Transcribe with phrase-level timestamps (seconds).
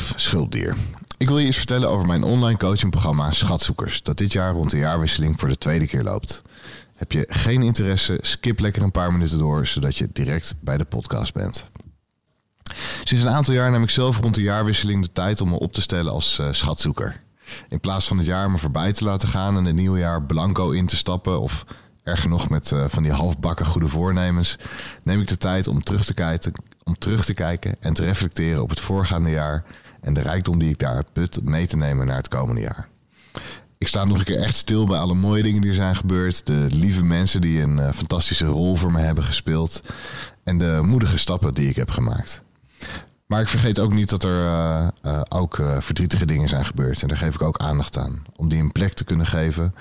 [0.00, 0.76] Lief schulpdier.
[1.16, 4.78] Ik wil je eens vertellen over mijn online coachingprogramma Schatzoekers, dat dit jaar rond de
[4.78, 6.42] jaarwisseling voor de tweede keer loopt.
[6.96, 10.84] Heb je geen interesse, skip lekker een paar minuten door, zodat je direct bij de
[10.84, 11.66] podcast bent.
[13.04, 15.72] Sinds een aantal jaar neem ik zelf rond de jaarwisseling de tijd om me op
[15.72, 17.16] te stellen als uh, schatzoeker.
[17.68, 20.70] In plaats van het jaar me voorbij te laten gaan en het nieuwe jaar blanco
[20.70, 21.64] in te stappen of
[22.02, 24.56] erger nog met uh, van die halfbakken goede voornemens,
[25.02, 26.52] neem ik de tijd om terug te kijken,
[26.84, 29.64] om terug te kijken en te reflecteren op het voorgaande jaar
[30.00, 32.88] en de rijkdom die ik daar put mee te nemen naar het komende jaar.
[33.78, 36.46] Ik sta nog een keer echt stil bij alle mooie dingen die er zijn gebeurd.
[36.46, 39.82] De lieve mensen die een uh, fantastische rol voor me hebben gespeeld.
[40.44, 42.42] En de moedige stappen die ik heb gemaakt.
[43.26, 47.02] Maar ik vergeet ook niet dat er uh, uh, ook verdrietige dingen zijn gebeurd.
[47.02, 48.22] En daar geef ik ook aandacht aan.
[48.36, 49.74] Om die een plek te kunnen geven.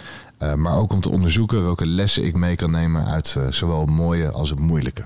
[0.56, 4.32] maar ook om te onderzoeken welke lessen ik mee kan nemen uit zowel het mooie
[4.32, 5.04] als het moeilijke.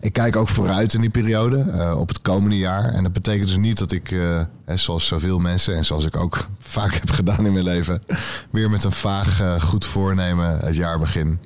[0.00, 2.84] Ik kijk ook vooruit in die periode, uh, op het komende jaar.
[2.84, 6.48] En dat betekent dus niet dat ik, uh, zoals zoveel mensen en zoals ik ook
[6.76, 8.02] vaak heb gedaan in mijn leven,
[8.50, 11.40] weer met een vaag uh, goed voornemen het jaar begin.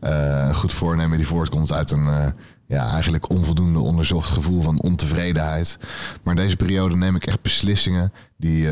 [0.00, 2.34] Een goed voornemen die voortkomt uit een
[2.66, 5.78] ja, eigenlijk onvoldoende onderzocht gevoel van ontevredenheid.
[6.22, 8.68] Maar deze periode neem ik echt beslissingen die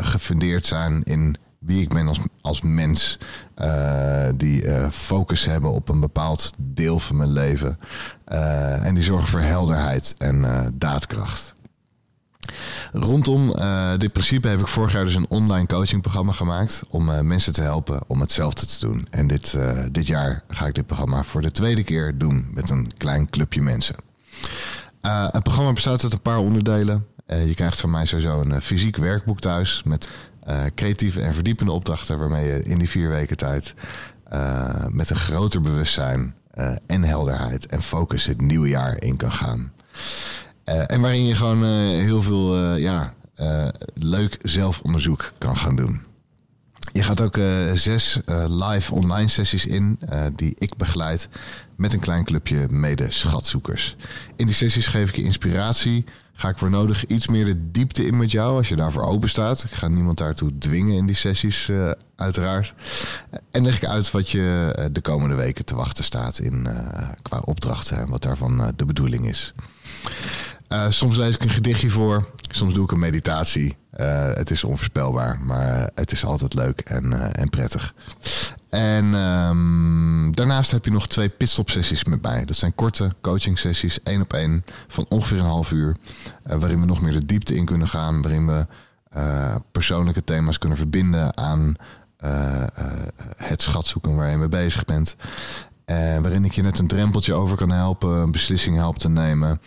[0.00, 3.18] gefundeerd zijn in wie ik ben als, als mens.
[3.58, 7.78] Uh, die uh, focus hebben op een bepaald deel van mijn leven.
[8.32, 11.54] Uh, en die zorgen voor helderheid en daadkracht.
[12.92, 13.54] Rondom
[13.98, 16.82] dit principe heb ik vorig jaar dus een online coachingprogramma gemaakt.
[16.88, 19.06] Om mensen te helpen om hetzelfde te doen.
[19.10, 19.58] En dit,
[19.92, 23.62] dit jaar ga ik dit programma voor de tweede keer doen met een klein clubje
[23.62, 23.96] mensen.
[25.30, 27.06] het programma bestaat uit een paar onderdelen.
[27.26, 30.08] je krijgt van mij sowieso een fysiek werkboek thuis met
[30.74, 33.74] creatieve en verdiepende opdrachten waarmee je in die vier weken tijd
[34.32, 39.32] uh, met een groter bewustzijn uh, en helderheid en focus het nieuwe jaar in kan
[39.32, 39.72] gaan.
[40.64, 43.14] en waarin je gewoon heel veel ja,
[43.94, 46.00] leuk zelfonderzoek kan gaan doen.
[46.92, 47.38] Je gaat ook
[47.74, 49.98] zes live online sessies in
[50.36, 51.28] die ik begeleid
[51.76, 53.96] met een klein clubje mede-schatzoekers.
[54.36, 58.06] In die sessies geef ik je inspiratie ga ik voor nodig iets meer de diepte
[58.06, 59.62] in met jou als je daarvoor open staat.
[59.62, 61.70] Ik ga niemand daartoe dwingen in die sessies,
[62.16, 62.74] uiteraard.
[63.50, 66.68] En leg ik uit wat je de komende weken te wachten staat in,
[67.22, 69.54] qua opdrachten en wat daarvan de bedoeling is.
[70.88, 73.76] Soms lees ik een gedichtje voor, soms doe ik een meditatie.
[74.34, 77.94] het is onvoorspelbaar, maar het is altijd leuk en, en prettig.
[78.70, 82.44] En um, daarnaast heb je nog twee pitstop sessies met mij.
[82.44, 85.96] Dat zijn korte coaching sessies, één op één, van ongeveer een half uur.
[86.46, 88.22] Uh, waarin we nog meer de diepte in kunnen gaan.
[88.22, 88.66] Waarin we
[89.16, 91.74] uh, persoonlijke thema's kunnen verbinden aan
[92.24, 92.64] uh,
[93.36, 95.16] het schatzoeken waar je mee bezig bent.
[95.84, 99.60] En waarin ik je net een drempeltje over kan helpen, een beslissing help te nemen.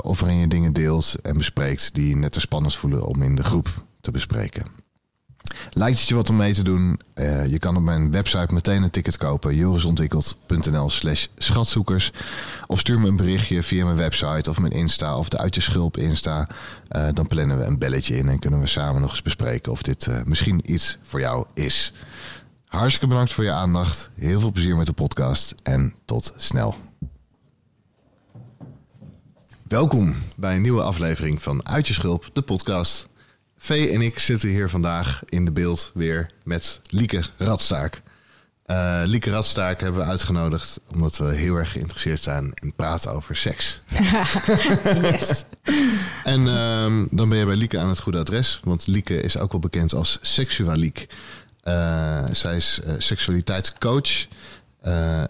[0.00, 3.44] Of waarin je dingen deelt en bespreekt die net te spannend voelen om in de
[3.44, 4.80] groep te bespreken.
[5.72, 7.00] Lijkt het je wat om mee te doen?
[7.14, 9.56] Uh, je kan op mijn website meteen een ticket kopen.
[9.56, 12.12] jorisontwikkeld.nl slash schatzoekers.
[12.66, 16.48] Of stuur me een berichtje via mijn website of mijn Insta of de Uit Insta.
[16.96, 19.82] Uh, dan plannen we een belletje in en kunnen we samen nog eens bespreken of
[19.82, 21.92] dit misschien iets voor jou is.
[22.64, 24.10] Hartstikke bedankt voor je aandacht.
[24.14, 26.91] Heel veel plezier met de podcast en tot snel.
[29.72, 33.08] Welkom bij een nieuwe aflevering van Uit Je Schulp, de podcast.
[33.56, 38.02] Vee en ik zitten hier vandaag in de beeld weer met Lieke Radstaak.
[38.66, 43.36] Uh, Lieke Radstaak hebben we uitgenodigd omdat we heel erg geïnteresseerd zijn in praten over
[43.36, 43.82] seks.
[45.02, 45.44] yes.
[46.24, 49.52] en um, dan ben je bij Lieke aan het goede adres, want Lieke is ook
[49.52, 51.06] wel bekend als seksualiek.
[51.64, 54.26] Uh, zij is uh, seksualiteitscoach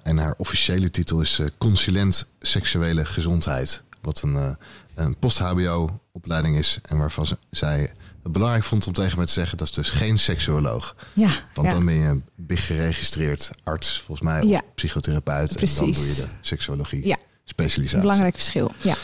[0.03, 4.51] en haar officiële titel is consulent seksuele gezondheid wat een, uh,
[4.95, 6.79] een post-HBO-opleiding is.
[6.83, 9.59] En waarvan ze, zij het belangrijk vond om tegen mij te zeggen...
[9.59, 10.97] dat is dus geen seksuoloog.
[11.13, 11.75] Ja, Want ja.
[11.75, 14.61] dan ben je big geregistreerd arts, volgens mij, of Ja.
[14.75, 15.57] psychotherapeut.
[15.57, 15.79] Precies.
[15.79, 17.17] En dan doe je de seksuologie Ja.
[17.45, 17.97] specialisatie.
[17.97, 18.73] Een belangrijk verschil.
[18.81, 18.95] Ja.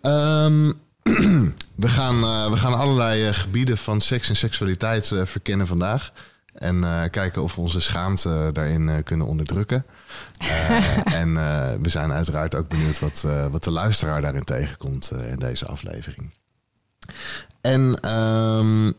[0.00, 0.72] Ehm,
[1.84, 6.12] we, gaan, eh, we gaan allerlei eh, gebieden van seks en seksualiteit eh, verkennen vandaag.
[6.58, 9.84] En eh, kijken of we onze schaamte daarin eh, kunnen onderdrukken.
[10.38, 15.10] Eh, en eh, we zijn uiteraard ook benieuwd wat, eh, wat de luisteraar daarin tegenkomt
[15.10, 16.30] eh, in deze aflevering.
[17.60, 18.92] En ehm,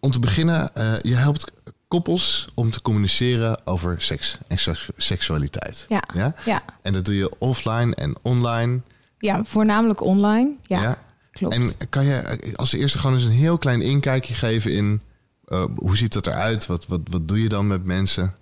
[0.00, 1.50] om te beginnen, eh, je helpt
[1.88, 5.86] koppels om te communiceren over seks en seks- seksualiteit.
[5.88, 6.02] Ja.
[6.14, 6.34] Ja?
[6.44, 6.62] Ja.
[6.82, 8.80] En dat doe je offline en online.
[9.18, 10.56] ja, voornamelijk online.
[10.62, 10.98] Ja, ja?
[11.32, 11.54] klopt.
[11.54, 15.00] En kan je eh, als eerste gewoon eens een heel klein inkijkje geven in
[15.48, 16.66] eh, hoe ziet dat eruit?
[16.66, 18.34] Wat, wat, wat doe je dan met mensen?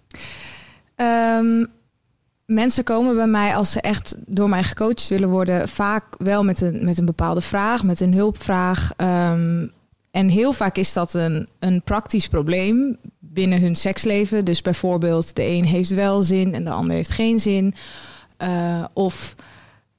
[0.95, 1.65] Ehm,
[2.47, 6.61] mensen komen bij mij als ze echt door mij gecoacht willen worden, vaak wel met
[6.61, 8.93] een, met een bepaalde vraag, met een hulpvraag.
[8.97, 9.67] Ehm,
[10.11, 14.45] en heel vaak is dat een, een praktisch probleem binnen hun seksleven.
[14.45, 17.75] Dus bijvoorbeeld de een heeft wel zin en de ander heeft geen zin.
[18.37, 19.35] Eh, of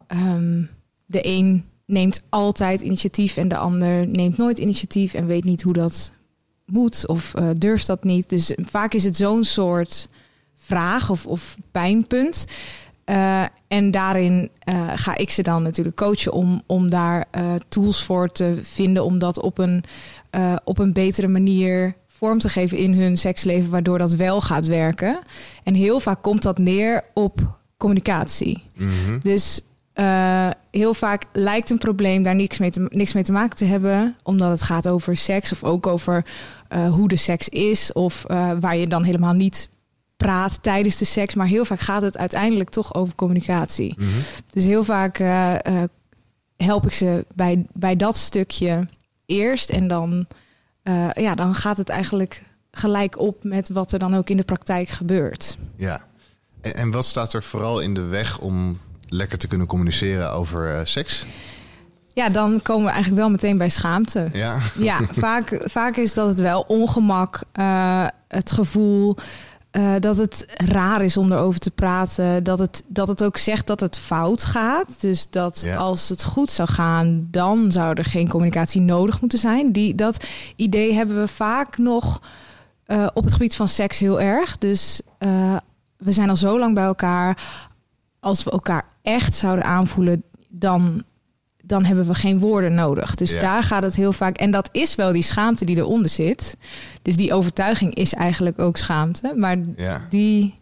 [0.08, 0.64] ehm,
[1.06, 5.74] de een neemt altijd initiatief en de ander neemt nooit initiatief en weet niet hoe
[5.74, 6.12] dat
[6.68, 8.30] moet of eh, durft dat niet.
[8.30, 10.08] Dus vaak is het zo'n soort
[10.56, 12.46] vraag of, of pijnpunt.
[13.04, 17.26] Eh, en daarin eh, ga ik ze dan natuurlijk coachen om, om daar
[17.68, 19.84] tools voor te vinden, om dat op een,
[20.64, 25.20] op een betere manier vorm te geven in hun seksleven, waardoor dat wel gaat werken.
[25.64, 28.64] En heel vaak komt dat neer op communicatie.
[28.76, 29.20] Mhm.
[29.20, 29.62] Dus
[29.98, 33.66] eh, heel vaak lijkt een probleem daar niks mee, te, niks mee te maken te
[33.66, 36.26] hebben, omdat het gaat over seks of ook over
[36.68, 39.70] eh, hoe de seks is, of eh, waar je dan helemaal niet
[40.18, 41.36] praat tijdens de seks.
[41.36, 43.96] Maar heel vaak gaat het uiteindelijk toch over communicatie.
[43.98, 44.10] Mhm.
[44.50, 45.18] Dus heel vaak
[46.58, 48.88] help ik ze bij, bij dat stukje
[49.26, 49.70] eerst.
[49.70, 50.28] En dan,
[51.14, 54.90] ja, dan gaat het eigenlijk gelijk op met wat er dan ook in de praktijk
[54.90, 55.58] gebeurt.
[55.76, 56.06] Ja.
[56.62, 60.74] En, en wat staat er vooral in de weg om lekker te kunnen communiceren over
[60.76, 61.26] eh, seks?
[62.14, 64.30] Ja, dan komen we eigenlijk wel meteen bij schaamte.
[64.34, 64.60] Ja.
[64.78, 69.16] Ja, vaak, vaak is dat het wel ongemak, eh, het gevoel
[69.72, 72.44] eh, dat het raar is om erover te praten.
[72.44, 75.02] Dat het, dat het ook zegt dat het fout gaat.
[75.02, 75.76] Dus dat Ja.
[75.76, 79.72] als het goed zou gaan, dan zou er geen communicatie nodig moeten zijn.
[79.72, 80.26] Die, dat
[80.56, 82.22] idee hebben we vaak nog
[83.14, 84.58] op het gebied van seks heel erg.
[84.58, 85.02] Dus
[85.98, 87.38] we zijn al zo lang bij elkaar.
[88.28, 91.04] Als we elkaar echt zouden aanvoelen, dan
[91.64, 93.16] dan hebben we geen woorden nodig.
[93.16, 93.40] Dus Ja.
[93.40, 94.38] daar gaat het heel vaak.
[94.38, 96.58] En dat is wel die schaamte die eronder zit.
[97.02, 99.34] Dus die overtuiging is eigenlijk ook schaamte.
[99.36, 100.06] Maar ja.
[100.10, 100.60] die,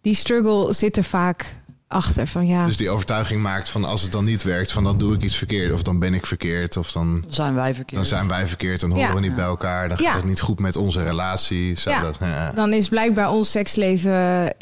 [0.00, 1.56] die struggle zit er vaak
[1.90, 2.26] achter.
[2.26, 5.14] Van ja, Dus die overtuiging maakt van als het dan niet werkt, van dan doe
[5.14, 5.72] ik iets verkeerd.
[5.72, 6.76] Of dan ben ik verkeerd.
[6.76, 7.96] Of dan, zijn wij verkeerd.
[8.00, 8.80] dan zijn wij verkeerd.
[8.80, 9.14] Dan horen Ja.
[9.14, 9.88] we niet bij elkaar.
[9.88, 10.16] Dan gaat Ja.
[10.16, 11.72] het niet goed met onze relatie.
[11.84, 12.00] Ja.
[12.02, 12.52] dat, ja.
[12.52, 14.54] dan is blijkbaar ons seksleven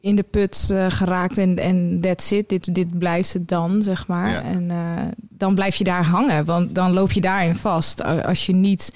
[0.00, 1.38] in de put eh, geraakt.
[1.38, 2.48] En, en that's it.
[2.48, 4.30] Dit, dit blijft het dan, zeg maar.
[4.30, 4.42] Ja.
[4.42, 4.76] En eh,
[5.18, 6.44] dan blijf je daar hangen.
[6.44, 8.02] Want dan loop je daarin vast.
[8.02, 8.92] Als je niet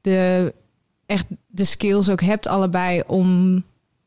[0.00, 0.54] de,
[1.06, 3.62] echt de skills ook hebt allebei om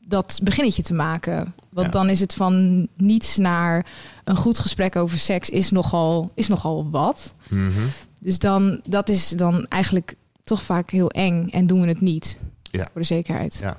[0.08, 1.54] dat beginnetje te maken.
[1.72, 1.92] Want Ja.
[1.94, 3.86] dan is het van niets naar
[4.24, 7.34] een goed gesprek over seks is nogal, is nogal wat.
[7.50, 7.72] Mhm.
[8.20, 12.38] Dus dan, dat is dan eigenlijk toch vaak heel eng en doen we het niet.
[12.63, 12.88] Ja.
[12.92, 13.58] Voor de zekerheid.
[13.62, 13.78] Ja.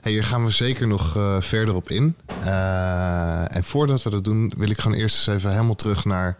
[0.00, 2.16] Hey, hier gaan we zeker nog eh, verder op in.
[2.42, 6.38] Eh, en voordat we dat doen, wil ik gewoon eerst eens even helemaal terug naar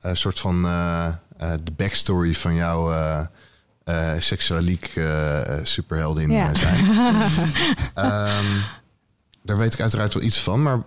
[0.00, 2.92] een soort van eh, de backstory van jouw
[4.18, 5.00] seksualiek
[5.62, 6.54] superheldin Ja.
[6.54, 6.86] zijn.
[7.94, 8.46] Ehm,
[9.50, 10.82] daar weet ik uiteraard wel iets van, maar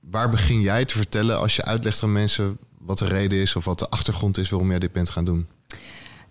[0.00, 3.64] waar begin jij te vertellen als je uitlegt aan mensen wat de reden is of
[3.64, 5.46] wat de achtergrond is waarom jij dit bent gaan doen?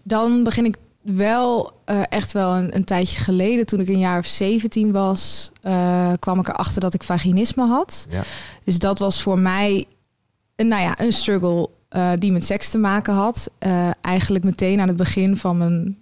[0.03, 4.19] Dan begin ik wel eh, echt wel een, een tijdje geleden, toen ik een jaar
[4.19, 8.05] of 17 was, eh, kwam ik erachter dat ik vaginisme had.
[8.09, 8.23] Ja.
[8.63, 9.85] Dus dat was voor mij
[10.55, 13.49] een, nou ja, een struggle eh, die met seks te maken had.
[13.57, 15.97] Eh, eigenlijk meteen aan het begin van mijn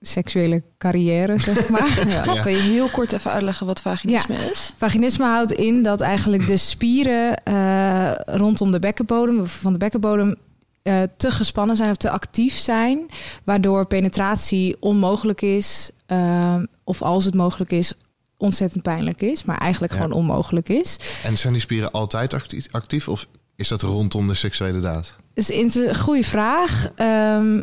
[0.00, 1.98] seksuele carrière, zeg maar.
[2.08, 2.42] Ja, Ja.
[2.42, 4.72] Kan je heel kort even uitleggen wat vaginisme is?
[4.76, 10.34] Vaginisme houdt in dat eigenlijk de spieren eh, rondom de bekkenbodem, of van de bekkenbodem,
[10.82, 13.06] eh, te gespannen zijn of te actief zijn,
[13.44, 17.92] waardoor penetratie onmogelijk is, eh, of als het mogelijk is,
[18.36, 19.98] ontzettend pijnlijk is, maar eigenlijk Ja.
[20.00, 20.96] gewoon onmogelijk is.
[21.24, 23.26] En zijn die spieren altijd acti- actief of
[23.56, 25.16] is dat rondom de seksuele daad?
[25.34, 26.90] Dus in een goede vraag.
[26.94, 27.62] Ehm,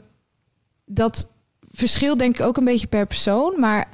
[0.85, 1.27] dat
[1.75, 3.59] verschilt denk ik ook een beetje per persoon.
[3.59, 3.87] Maar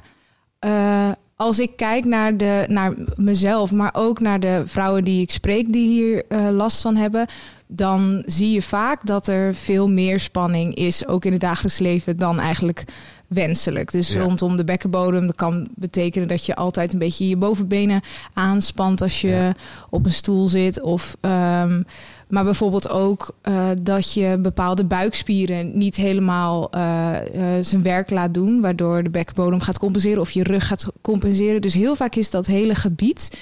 [0.58, 5.30] eh, als ik kijk naar, de, naar mezelf, maar ook naar de vrouwen die ik
[5.30, 7.26] spreek die hier uh, last van hebben,
[7.66, 12.16] dan zie je vaak dat er veel meer spanning is, ook in het dagelijks leven,
[12.16, 12.84] dan eigenlijk
[13.32, 13.90] wenselijk.
[13.90, 18.00] Dus rondom de bekkenbodem, dat kan betekenen dat je altijd een beetje je bovenbenen
[18.32, 19.54] aanspant als je
[19.90, 20.82] op een stoel zit.
[20.82, 21.84] Of, um,
[22.28, 28.34] maar bijvoorbeeld ook uh, dat je bepaalde buikspieren niet helemaal uh, uh, zijn werk laat
[28.34, 31.60] doen, waardoor de bekkenbodem gaat compenseren of je rug gaat compenseren.
[31.60, 33.38] Dus heel vaak is dat hele gebied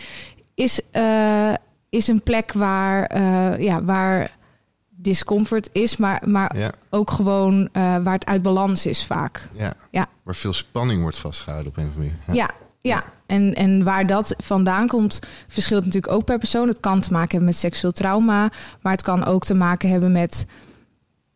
[0.54, 0.80] is,
[1.90, 3.23] is een plek waar,
[3.62, 4.38] ja, waar
[5.02, 7.69] discomfort is, maar, maar ook gewoon uh,
[8.02, 9.49] waar het uit balans is vaak.
[9.52, 9.75] Ja.
[9.90, 12.37] ja, waar veel spanning wordt vastgehouden op een of andere manier.
[12.37, 13.02] Ja, ja.
[13.26, 16.69] En, en waar dat vandaan komt, verschilt natuurlijk ook per persoon.
[16.69, 20.12] Het kan te maken hebben met seksueel trauma, maar het kan ook te maken hebben
[20.12, 20.47] met...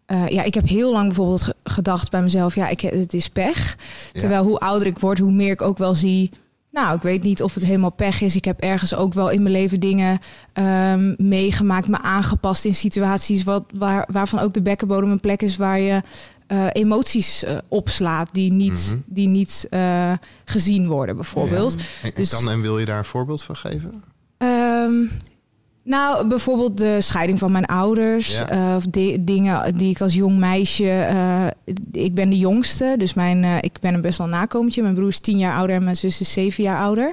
[0.07, 3.77] Uh, ja, ik heb heel lang bijvoorbeeld gedacht bij mezelf, ja, ik, het is pech.
[4.13, 6.31] Terwijl hoe ouder ik word, hoe meer ik ook wel zie
[6.75, 8.37] nou, ik weet niet of het helemaal pech is.
[8.37, 10.19] Ik heb ergens ook wel in mijn leven dingen
[10.53, 15.57] um, meegemaakt, me aangepast in situaties wat, waar, waarvan ook de bekkenbodem een plek is
[15.57, 16.03] waar je
[16.49, 19.03] uh, emoties uh, opslaat die niet, mm -hmm.
[19.07, 20.13] die niet uh,
[20.45, 21.73] gezien worden, bijvoorbeeld.
[21.79, 21.85] Ja.
[22.03, 24.03] En, dus, kan en wil je daar een voorbeeld van geven?
[24.39, 25.11] Um,
[25.85, 28.39] nou, bijvoorbeeld de scheiding van mijn ouders.
[28.39, 28.53] Ja.
[28.71, 28.85] Uh, of
[29.21, 31.09] dingen die ik als jong meisje.
[31.13, 31.47] Uh,
[31.93, 34.83] ik ben de jongste, dus mijn, uh, ik ben een best wel nakomertje.
[34.83, 37.13] Mijn broer is tien jaar ouder en mijn zus is zeven jaar ouder.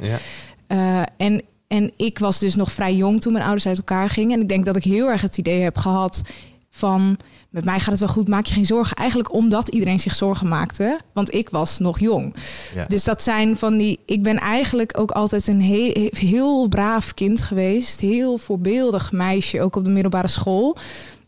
[0.67, 1.07] Ja.
[1.17, 4.35] en, en ik was dus nog vrij jong toen mijn ouders uit elkaar gingen.
[4.35, 6.21] En ik denk dat ik heel erg het idee heb gehad
[6.69, 7.17] van
[7.51, 8.95] met mij gaat het wel goed, maak je geen zorgen.
[8.95, 12.35] Eigenlijk omdat iedereen zich zorgen maakte, want ik was nog jong.
[12.73, 12.85] Ja.
[12.85, 13.99] Dus dat zijn van die.
[14.05, 19.75] Ik ben eigenlijk ook altijd een heel, heel braaf kind geweest, heel voorbeeldig meisje, ook
[19.75, 20.77] op de middelbare school.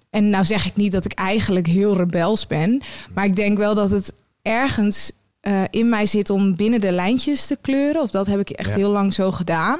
[0.09, 2.81] En nou zeg ik niet dat ik eigenlijk heel rebels ben,
[3.13, 5.11] maar ik denk wel dat het ergens
[5.41, 8.01] uh, in mij zit om binnen de lijntjes te kleuren.
[8.01, 8.75] Of dat heb ik echt ja.
[8.75, 9.79] heel lang zo gedaan.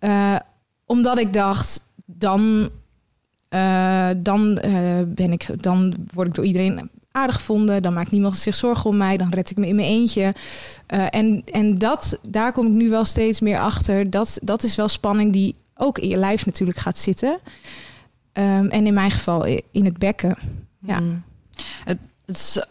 [0.00, 0.36] Uh,
[0.86, 2.70] omdat ik dacht, dan
[3.50, 7.82] uh, dan, uh, ben ik, dan word ik door iedereen aardig gevonden.
[7.82, 9.16] Dan maakt niemand zich zorgen om mij.
[9.16, 10.34] Dan red ik me in mijn eentje.
[10.94, 14.10] Uh, en en dat, daar kom ik nu wel steeds meer achter.
[14.10, 17.38] Dat, dat is wel spanning die ook in je lijf natuurlijk gaat zitten.
[18.32, 20.38] Um, en in mijn geval in het bekken.
[20.78, 21.00] Ja.
[21.00, 21.22] Mm.
[21.84, 22.64] Het, het is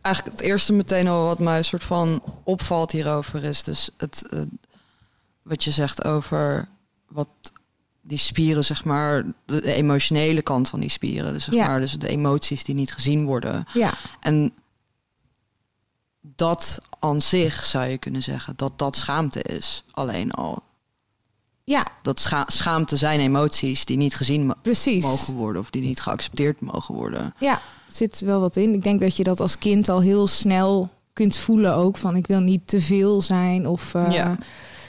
[0.00, 3.64] eigenlijk het eerste meteen al wat mij een soort van opvalt hierover is.
[3.64, 4.28] Dus het,
[5.42, 6.68] wat je zegt over
[7.08, 7.28] wat
[8.10, 11.32] die spieren, zeg maar, de, emotionele kant van die spieren.
[11.32, 11.66] Dus zeg ja.
[11.66, 13.64] maar, dus de emoties die niet gezien worden.
[13.72, 13.92] Ja.
[14.20, 14.52] En
[16.20, 20.62] dat aan zich zou je kunnen zeggen dat dat schaamte is, alleen al.
[21.64, 21.86] Ja.
[22.02, 25.02] Dat scha schaamte zijn emoties die niet gezien Precies.
[25.02, 27.34] mogen worden of die niet geaccepteerd mogen worden.
[27.38, 28.74] Ja, zit wel wat in.
[28.74, 32.26] Ik denk dat je dat als kind al heel snel kunt voelen ook van ik
[32.26, 34.36] wil niet te veel zijn of uh, ja.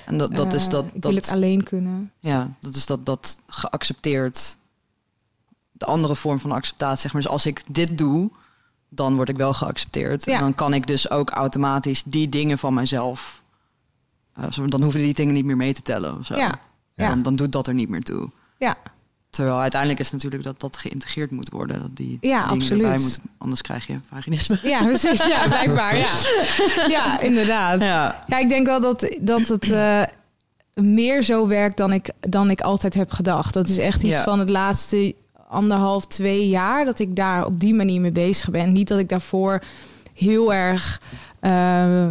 [0.05, 1.11] En dat, dat is dat, uh, ik dat.
[1.11, 2.11] wil het alleen kunnen.
[2.19, 4.57] Ja, dat is dat, dat geaccepteerd.
[5.71, 7.21] De andere vorm van acceptatie, zeg maar.
[7.21, 8.29] Dus als ik dit doe,
[8.89, 10.25] dan word ik wel geaccepteerd.
[10.25, 10.33] Ja.
[10.33, 13.41] En dan kan ik dus ook automatisch die dingen van mezelf.
[14.39, 16.35] Uh, dan hoeven die dingen niet meer mee te tellen of zo.
[16.35, 16.59] Ja.
[16.93, 17.07] ja.
[17.07, 18.29] Dan, dan doet dat er niet meer toe.
[18.57, 18.77] Ja.
[19.31, 21.81] Terwijl uiteindelijk is natuurlijk dat dat geïntegreerd moet worden.
[21.81, 22.83] Dat die ja, dingen absoluut.
[22.83, 23.21] erbij moeten.
[23.37, 24.59] Anders krijg je vaginisme.
[24.63, 25.25] Ja, precies.
[25.25, 25.97] Ja, blijkbaar.
[25.97, 26.07] Ja,
[26.95, 27.79] ja inderdaad.
[27.79, 28.23] Ja.
[28.27, 30.01] ja, ik denk wel dat, dat het uh,
[30.73, 33.53] meer zo werkt dan ik, dan ik altijd heb gedacht.
[33.53, 34.23] Dat is echt iets Ja.
[34.23, 35.15] van het laatste
[35.49, 36.85] anderhalf, twee jaar...
[36.85, 38.71] dat ik daar op die manier mee bezig ben.
[38.73, 39.63] Niet dat ik daarvoor
[40.13, 41.01] heel erg...
[41.41, 42.07] uh,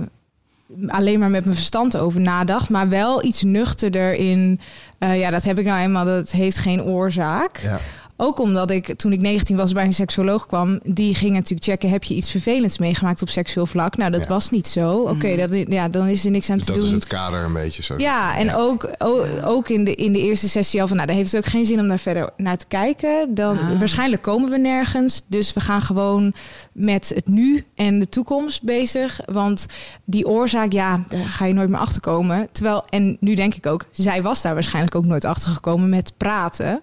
[0.86, 4.60] alleen maar met mijn verstand over nadacht, maar wel iets nuchterder in.
[4.98, 6.04] Uh, ja, dat heb ik nou eenmaal.
[6.04, 7.56] Dat heeft geen oorzaak.
[7.56, 7.78] Ja.
[8.22, 11.88] Ook omdat ik toen ik 19 was bij een seksoloog kwam, die ging natuurlijk checken:
[11.90, 13.96] heb je iets vervelends meegemaakt op seksueel vlak?
[13.96, 14.28] Nou, dat Ja.
[14.28, 14.96] was niet zo.
[15.00, 15.48] Oké, Mhm.
[15.50, 16.88] dat ja, dan is er niks aan Dus te dat doen.
[16.90, 17.94] is het kader een beetje zo.
[17.98, 21.16] Ja, en Ook, ook, ook in, de, in de eerste sessie al van, nou, daar
[21.16, 23.34] heeft het ook geen zin om daar verder naar te kijken.
[23.34, 23.78] Dan, Ah.
[23.78, 25.22] Waarschijnlijk komen we nergens.
[25.26, 26.34] Dus we gaan gewoon
[26.72, 29.20] met het nu en de toekomst bezig.
[29.24, 29.66] Want
[30.04, 32.48] die oorzaak, ja, daar ga je nooit meer achter komen.
[32.52, 36.12] Terwijl, en nu denk ik ook, zij was daar waarschijnlijk ook nooit achter gekomen met
[36.16, 36.82] praten.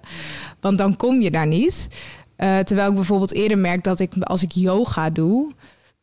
[0.62, 1.88] Want dan kom je daar niet.
[2.36, 5.52] Eh, terwijl ik bijvoorbeeld eerder merk dat ik als ik yoga doe,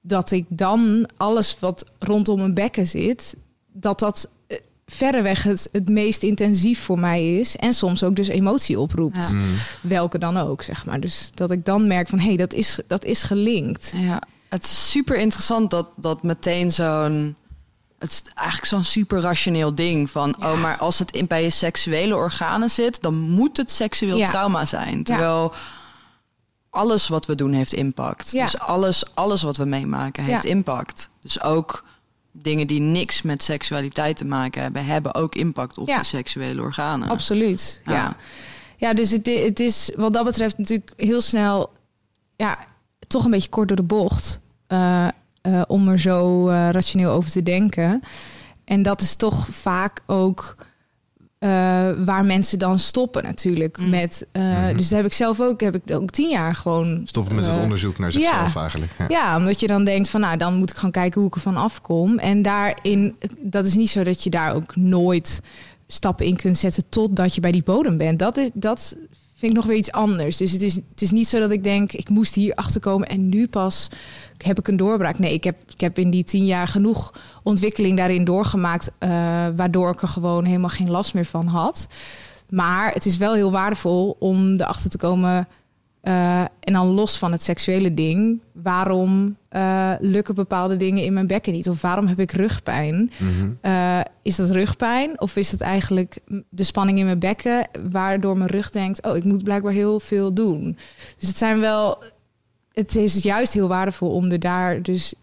[0.01, 3.37] dat ik dan alles wat rondom mijn bekken zit,
[3.73, 7.57] dat dat eh, verreweg het, het meest intensief voor mij is.
[7.57, 9.31] En soms ook dus emotie oproept.
[9.31, 9.37] Ja.
[9.37, 9.55] Mm.
[9.83, 11.01] Welke dan ook, zeg maar.
[11.01, 13.93] Dus dat ik dan merk van, hé, hey, dat, is, dat is gelinkt.
[13.97, 17.37] Ja, het is super interessant dat, dat meteen zo'n...
[18.05, 20.37] Het is eigenlijk zo'n super rationeel ding van...
[20.45, 23.03] oh, maar als het in, bij je seksuele organen zit...
[23.03, 24.27] dan moet het seksueel Ja.
[24.27, 25.05] trauma zijn.
[25.05, 25.53] Terwijl
[26.71, 28.33] alles wat we doen heeft impact.
[28.33, 31.09] Dus alles, alles wat we meemaken heeft impact.
[31.21, 31.85] Dus ook
[32.33, 35.99] dingen die niks met seksualiteit te maken hebben, hebben ook impact op Ja.
[35.99, 37.09] je seksuele organen.
[37.09, 37.81] Absoluut.
[37.85, 37.93] Ja.
[37.93, 38.17] Ja.
[38.77, 38.95] ja.
[38.95, 41.73] dus het, het is wat dat betreft natuurlijk heel snel,
[42.37, 42.59] ja,
[43.07, 44.41] toch een beetje kort door de bocht.
[44.67, 45.09] eh,
[45.45, 48.03] eh, om er zo eh, rationeel over te denken.
[48.65, 50.57] En dat is toch vaak ook
[51.39, 51.51] eh,
[52.05, 53.79] waar mensen dan stoppen natuurlijk.
[53.79, 53.91] Mm.
[53.91, 54.77] Met, eh, Mhm.
[54.77, 57.57] Dus dat heb ik zelf ook, heb ik ook tien jaar gewoon Stoppen met het
[57.57, 58.93] onderzoek naar zichzelf eigenlijk.
[58.99, 59.07] Ja.
[59.09, 61.57] Ja, omdat je dan denkt van nou, dan moet ik gewoon kijken hoe ik ervan
[61.57, 62.19] afkom.
[62.19, 65.41] En daarin, dat is niet zo dat je daar ook nooit
[65.87, 68.19] stappen in kunt zetten totdat je bij die bodem bent.
[68.19, 68.97] Dat, is, dat
[69.45, 70.37] vind ik nog weer iets anders.
[70.37, 73.09] Dus het is, het is niet zo dat ik denk, ik moest hier achter komen
[73.09, 73.89] en nu pas
[74.43, 75.19] heb ik een doorbraak.
[75.19, 79.11] Nee, ik heb, ik heb in die tien jaar genoeg ontwikkeling daarin doorgemaakt, eh,
[79.57, 81.87] waardoor ik er gewoon helemaal geen last meer van had.
[82.51, 85.49] Maar het is wel heel waardevol om erachter te komen.
[86.01, 91.27] eh, en dan los van het seksuele ding, waarom eh, lukken bepaalde dingen in mijn
[91.27, 91.69] bekken niet?
[91.69, 93.13] Of waarom heb ik rugpijn?
[93.19, 93.51] Mhm.
[93.61, 95.21] Eh, is dat rugpijn?
[95.21, 96.17] Of is dat eigenlijk
[96.49, 100.33] de spanning in mijn bekken, waardoor mijn rug denkt: Oh, ik moet blijkbaar heel veel
[100.35, 100.79] doen.
[101.19, 102.03] Dus het zijn wel.
[102.73, 105.15] Het is juist heel waardevol om er daar dus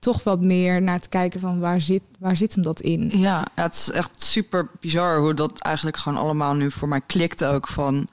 [0.00, 3.10] toch wat meer naar te kijken van waar zit, waar zit hem dat in?
[3.14, 7.00] Ja, ja, het is echt super bizar hoe dat eigenlijk gewoon allemaal nu voor mij
[7.06, 8.08] klikt ook van.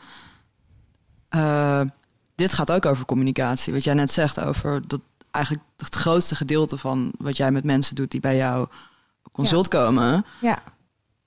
[1.29, 1.81] eh,
[2.35, 3.73] dit gaat ook over communicatie.
[3.73, 4.99] Wat jij net zegt over dat
[5.31, 8.67] eigenlijk het grootste gedeelte van wat jij met mensen doet die bij jou
[9.31, 10.59] consult komen, Ja,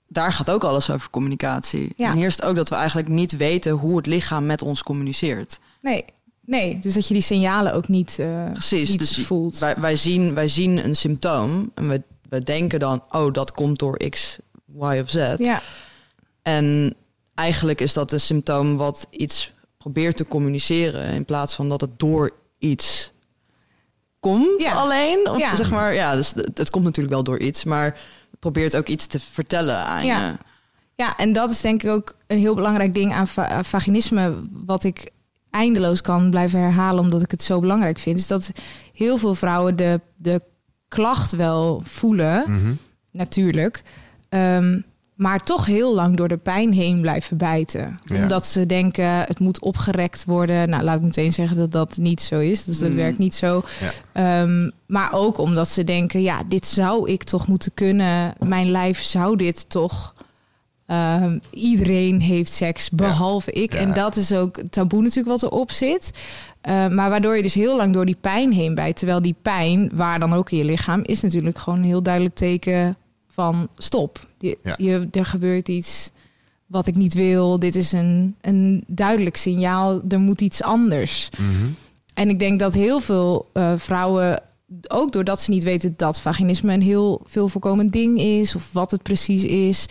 [0.07, 1.93] daar gaat ook alles over communicatie.
[1.95, 2.09] Ja.
[2.09, 4.83] En hier is het ook dat we eigenlijk niet weten hoe het lichaam met ons
[4.83, 5.59] communiceert.
[5.81, 6.05] nee.
[6.45, 8.89] Nee, dus dat je die signalen ook niet, eh, Precies.
[8.89, 9.57] niet Dus voelt.
[9.59, 13.79] wij, wij, zien, wij zien een symptoom en we, we denken dan, oh, dat komt
[13.79, 14.37] door X,
[14.75, 15.15] Y of Z.
[15.37, 15.61] Ja,
[16.41, 16.95] En
[17.35, 21.99] eigenlijk is dat een symptoom wat iets probeert te communiceren in plaats van dat het
[21.99, 23.11] door iets
[24.21, 24.71] komt Ja.
[24.73, 25.29] alleen.
[25.29, 25.55] Of Ja.
[25.55, 27.99] zeg maar, ja, dus het, het komt natuurlijk wel door iets, maar
[28.39, 30.27] probeert ook iets te vertellen aan Ja.
[30.27, 30.33] je.
[30.95, 34.47] Ja, en dat is denk ik ook een heel belangrijk ding aan va- aan vaginisme,
[34.51, 35.11] wat ik
[35.49, 38.51] eindeloos kan blijven herhalen, omdat ik het zo belangrijk vind, is dat
[38.93, 40.41] heel veel vrouwen de, de
[40.87, 42.73] klacht wel voelen, Mhm.
[43.11, 43.83] natuurlijk,
[44.29, 44.79] ehm,
[45.21, 47.99] maar toch heel lang door de pijn heen blijven bijten.
[48.05, 48.21] Ja.
[48.21, 50.69] Omdat ze denken, het moet opgerekt worden.
[50.69, 52.63] Nou, laat ik meteen zeggen dat dat niet zo is.
[52.63, 52.95] Dus dat Mm.
[52.95, 53.63] werkt niet zo.
[53.79, 54.41] Ja.
[54.41, 58.33] Ehm, maar ook omdat ze denken, ja, dit zou ik toch moeten kunnen.
[58.45, 60.13] Mijn lijf zou dit toch.
[60.85, 63.73] Ehm, iedereen heeft seks, behalve ik.
[63.73, 63.79] Ja.
[63.79, 66.11] En dat is ook het taboe natuurlijk wat erop zit.
[66.61, 68.97] Eh, maar waardoor je dus heel lang door die pijn heen bijt.
[68.97, 72.35] Terwijl die pijn, waar dan ook in je lichaam, is natuurlijk gewoon een heel duidelijk
[72.35, 74.29] teken van stop.
[74.41, 74.75] Je, Ja.
[74.77, 76.11] je, er gebeurt iets
[76.65, 77.59] wat ik niet wil.
[77.59, 80.01] Dit is een, een duidelijk signaal.
[80.09, 81.29] Er moet iets anders.
[81.39, 81.69] Mhm.
[82.13, 84.41] En ik denk dat heel veel eh, vrouwen,
[84.87, 88.91] ook doordat ze niet weten dat vaginisme een heel veel voorkomend ding is, of wat
[88.91, 89.85] het precies is,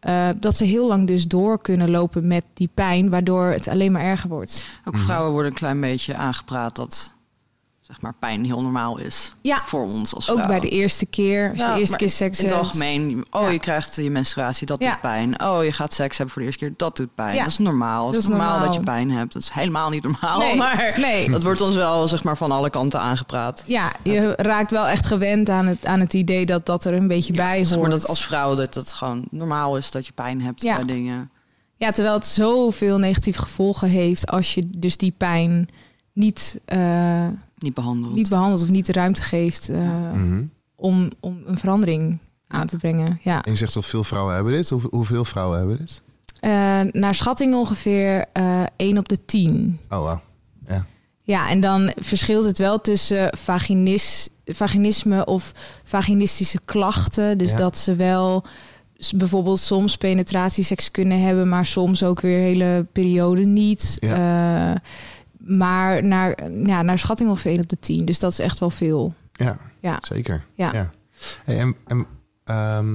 [0.00, 3.92] eh, dat ze heel lang dus door kunnen lopen met die pijn, waardoor het alleen
[3.92, 4.64] maar erger wordt.
[4.84, 5.04] Ook Mhm.
[5.04, 7.14] vrouwen worden een klein beetje aangepraat dat
[7.86, 9.60] zeg maar, pijn heel normaal is Ja.
[9.62, 10.48] voor ons als Ook vrouw.
[10.48, 12.66] bij de eerste keer, als je Ja, de eerste keer seks In het hebt.
[12.66, 13.48] algemeen, oh, Ja.
[13.48, 15.42] je krijgt je menstruatie, dat doet pijn.
[15.42, 17.36] Oh, je gaat seks hebben voor de eerste keer, dat doet pijn.
[17.38, 18.04] Dat is normaal.
[18.04, 18.66] Het Dat is normaal, normaal.
[18.66, 19.32] dat je pijn hebt.
[19.32, 21.30] Dat is helemaal niet normaal, Nee, maar nee.
[21.30, 23.64] dat wordt ons wel zeg maar, van alle kanten aangepraat.
[23.66, 27.08] Ja, je raakt wel echt gewend aan het, aan het idee dat dat er een
[27.08, 27.80] beetje bij Zeg hoort.
[27.88, 30.76] maar dat als vrouw dat het gewoon normaal is dat je pijn hebt Ja.
[30.76, 31.30] bij dingen.
[31.76, 35.68] Ja, terwijl het zoveel negatieve gevolgen heeft als je dus die pijn
[36.12, 37.26] niet, eh,
[37.58, 38.14] Niet behandeld.
[38.14, 39.78] niet behandelt of niet de ruimte geeft eh,
[40.12, 40.42] Mhm.
[40.76, 42.66] om, om een verandering aan Ja.
[42.66, 43.20] te brengen.
[43.22, 43.42] Ja.
[43.42, 44.68] En je zegt toch veel vrouwen hebben dit?
[44.70, 46.02] Hoe, hoeveel vrouwen hebben dit?
[46.40, 46.50] Eh,
[47.00, 49.78] naar schatting ongeveer eh 1 op de 10.
[49.90, 50.20] Oh, wauw.
[51.22, 55.52] Ja, en dan verschilt het wel tussen vaginis, vaginisme of
[55.84, 57.38] vaginistische klachten.
[57.38, 57.56] Dus Ja.
[57.56, 58.44] dat ze wel
[59.16, 63.96] bijvoorbeeld soms penetratieseks kunnen hebben, maar soms ook weer hele periode niet.
[64.00, 64.72] Eh,
[65.46, 68.04] maar naar, ja, naar schatting ongeveer 1 op de 10.
[68.04, 69.14] Dus dat is echt wel veel.
[69.32, 69.98] Ja, Ja.
[70.02, 70.44] zeker.
[70.54, 70.90] Ja.
[71.44, 72.06] Hey, en en
[72.44, 72.94] ehm,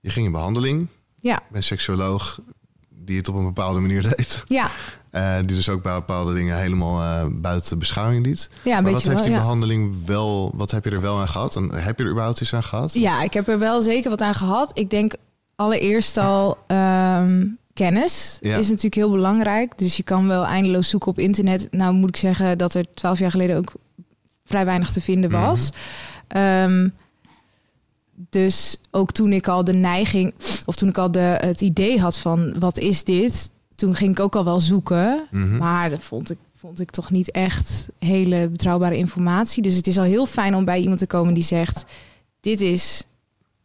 [0.00, 0.86] je ging in behandeling
[1.20, 2.40] Ja, bij een seksuoloog
[2.88, 4.44] die het op een bepaalde manier deed.
[4.48, 4.70] ja.
[5.10, 8.50] Eh, die dus ook bij bepaalde dingen helemaal eh, buiten beschouwing liet.
[8.64, 9.38] ja een maar wat heeft wel, die ja.
[9.38, 11.56] behandeling wel, wat heb je er wel aan gehad?
[11.56, 12.92] En heb je er überhaupt iets aan gehad?
[12.94, 14.70] Ja, ik heb er wel zeker wat aan gehad.
[14.78, 15.14] Ik denk
[15.56, 18.56] allereerst al ehm, kennis Ja.
[18.56, 19.78] is natuurlijk heel belangrijk.
[19.78, 21.68] Dus je kan wel eindeloos zoeken op internet.
[21.70, 23.72] Nou moet ik zeggen dat er twaalf jaar geleden ook
[24.44, 25.70] vrij weinig te vinden was.
[26.28, 26.88] Ehm,
[28.30, 30.34] dus ook toen ik al de neiging,
[30.66, 34.20] of toen ik al de, het idee had van wat is dit, toen ging ik
[34.20, 35.26] ook al wel zoeken.
[35.30, 35.56] Mhm.
[35.56, 39.62] Maar dat vond ik, vond ik toch niet echt hele betrouwbare informatie.
[39.62, 41.84] Dus het is al heel fijn om bij iemand te komen die zegt:
[42.40, 43.04] dit is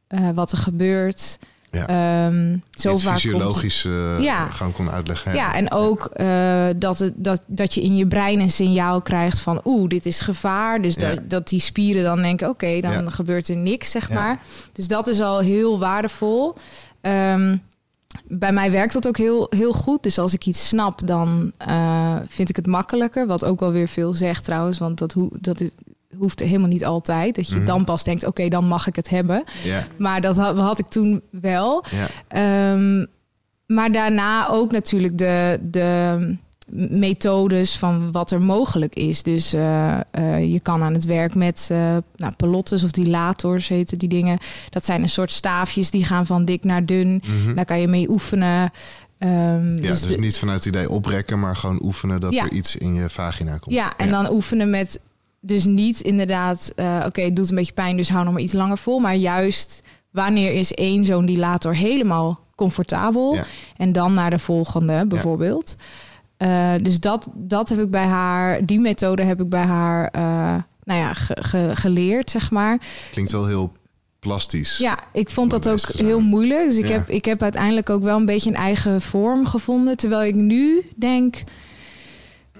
[0.07, 1.39] eh, wat er gebeurt.
[1.71, 1.87] Ja.
[1.87, 4.45] Ehm, zo vaak komt- fysiologisch eh, Ja.
[4.47, 5.33] gaan kon uitleggen.
[5.35, 9.39] ja, en ook eh, dat, het, dat, dat je in je brein een signaal krijgt
[9.39, 9.61] van...
[9.65, 10.81] oeh, dit is gevaar.
[10.81, 11.09] Dus Ja.
[11.09, 12.49] dat, dat die spieren dan denken...
[12.49, 13.09] oké, dan Ja.
[13.09, 14.39] gebeurt er niks, zeg maar.
[14.73, 16.55] Dus dat is al heel waardevol.
[17.01, 17.57] Ehm,
[18.27, 20.03] bij mij werkt dat ook heel, heel goed.
[20.03, 23.27] Dus als ik iets snap, dan eh, vind ik het makkelijker.
[23.27, 24.77] Wat ook wel weer veel zegt trouwens.
[24.77, 25.69] Want dat, hoe dat is,
[26.17, 27.35] hoeft helemaal niet altijd.
[27.35, 27.65] Dat je Mhm.
[27.65, 29.43] dan pas denkt, oké, dan mag ik het hebben.
[29.97, 31.83] Maar dat had, had ik toen wel.
[32.27, 33.05] Ehm,
[33.65, 36.37] maar daarna ook natuurlijk de, de
[36.89, 39.23] methodes van wat er mogelijk is.
[39.23, 43.97] Dus eh, eh, je kan aan het werk met eh nou, pelottes of dilators heten
[43.97, 44.37] die dingen.
[44.69, 47.21] Dat zijn een soort staafjes die gaan van dik naar dun.
[47.43, 47.55] Mhm.
[47.55, 48.71] Daar kan je mee oefenen.
[49.17, 52.43] Ehm, Ja, dus dus de- niet vanuit het idee oprekken, maar gewoon oefenen dat Ja.
[52.43, 53.75] er iets in je vagina komt.
[53.75, 54.99] Ja, en dan oefenen met
[55.41, 58.53] dus niet inderdaad, eh, oké, het doet een beetje pijn, dus hou nog maar iets
[58.53, 58.99] langer vol.
[58.99, 63.45] Maar juist wanneer is één zo'n dilator helemaal comfortabel Ja.
[63.77, 65.75] en dan naar de volgende bijvoorbeeld.
[66.37, 70.21] Eh, dus dat, dat heb ik bij haar, die methode heb ik bij haar, eh,
[70.83, 72.81] nou ja, ge- ge- geleerd, zeg maar.
[73.11, 73.71] Klinkt wel heel
[74.19, 74.77] plastisch.
[74.77, 76.63] Ja, ik vond dat ook heel moeilijk.
[76.69, 76.91] Dus ik, Ja.
[76.93, 79.97] heb, ik heb uiteindelijk ook wel een beetje een eigen vorm gevonden.
[79.97, 81.43] Terwijl ik nu denk.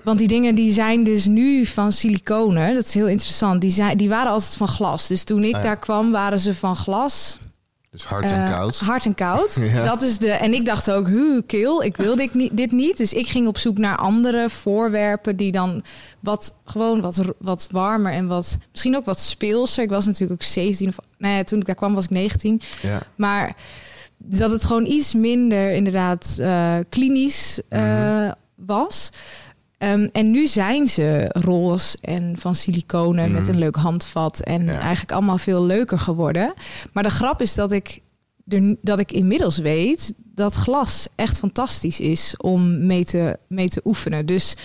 [0.10, 2.74] Want die dingen die zijn dus nu van siliconen.
[2.74, 3.62] Dat is heel interessant.
[3.62, 5.08] Die, zijn, die waren altijd van glas.
[5.08, 5.68] Dus toen ik Ah, ja.
[5.68, 7.40] daar kwam, waren ze van glas.
[7.92, 8.80] Dus hard en Eh, koud.
[8.80, 9.56] Hard en koud.
[9.74, 9.84] Ja.
[9.84, 10.32] Dat is de.
[10.32, 11.84] En ik dacht ook, huh, kil.
[11.84, 12.98] Ik wil dit niet, dit niet.
[12.98, 15.82] Dus ik ging op zoek naar andere voorwerpen die dan
[16.20, 19.84] wat gewoon wat, wat warmer en wat misschien ook wat speelser.
[19.84, 22.62] Ik was natuurlijk ook 17 of nee, ja, toen ik daar kwam was ik 19.
[22.82, 23.02] Ja.
[23.16, 23.56] Maar
[24.18, 28.32] dat het gewoon iets minder inderdaad eh, klinisch eh, Mhm.
[28.56, 29.10] was.
[29.80, 33.52] Ehm, en nu zijn ze roze en van siliconen met Mhm.
[33.52, 34.40] een leuk handvat.
[34.40, 34.80] En Ja.
[34.80, 36.54] eigenlijk allemaal veel leuker geworden.
[36.94, 38.00] Maar de grap is dat ik,
[38.48, 43.82] er, dat ik inmiddels weet dat glas echt fantastisch is om mee te, mee te
[43.86, 44.26] oefenen.
[44.26, 44.56] Dus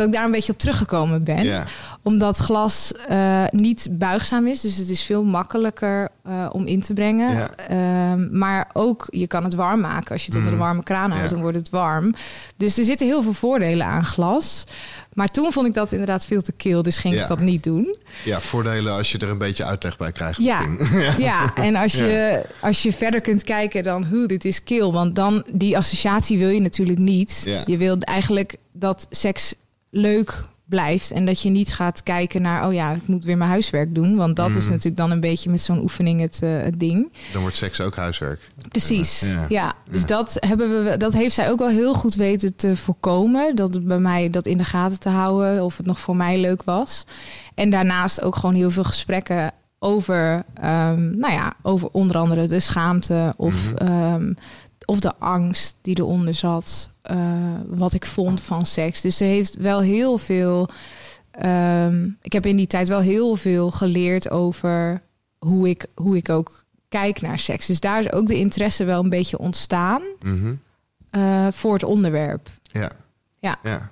[0.00, 1.66] dat ik daar een beetje op teruggekomen ben
[2.02, 4.60] omdat glas eh, niet buigzaam is.
[4.60, 7.58] Dus het is veel makkelijker eh, om in te brengen.
[7.68, 10.12] Ehm, maar ook, je kan het warm maken.
[10.12, 10.60] Als je het onder Mhm.
[10.60, 12.14] de warme kraan houdt, dan wordt het warm.
[12.56, 14.64] Dus er zitten heel veel voordelen aan glas.
[15.14, 16.82] Maar toen vond ik dat inderdaad veel te kil.
[16.82, 17.96] Dus ging ik dat niet doen.
[18.24, 20.42] ja, voordelen als je er een beetje uitleg bij krijgt.
[20.42, 20.60] Ja.
[20.92, 21.14] ja.
[21.30, 24.92] Ja, en als je, als je verder kunt kijken dan, hoe dit is kil.
[24.92, 27.62] Want dan, die associatie wil je natuurlijk niet.
[27.66, 29.54] Je wilt eigenlijk dat seks
[29.90, 31.10] leuk blijft.
[31.10, 34.16] En dat je niet gaat kijken naar, oh ja, ik moet weer mijn huiswerk doen.
[34.16, 34.68] Want dat is Mhm.
[34.70, 37.12] natuurlijk dan een beetje met zo'n oefening het, eh, het ding.
[37.32, 38.50] Dan wordt seks ook huiswerk.
[38.68, 39.20] Precies.
[39.20, 39.46] Ja.
[39.48, 40.06] Ja, dus Ja.
[40.06, 43.56] Dat, hebben we, dat heeft zij ook wel heel goed weten te voorkomen.
[43.56, 45.64] Dat het bij mij dat in de gaten te houden.
[45.64, 47.04] Of het nog voor mij leuk was.
[47.54, 52.60] En daarnaast ook gewoon heel veel gesprekken over, ehm, nou ja, over onder andere de
[52.60, 53.86] schaamte of, Mhm.
[53.86, 54.32] ehm,
[54.90, 56.90] of de angst die eronder zat.
[57.02, 57.16] eh,
[57.66, 59.00] wat ik vond van seks.
[59.00, 60.68] Dus ze heeft wel heel veel.
[61.30, 65.02] ehm, ik heb in die tijd wel heel veel geleerd over
[65.38, 67.66] hoe ik, hoe ik ook kijk naar seks.
[67.66, 70.54] Dus daar is ook de interesse wel een beetje ontstaan Mhm.
[71.10, 72.48] eh, voor het onderwerp.
[72.62, 72.90] Ja.
[73.40, 73.56] Ja.
[73.62, 73.90] ja.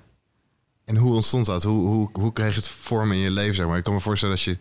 [0.85, 1.63] En hoe ontstond dat?
[1.63, 3.55] Hoe, hoe, hoe kreeg het vorm in je leven?
[3.55, 3.77] Zeg maar?
[3.77, 4.57] Ik kan me voorstellen als je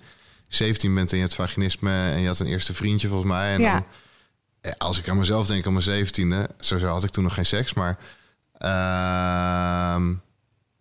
[0.48, 3.52] 17 bent en je hebt vaginisme en je had een eerste vriendje volgens mij.
[3.54, 3.72] En Ja.
[3.72, 3.84] dan,
[4.78, 7.74] als ik aan mezelf denk, aan mijn 17e, sowieso had ik toen nog geen seks,
[7.74, 7.98] maar
[8.58, 10.08] ehm,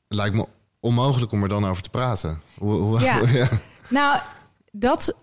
[0.08, 0.46] het lijkt me
[0.80, 2.42] onmogelijk om er dan over te praten.
[2.58, 3.28] Hoe, hoe, Ja.
[3.40, 3.50] ja.
[3.90, 4.20] Nou,
[4.72, 5.14] dat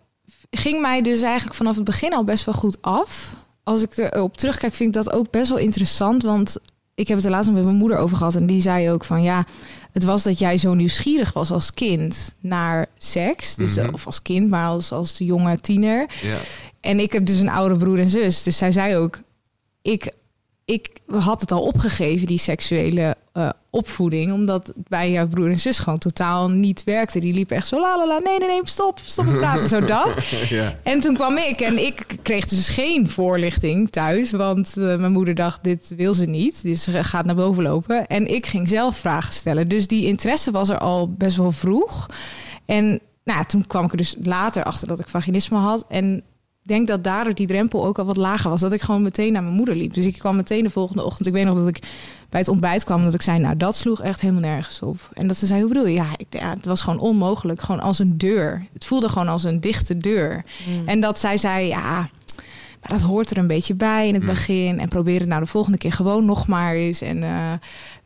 [0.50, 3.34] ging mij dus eigenlijk vanaf het begin al best wel goed af.
[3.62, 6.22] Als ik erop terugkijk, vind ik dat ook best wel interessant.
[6.22, 6.56] Want
[6.94, 8.34] ik heb het er laatst met mijn moeder over gehad.
[8.34, 9.44] En die zei ook van ja,
[9.94, 13.54] het was dat jij zo nieuwsgierig was als kind naar seks.
[13.54, 13.94] Dus, Mhm.
[13.94, 16.10] Of als kind, maar als, als jonge tiener.
[16.22, 16.38] Ja.
[16.80, 18.42] En ik heb dus een oude broer en zus.
[18.42, 19.20] Dus zij zei ook,
[19.82, 20.12] ik,
[20.64, 24.32] ik had het al opgegeven, die seksuele eh, opvoeding.
[24.32, 27.18] Omdat het bij jouw broer en zus gewoon totaal niet werkte.
[27.18, 29.80] Die liepen echt zo, la la la, nee, nee, nee, stop, stop met praten, zo
[29.80, 30.24] dat.
[30.48, 30.76] ja.
[30.82, 34.30] En toen kwam ik en ik kreeg dus geen voorlichting thuis.
[34.30, 36.62] Want eh, mijn moeder dacht, dit wil ze niet.
[36.62, 38.06] Dus ze gaat naar boven lopen.
[38.06, 39.68] En ik ging zelf vragen stellen.
[39.68, 42.06] Dus die interesse was er al best wel vroeg.
[42.64, 45.84] En nou, toen kwam ik er dus later achter dat ik vaginisme had.
[45.88, 46.22] En
[46.66, 48.60] denk dat daardoor die drempel ook al wat lager was.
[48.60, 49.94] Dat ik gewoon meteen naar mijn moeder liep.
[49.94, 51.26] Dus ik kwam meteen de volgende ochtend.
[51.26, 51.78] Ik weet nog dat ik
[52.28, 53.04] bij het ontbijt kwam.
[53.04, 55.10] Dat ik zei, nou dat sloeg echt helemaal nergens op.
[55.12, 55.94] En dat ze zei, hoe bedoel je?
[55.94, 57.60] Ja, ik, ja het was gewoon onmogelijk.
[57.62, 58.66] Gewoon als een deur.
[58.72, 60.44] Het voelde gewoon als een dichte deur.
[60.68, 60.88] Mm.
[60.88, 62.08] En dat zij zei, ja,
[62.80, 64.28] maar dat hoort er een beetje bij in het Mm.
[64.28, 64.78] begin.
[64.80, 67.00] En probeer het nou de volgende keer gewoon nog maar eens.
[67.00, 67.52] En eh,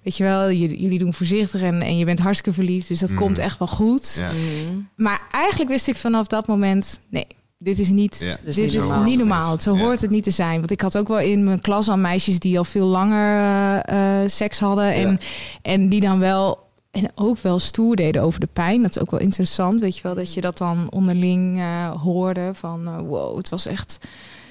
[0.03, 2.88] weet je wel, jullie, jullie doen voorzichtig en, en je bent hartstikke verliefd.
[2.88, 3.16] Dus dat Mm.
[3.16, 4.16] komt echt wel goed.
[4.21, 4.31] Ja.
[4.71, 4.88] Mm.
[4.97, 7.27] Maar eigenlijk wist ik vanaf dat moment, nee,
[7.59, 8.37] dit is niet, Ja.
[8.44, 9.03] Dit niet is normaal.
[9.03, 9.61] niet normaal.
[9.61, 9.81] Zo Ja.
[9.81, 10.59] hoort het niet te zijn.
[10.59, 14.23] Want ik had ook wel in mijn klas al meisjes die al veel langer eh,
[14.23, 14.92] eh, seks hadden.
[14.94, 15.18] En, Ja.
[15.62, 16.59] en die dan wel,
[16.90, 18.83] en ook wel stoer deden over de pijn.
[18.83, 20.14] Dat is ook wel interessant, weet je wel.
[20.14, 23.99] Dat je dat dan onderling eh, hoorde van, wow, het was echt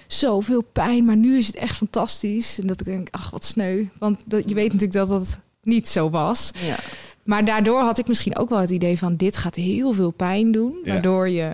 [0.08, 1.06] zoveel pijn.
[1.06, 2.60] Maar nu is het echt fantastisch.
[2.60, 3.86] En dat ik denk, ach, wat sneu.
[4.00, 6.52] Want dat, je weet natuurlijk dat dat niet zo was.
[6.60, 6.76] Ja.
[7.24, 10.52] Maar daardoor had ik misschien ook wel het idee van dit gaat heel veel pijn
[10.52, 11.50] doen, waardoor je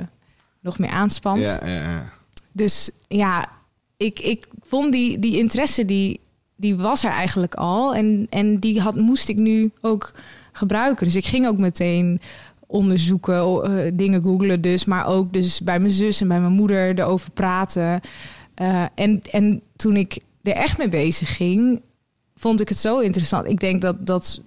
[0.63, 1.41] nog meer aanspant.
[1.41, 2.09] Ja, ja, ja.
[2.51, 3.49] Dus ja,
[3.97, 6.19] ik, ik vond die, die interesse die,
[6.55, 10.11] die was er eigenlijk al en, en die had, moest ik nu ook
[10.51, 11.05] gebruiken.
[11.05, 12.21] Dus ik ging ook meteen
[12.67, 16.99] onderzoeken, eh, dingen googlen dus, maar ook dus bij mijn zus en bij mijn moeder
[16.99, 18.01] erover praten.
[18.53, 21.81] Eh, en, en toen ik er echt mee bezig ging,
[22.35, 23.49] vond ik het zo interessant.
[23.49, 24.41] Ik denk dat, dat,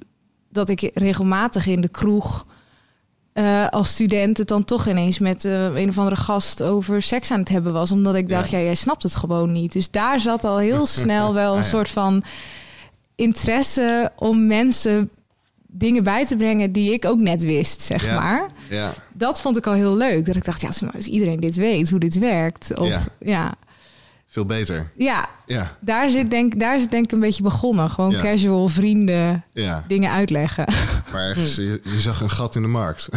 [0.48, 2.46] dat ik regelmatig in de kroeg
[3.36, 7.30] eh, als student het dan toch ineens met eh, een of andere gast over seks
[7.30, 7.90] aan het hebben was.
[7.90, 8.64] Omdat ik dacht, ja, Ja.
[8.64, 9.72] jij snapt het gewoon niet.
[9.72, 11.68] Dus daar zat al heel snel wel een Ah, ja.
[11.70, 12.22] soort van
[13.14, 15.10] interesse om mensen
[15.66, 18.20] dingen bij te brengen die ik ook net wist, zeg Ja.
[18.20, 18.48] maar.
[18.70, 18.92] ja.
[19.12, 20.26] Dat vond ik al heel leuk.
[20.26, 22.78] Dat ik dacht, ja, als iedereen dit weet, hoe dit werkt.
[22.78, 23.54] Of Ja.
[24.36, 24.90] Veel beter.
[24.96, 27.90] ja, Ja, daar zit denk, daar zit denk ik een beetje begonnen.
[27.90, 28.20] Gewoon Ja.
[28.20, 29.84] casual vrienden ja.
[29.88, 30.64] dingen uitleggen.
[31.12, 33.08] Maar ergens, je, je zag een gat in de markt.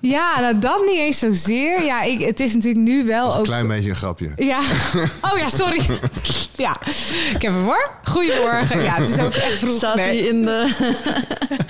[0.00, 1.84] Ja, nou dat niet eens zozeer.
[1.84, 3.44] Ja, ik, het is natuurlijk nu wel is een ook...
[3.44, 4.32] klein beetje een grapje.
[4.36, 4.60] Ja.
[5.32, 5.80] Oh ja, sorry.
[6.56, 6.76] Ja,
[7.34, 7.90] ik heb hem hoor.
[8.04, 8.82] Goedemorgen.
[8.82, 9.76] Ja, het is ook echt vroeg.
[9.76, 10.70] Staat Nee, hij in de...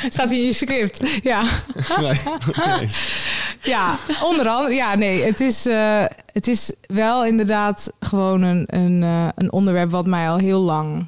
[0.08, 1.00] staat hij in je script?
[1.22, 1.42] Ja.
[2.00, 2.20] Nee,
[2.66, 2.88] nee.
[3.62, 4.74] Ja, onder andere.
[4.74, 6.04] Ja, nee, het is, eh,
[6.36, 11.06] het is wel inderdaad gewoon een, een, eh, een onderwerp wat mij al heel lang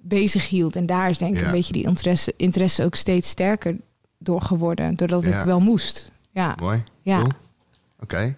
[0.00, 0.76] bezig hield.
[0.76, 1.46] En daar is denk ik Ja.
[1.46, 3.76] een beetje die interesse, interesse ook steeds sterker
[4.18, 4.94] door geworden.
[4.94, 5.38] Doordat Ja.
[5.38, 6.12] ik wel moest.
[6.30, 6.82] Ja, Mooi.
[7.02, 7.18] ja.
[7.18, 7.30] Cool.
[8.00, 8.36] Oké.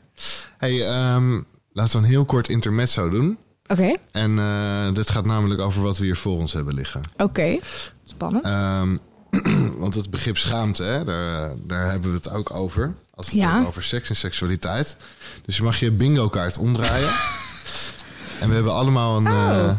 [0.58, 3.38] Hey, ehm, laten we een heel kort intermezzo doen.
[3.66, 7.00] Oké, En eh, dit gaat namelijk over wat we hier voor ons hebben liggen.
[7.16, 7.58] oké.
[8.04, 8.44] Spannend.
[8.44, 8.96] Ehm,
[9.82, 12.94] want het begrip schaamte, hè, daar, daar hebben we het ook over.
[13.18, 13.48] Als we het Ja.
[13.50, 14.96] hebben over seks en seksualiteit.
[15.44, 17.08] Dus je mag je bingo kaart omdraaien.
[18.40, 19.58] en we hebben allemaal een, Oh.
[19.58, 19.70] eh,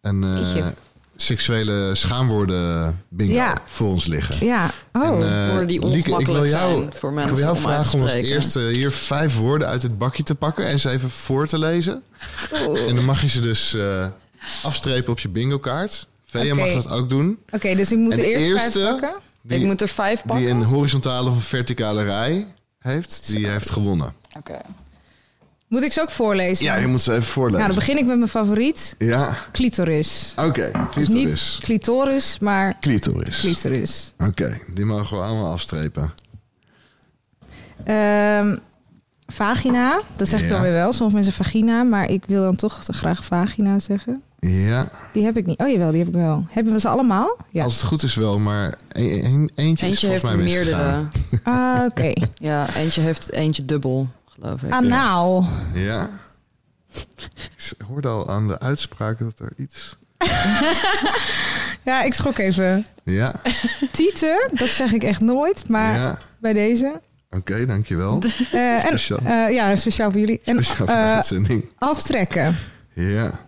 [0.00, 0.66] een eh,
[1.16, 3.62] seksuele schaamwoorden bingo Ja.
[3.64, 4.46] voor ons liggen.
[4.46, 5.02] ja, oh.
[5.04, 7.62] En, eh, Woorden die Lieke, ik wil jou, zijn voor ik mensen wil jou om
[7.62, 11.10] vragen om als eerste hier vijf woorden uit het bakje te pakken en ze even
[11.10, 12.02] voor te lezen.
[12.86, 14.06] En dan mag je ze dus eh,
[14.62, 16.06] afstrepen op je bingo kaart.
[16.26, 17.38] Vea mag dat ook doen.
[17.50, 19.20] Oké, dus ik moet En de eerste, eerste- vijf pakken?
[19.42, 20.44] Die, ik moet er vijf pakken?
[20.44, 22.46] die een horizontale of verticale rij
[22.82, 24.12] heeft, die heeft gewonnen.
[24.36, 24.58] Oké.
[25.68, 26.64] Moet ik ze ook voorlezen?
[26.64, 27.66] Ja, je moet ze even Nou, voorlezen.
[27.66, 28.94] dan begin ik met mijn favoriet.
[28.98, 30.32] Ja, Clitoris.
[30.36, 30.70] oké.
[30.72, 31.12] Dus Clitoris.
[31.12, 33.40] niet clitoris, maar Clitoris.
[33.40, 34.14] clitoris.
[34.18, 36.12] Oké, die mogen we allemaal afstrepen.
[37.84, 38.56] Ehm,
[39.26, 40.52] vagina, dat zeg ik Ja.
[40.52, 40.92] dan weer wel.
[40.92, 44.22] Sommige mensen vagina, maar ik wil dan toch graag vagina zeggen.
[44.46, 45.58] Ja, Die heb ik niet.
[45.58, 46.46] Oh jawel, die heb ik wel.
[46.50, 47.36] Hebben we ze allemaal?
[47.50, 47.62] Ja.
[47.62, 50.46] als het goed is wel, maar een, een- eentje, is Eentje heeft volgens er mij
[50.46, 51.06] meerdere.
[51.42, 52.12] Ah, Oké.
[52.48, 54.70] Ja, eentje heeft eentje dubbel, geloof ik.
[54.72, 55.46] Anaal.
[55.74, 56.08] Ja.
[57.56, 59.96] Ik hoorde al aan de uitspraak dat er iets...
[61.84, 62.86] Ja, ik schrok even.
[63.04, 63.34] Ja,
[63.92, 66.18] Tieten, dat zeg ik echt nooit, maar ja.
[66.38, 67.00] bij deze.
[67.30, 68.18] Oké, dankjewel.
[68.52, 69.18] Eh, en, Speciaal.
[69.24, 70.40] eh, ja, speciaal voor jullie.
[70.44, 71.68] En Speciaal voor de eh, uitzending.
[71.78, 72.56] aftrekken.
[72.94, 73.40] Ja.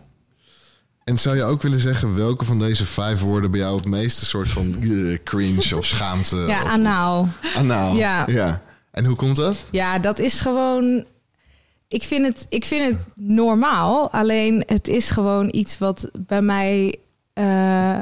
[1.04, 4.24] En zou je ook willen zeggen welke van deze vijf woorden bij jou het meeste
[4.24, 6.36] soort van eh, cringe of schaamte?
[6.36, 7.28] Ja, anaal.
[7.56, 7.96] Anaal.
[7.96, 8.24] Ja.
[8.26, 8.60] ja.
[8.90, 9.64] En hoe komt dat?
[9.70, 11.04] Ja, dat is gewoon.
[11.88, 14.10] Ik vind, het, ik vind het normaal.
[14.10, 16.98] Alleen het is gewoon iets wat bij mij
[17.32, 17.98] eh,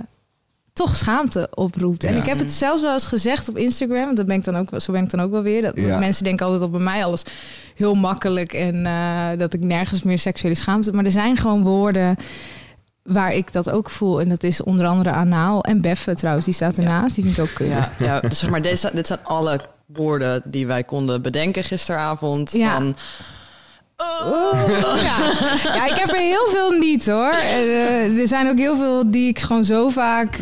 [0.72, 2.04] toch schaamte oproept.
[2.04, 4.04] En ik heb het zelfs wel eens gezegd op Instagram.
[4.04, 5.62] want Dat ben ik dan ook, zo ben ik dan ook wel weer.
[5.62, 5.98] Dat, Ja.
[5.98, 7.22] Mensen denken altijd dat bij mij alles
[7.74, 10.92] heel makkelijk en eh, dat ik nergens meer seksuele schaamte.
[10.92, 12.16] Maar er zijn gewoon woorden
[13.02, 14.20] waar ik dat ook voel.
[14.20, 16.44] En dat is onder andere anaal en beffen trouwens.
[16.44, 17.14] Die staat ernaast.
[17.14, 17.66] Die vind ik ook kut.
[17.66, 22.52] Ja, ja dus zeg maar, deze, dit zijn alle woorden die wij konden bedenken gisteravond.
[22.52, 22.74] Ja.
[22.74, 22.96] Van,
[25.02, 25.74] Ja.
[25.74, 27.30] ja, ik heb er heel veel niet hoor.
[27.32, 30.38] Eh, er zijn ook heel veel die ik gewoon zo vaak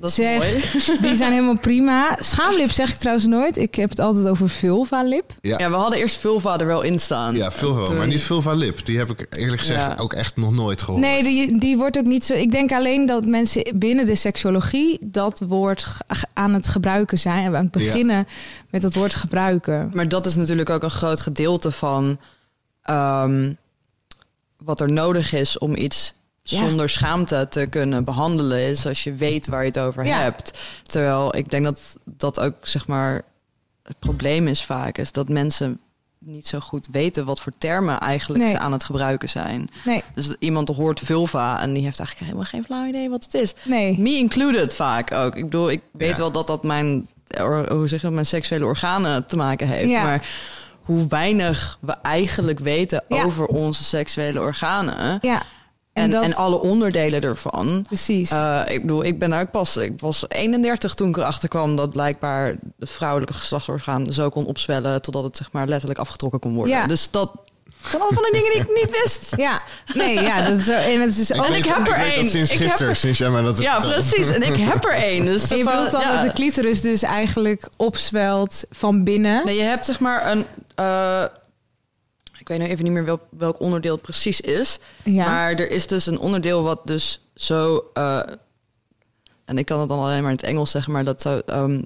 [0.00, 0.36] dat is zeg.
[0.36, 0.98] mooi.
[1.08, 2.16] Die zijn helemaal prima.
[2.20, 3.56] Schaamlip zeg ik trouwens nooit.
[3.58, 5.32] Ik heb het altijd over vulva-lip.
[5.40, 7.34] Ja, Ja, we hadden eerst vulva er wel in staan.
[7.36, 7.48] ja.
[7.48, 8.84] Toen- Maar niet Vulva Lip.
[8.84, 9.94] Die heb ik eerlijk gezegd Ja.
[9.96, 11.02] ook echt nog nooit gehoord.
[11.02, 12.34] Nee, die, die wordt ook niet zo.
[12.34, 15.86] Ik denk alleen dat mensen binnen de seksologie dat woord
[16.32, 17.44] aan het gebruiken zijn.
[17.44, 18.26] En aan het beginnen
[18.70, 19.90] met dat woord gebruiken.
[19.94, 22.18] Maar dat is natuurlijk ook een groot gedeelte van
[22.82, 23.52] ehm,
[24.56, 26.58] wat er nodig is om iets Ja.
[26.58, 30.18] zonder schaamte te kunnen behandelen, is als je weet waar je het over Ja.
[30.20, 30.58] hebt.
[30.82, 33.22] Terwijl ik denk dat dat ook zeg maar
[33.82, 35.80] het probleem is vaak, is dat mensen
[36.18, 38.52] niet zo goed weten wat voor termen eigenlijk Nee.
[38.52, 39.70] ze aan het gebruiken zijn.
[39.84, 43.34] Nee, Dus iemand hoort vulva en die heeft eigenlijk helemaal geen flauw idee wat het
[43.34, 43.54] is.
[43.64, 43.98] nee.
[43.98, 45.36] Me included vaak ook.
[45.36, 46.16] Ik bedoel, ik weet Ja.
[46.16, 47.08] wel dat dat mijn,
[47.68, 49.90] hoe zeg je dat, mijn seksuele organen te maken heeft.
[49.90, 50.02] Ja.
[50.02, 50.28] Maar
[50.82, 53.24] hoe weinig we eigenlijk weten Ja.
[53.24, 55.18] over onze seksuele organen.
[55.20, 55.42] Ja,
[55.92, 57.82] en, En, dat, en alle onderdelen ervan.
[57.86, 58.30] precies.
[58.30, 61.90] Eh, ik bedoel, ik ben ook pas, ik was 31 toen ik erachter kwam dat
[61.90, 62.46] blijkbaar
[62.78, 66.76] het vrouwelijke geslachtsorgaan zo kon opzwellen totdat het zeg maar letterlijk afgetrokken kon worden.
[66.76, 66.86] Ja.
[66.86, 67.30] Dus dat
[67.88, 69.32] zijn allemaal van de dingen die ik niet wist.
[69.46, 69.62] ja,
[69.94, 70.72] nee, ja, dat is zo.
[70.72, 71.44] En het is ook.
[71.46, 72.28] En ik heb er één.
[72.28, 74.28] sinds Ik heb gisteren, er- sinds jij mij dat Ja, precies.
[74.28, 75.24] En ik heb er één.
[75.24, 76.12] Dus je van- bedoelt dan ja.
[76.16, 79.44] dat de clitoris dus eigenlijk opzwelt van binnen?
[79.44, 80.46] Nee, je hebt zeg maar een.
[80.74, 81.24] eh,
[82.38, 84.78] ik weet nu even niet meer welk, welk onderdeel het precies is.
[85.04, 85.24] ja.
[85.24, 87.84] Maar er is dus een onderdeel wat dus zo.
[87.94, 88.20] eh,
[89.44, 91.84] en ik kan het dan alleen maar in het Engels zeggen, maar dat zo um,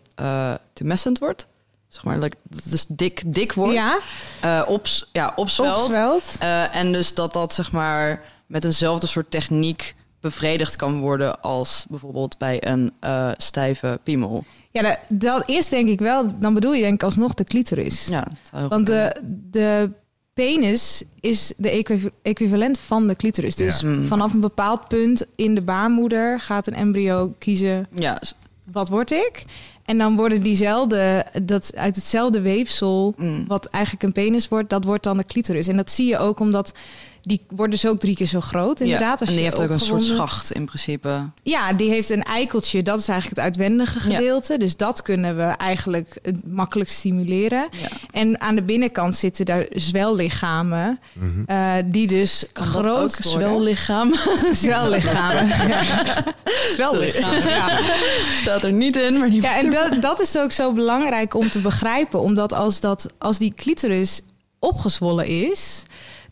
[0.72, 1.46] tumescent wordt.
[1.94, 3.74] Zeg maar, like, dat het dus dik, dik wordt.
[3.74, 3.98] ja,
[4.40, 5.84] Eh, ops, ja, opzwelt.
[5.84, 6.36] opzwelt.
[6.40, 11.84] Eh, en dus dat dat zeg maar met eenzelfde soort techniek bevredigd kan worden als
[11.88, 14.44] bijvoorbeeld bij een eh, stijve piemel.
[14.70, 16.38] Ja, dat, dat is denk ik wel.
[16.38, 18.06] Dan bedoel je denk ik alsnog de clitoris.
[18.06, 19.12] Ja, Want goed de,
[19.50, 19.90] de
[20.34, 23.56] penis is de equiv- equivalent van de clitoris.
[23.56, 23.88] Dus Ja.
[23.88, 24.06] Mm.
[24.06, 27.86] vanaf een bepaald punt in de baarmoeder gaat een embryo kiezen.
[27.94, 28.20] Ja,
[28.72, 29.44] wat word ik.
[29.84, 33.44] En dan worden diezelfde, dat uit hetzelfde weefsel, mm.
[33.46, 35.68] wat eigenlijk een penis wordt, dat wordt dan de clitoris.
[35.68, 36.74] En dat zie je ook omdat
[37.26, 38.80] die wordt dus ook drie keer zo groot.
[38.80, 39.10] Inderdaad, ja.
[39.10, 41.30] als en die je heeft ook een soort schacht in principe.
[41.42, 42.82] Ja, die heeft een eikeltje.
[42.82, 44.16] Dat is eigenlijk het uitwendige Ja.
[44.16, 44.58] gedeelte.
[44.58, 47.68] Dus dat kunnen we eigenlijk eh, makkelijk stimuleren.
[47.80, 47.88] Ja.
[48.10, 50.98] En aan de binnenkant zitten daar zwellichamen.
[51.12, 51.44] Mhm.
[51.46, 53.48] eh, die dus Kan dat groot ook worden.
[53.48, 54.14] zwellichaam?
[54.64, 55.46] Zwellichamen.
[55.68, 56.24] ja.
[56.74, 57.78] Zwellichamen, ja.
[58.40, 61.50] Staat er niet in, maar die Ja, en dat, dat is ook zo belangrijk om
[61.50, 62.20] te begrijpen.
[62.20, 64.20] Omdat als, dat, als die clitoris
[64.58, 65.82] opgezwollen is...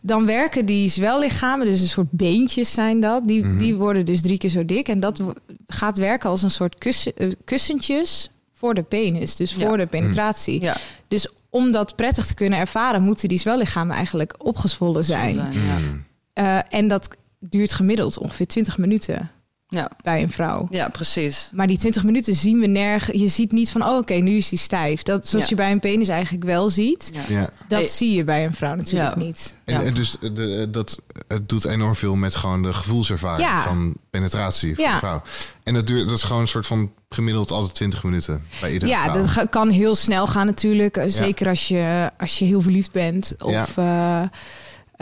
[0.02, 3.26] dan werken die zwellichamen, dus een soort beentjes zijn dat...
[3.28, 3.58] die, Mhm.
[3.58, 4.88] die worden dus drie keer zo dik.
[4.88, 5.22] En dat
[5.66, 9.36] gaat werken als een soort kussen, eh, kussentjes voor de penis.
[9.36, 9.66] Dus Ja.
[9.66, 10.62] voor de penetratie.
[10.62, 10.76] ja,
[11.08, 13.02] Dus om dat prettig te kunnen ervaren...
[13.02, 15.34] moeten die zwellichamen eigenlijk opgezwollen zijn.
[15.34, 15.48] ja.
[15.78, 16.04] Mm.
[16.32, 19.30] Eh, en dat duurt gemiddeld ongeveer 20 minuten
[19.72, 19.90] Ja.
[20.02, 20.66] bij een vrouw.
[20.70, 21.50] ja, precies.
[21.52, 23.20] Maar die 20 minuten zien we nergens.
[23.20, 25.02] Je ziet niet van, oh, oké, nu is die stijf.
[25.02, 25.50] Dat, zoals Ja.
[25.50, 27.10] je bij een penis eigenlijk wel ziet.
[27.14, 27.20] Ja.
[27.36, 27.50] Ja.
[27.68, 27.88] Dat Hey.
[27.88, 29.22] zie je bij een vrouw natuurlijk Ja.
[29.22, 29.56] niet.
[29.64, 29.82] En, Ja.
[29.82, 33.62] en dus eh, de, dat, het doet enorm veel met gewoon de gevoelservaring Ja.
[33.62, 34.92] van penetratie Ja.
[34.92, 35.22] de vrouw.
[35.62, 38.90] En dat, duurt, dat is gewoon een soort van gemiddeld altijd 20 minuten bij iedere
[38.90, 39.14] Ja, vrouw.
[39.16, 40.96] dat ga- kan heel snel gaan natuurlijk.
[40.96, 43.32] Eh, Zeker als, je, als je heel verliefd bent.
[43.38, 44.22] Of, eh,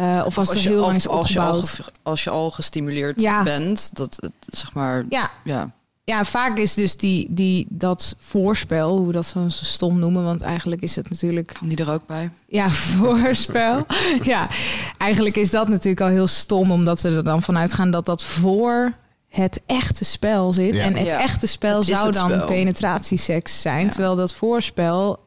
[0.00, 1.64] eh, of als, je, heel lang als, je al,
[2.02, 3.42] als je al gestimuleerd Ja.
[3.42, 5.70] bent, dat het, zeg maar, Ja, ja.
[6.04, 10.24] ja, vaak is dus die, die, dat voorspel, hoe we dat zo zo stom noemen.
[10.24, 12.30] Want eigenlijk is het natuurlijk Kan die er ook bij?
[12.48, 13.82] Ja, voorspel.
[14.22, 14.48] ja,
[14.98, 18.22] eigenlijk is dat natuurlijk al heel stom, omdat we er dan vanuit gaan dat dat
[18.24, 18.92] voor
[19.28, 20.74] het echte spel zit.
[20.74, 20.82] Ja.
[20.82, 21.20] En het Ja.
[21.20, 22.46] echte spel Het zou het dan spel.
[22.46, 23.84] penetratieseks zijn.
[23.84, 23.90] Ja.
[23.90, 25.18] Terwijl dat voorspel,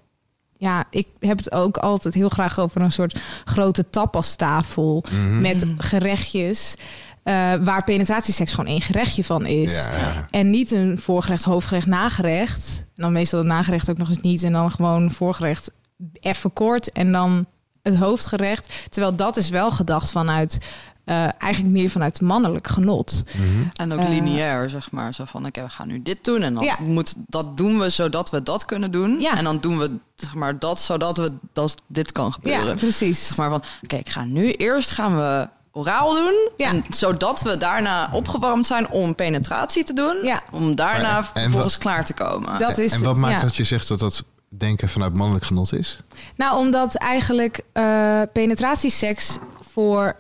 [0.58, 5.42] ja, ik heb het ook altijd heel graag over een soort grote tapastafel Mhm.
[5.42, 6.76] met gerechtjes.
[7.24, 9.74] eh, waar penetratieseks gewoon één gerechtje van is.
[9.74, 10.28] Ja, ja.
[10.32, 12.86] En niet een voorgerecht, hoofdgerecht, nagerecht.
[12.96, 14.44] En dan meestal het nagerecht ook nog eens niet.
[14.44, 15.72] En dan gewoon voorgerecht
[16.20, 17.46] even kort en dan
[17.82, 18.70] het hoofdgerecht.
[18.90, 20.58] Terwijl dat is wel gedacht vanuit...
[21.06, 23.24] eh, eigenlijk meer vanuit mannelijk genot.
[23.38, 23.68] Mhm.
[23.74, 25.14] En ook Eh, lineair, zeg maar.
[25.14, 26.42] Zo van, oké, we gaan nu dit doen.
[26.42, 26.76] En dan Ja.
[26.80, 29.20] moet, dat doen we zodat we dat kunnen doen.
[29.20, 29.38] Ja.
[29.38, 32.68] En dan doen we zeg maar, dat zodat we dat, dit kan gebeuren.
[32.68, 33.28] Ja, precies.
[33.28, 36.50] Zeg maar van, oké, ik ga nu eerst gaan we oraal doen.
[36.58, 36.68] Ja.
[36.70, 40.18] En zodat we daarna opgewarmd zijn om penetratie te doen.
[40.24, 40.42] Ja.
[40.52, 42.60] Om daarna en vervolgens wat- klaar te komen.
[42.60, 43.48] Dat is, en wat maakt ja.
[43.48, 46.00] dat je zegt dat dat denken vanuit mannelijk genot is?
[46.36, 49.38] Nou, omdat eigenlijk eh penetratieseks
[49.72, 50.16] voor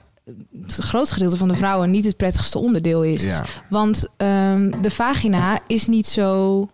[0.62, 3.24] het grootste gedeelte van de vrouwen niet het prettigste onderdeel is.
[3.24, 3.46] Ja.
[3.70, 6.68] Want ehm, de vagina is niet zo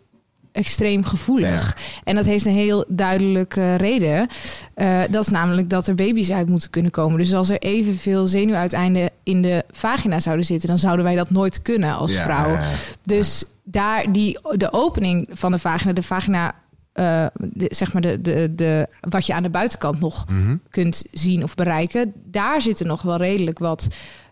[0.52, 1.78] extreem gevoelig.
[2.04, 4.28] En dat heeft een heel duidelijke reden.
[4.74, 7.18] Eh, dat is namelijk dat er baby's uit moeten kunnen komen.
[7.18, 10.68] Dus als er evenveel zenuwuiteinden in de vagina zouden zitten...
[10.68, 12.58] dan zouden wij dat nooit kunnen als Ja, vrouw.
[13.04, 16.56] Dus daar die, de opening van de vagina, de vagina,
[17.00, 20.56] eh, de, zeg maar de, de, de, wat je aan de buitenkant nog Mhm.
[20.70, 23.88] kunt zien of bereiken, daar zitten nog wel redelijk wat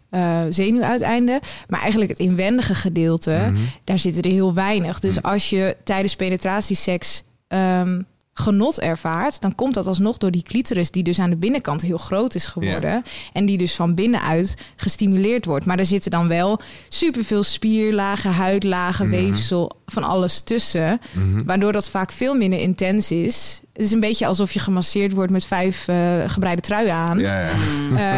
[0.09, 1.39] eh zenuwuiteinden.
[1.67, 3.61] Maar eigenlijk het inwendige gedeelte, Mhm.
[3.83, 4.99] daar zitten er heel weinig.
[4.99, 8.01] Dus als je tijdens penetratieseks ehm,
[8.39, 11.97] genot ervaart, dan komt dat alsnog door die clitoris, die dus aan de binnenkant heel
[11.97, 13.03] groot is geworden.
[13.33, 15.65] En die dus van binnenuit gestimuleerd wordt.
[15.65, 16.59] Maar er zitten dan wel
[16.89, 19.15] superveel spierlagen, huidlagen, Mhm.
[19.15, 20.99] weefsel, van alles tussen.
[21.11, 21.43] Mhm.
[21.43, 23.61] Waardoor dat vaak veel minder intens is.
[23.73, 25.95] Het is een beetje alsof je gemasseerd wordt met vijf eh,
[26.27, 27.19] gebreide truien aan.
[27.19, 27.51] Ja, ja.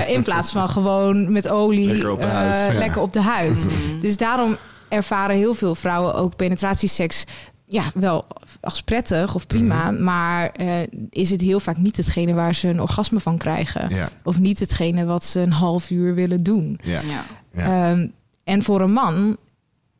[0.05, 3.21] Eh, in plaats van gewoon met olie Lekker op de eh, huid, lekker op de
[3.21, 3.65] huid.
[3.65, 3.99] Mhm.
[3.99, 4.57] Dus daarom
[4.89, 7.23] ervaren heel veel vrouwen ook penetratieseks
[7.71, 8.25] ja, wel
[8.61, 9.91] als prettig of prima.
[9.91, 10.03] Mhm.
[10.03, 13.89] Maar eh, is het heel vaak niet hetgene waar ze een orgasme van krijgen.
[13.95, 16.79] Ja, Of niet hetgene wat ze een half uur willen doen.
[16.83, 17.01] ja.
[17.01, 17.25] Ja.
[17.53, 17.91] Ja.
[17.91, 18.07] Ehm,
[18.43, 19.37] en voor een man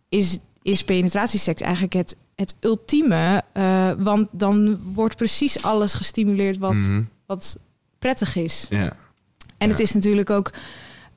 [0.10, 3.44] is, is penetratieseks eigenlijk het, het ultieme.
[3.52, 7.02] eh, want dan wordt precies alles gestimuleerd wat, Mhm.
[7.26, 7.60] wat
[8.00, 8.66] prettig is.
[8.70, 8.94] Ja.
[9.58, 10.52] En het is natuurlijk ook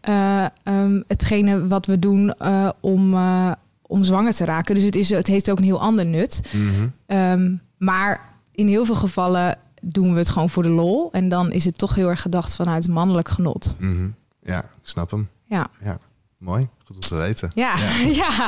[0.00, 3.52] eh, ehm, hetgene wat we doen eh, om, eh,
[3.92, 4.74] om zwanger te raken.
[4.74, 6.40] Dus het, is, het heeft ook een heel ander nut.
[6.52, 6.88] Mhm.
[7.06, 11.12] Ehm, maar in heel veel gevallen doen we het gewoon voor de lol.
[11.12, 13.76] En dan is het toch heel erg gedacht vanuit mannelijk genot.
[13.78, 14.08] Mhm.
[14.44, 15.28] Ja, ik snap hem.
[15.44, 15.66] Ja.
[15.82, 15.98] Ja,
[16.38, 16.68] mooi.
[16.84, 17.50] Goed om te weten.
[17.54, 17.98] Ja, Ja.
[18.22, 18.46] ja.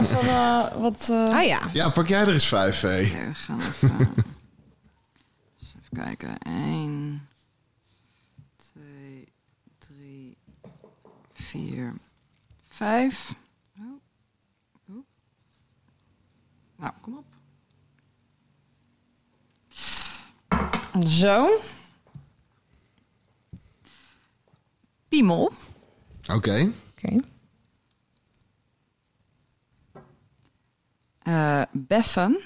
[0.00, 1.08] Even eh, wat...
[1.10, 1.60] eh, Ah ja.
[1.72, 3.10] Ja, pak jij er eens vijf, Vee.
[3.10, 3.90] Ja, we gaan even,
[5.60, 6.38] eens even kijken.
[6.38, 7.28] 1,
[8.72, 9.28] 2,
[9.78, 10.36] 3,
[11.32, 11.94] 4,
[12.68, 13.34] 5.
[13.78, 13.84] Oh.
[14.90, 14.96] Oh.
[16.80, 17.24] Nou, kom op.
[21.06, 21.48] Zo.
[25.08, 25.52] Piemel.
[26.32, 26.72] Oké.
[26.96, 27.20] Oké.
[31.22, 32.40] eh beffen.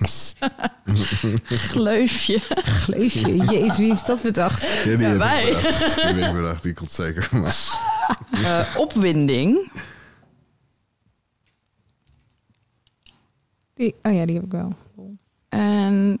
[0.00, 0.34] Yes.
[1.72, 2.38] Gleufje.
[2.64, 3.36] Gleufje.
[3.36, 4.62] Jezus, wie heeft dat bedacht?
[4.84, 5.44] Ja, die Ja, wij.
[5.48, 5.94] ik bedacht.
[5.94, 6.62] Die heb ik bedacht.
[6.62, 7.52] Die komt zeker van mij.
[8.30, 9.69] eh, opwinding.
[13.80, 14.74] Die, oh ja, die heb ik wel.
[15.48, 16.18] En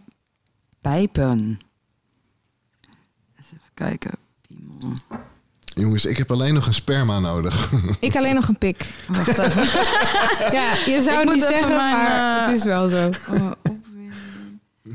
[0.80, 1.60] pijpen.
[3.36, 4.10] Eens even kijken.
[4.46, 4.92] Piemel.
[5.64, 7.72] Jongens, ik heb alleen nog een sperma nodig.
[8.00, 8.90] Ik alleen nog een pik.
[9.08, 9.62] Wacht even.
[10.58, 13.06] Ja, je zou Ik het moet niet zeggen, mijn, maar eh, het is wel zo.
[13.30, 14.12] Oh, opwinding.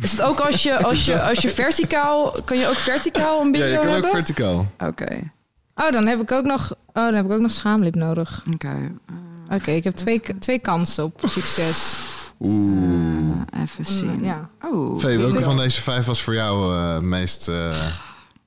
[0.02, 2.32] Is het ook als je, als je, als je verticaal...
[2.46, 4.10] Kan je ook verticaal een Ja, bingo je kan ook hebben?
[4.10, 4.66] verticaal.
[4.80, 5.32] Oké.
[5.76, 8.44] Oh, dan heb ik ook nog, oh, dan heb ik ook nog schaamlip nodig.
[8.54, 8.92] Oké.
[9.50, 11.98] Oké, ik heb twee, twee kansen op succes.
[12.40, 13.32] Oeh.
[13.52, 14.24] Eh, even zien.
[14.24, 14.50] Ja.
[14.62, 15.00] Oh.
[15.00, 17.76] Vee, welke van deze vijf was voor jou eh meest eh,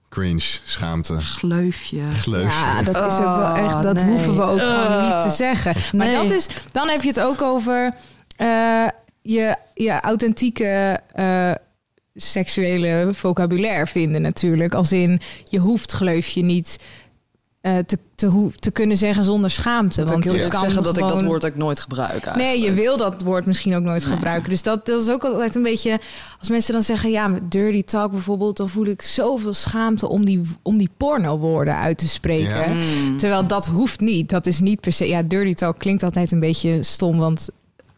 [0.08, 2.10] cringe, schaamte, Gleufje.
[2.10, 2.66] gleufje?
[2.66, 4.04] Ja, dat is ook wel Oh, echt, dat nee.
[4.04, 5.14] hoeven we ook gewoon Ugh.
[5.14, 5.74] niet te zeggen.
[5.96, 6.16] Maar Nee.
[6.16, 7.94] dat is, dan heb je het ook over
[8.36, 8.86] eh,
[9.20, 11.50] je, je authentieke eh,
[12.14, 14.74] seksuele vocabulaire vinden natuurlijk.
[14.74, 16.78] Als in, je hoeft gleufje niet
[17.76, 20.04] te, te, hoe- te kunnen zeggen zonder schaamte.
[20.04, 22.96] Want ik je wil zeggen dat ik dat woord ook nooit gebruik Nee, je wil
[22.96, 24.14] dat woord misschien ook nooit Nee.
[24.14, 24.50] gebruiken.
[24.50, 26.00] Dus dat, dat is ook altijd een beetje...
[26.38, 28.56] Als mensen dan zeggen, ja, met dirty talk bijvoorbeeld...
[28.56, 32.76] dan voel ik zoveel schaamte om die, om die porno-woorden uit te spreken.
[32.76, 33.16] Ja.
[33.16, 34.30] Terwijl dat hoeft niet.
[34.30, 35.08] Dat is niet per se...
[35.08, 37.48] Ja, dirty talk klinkt altijd een beetje stom, want...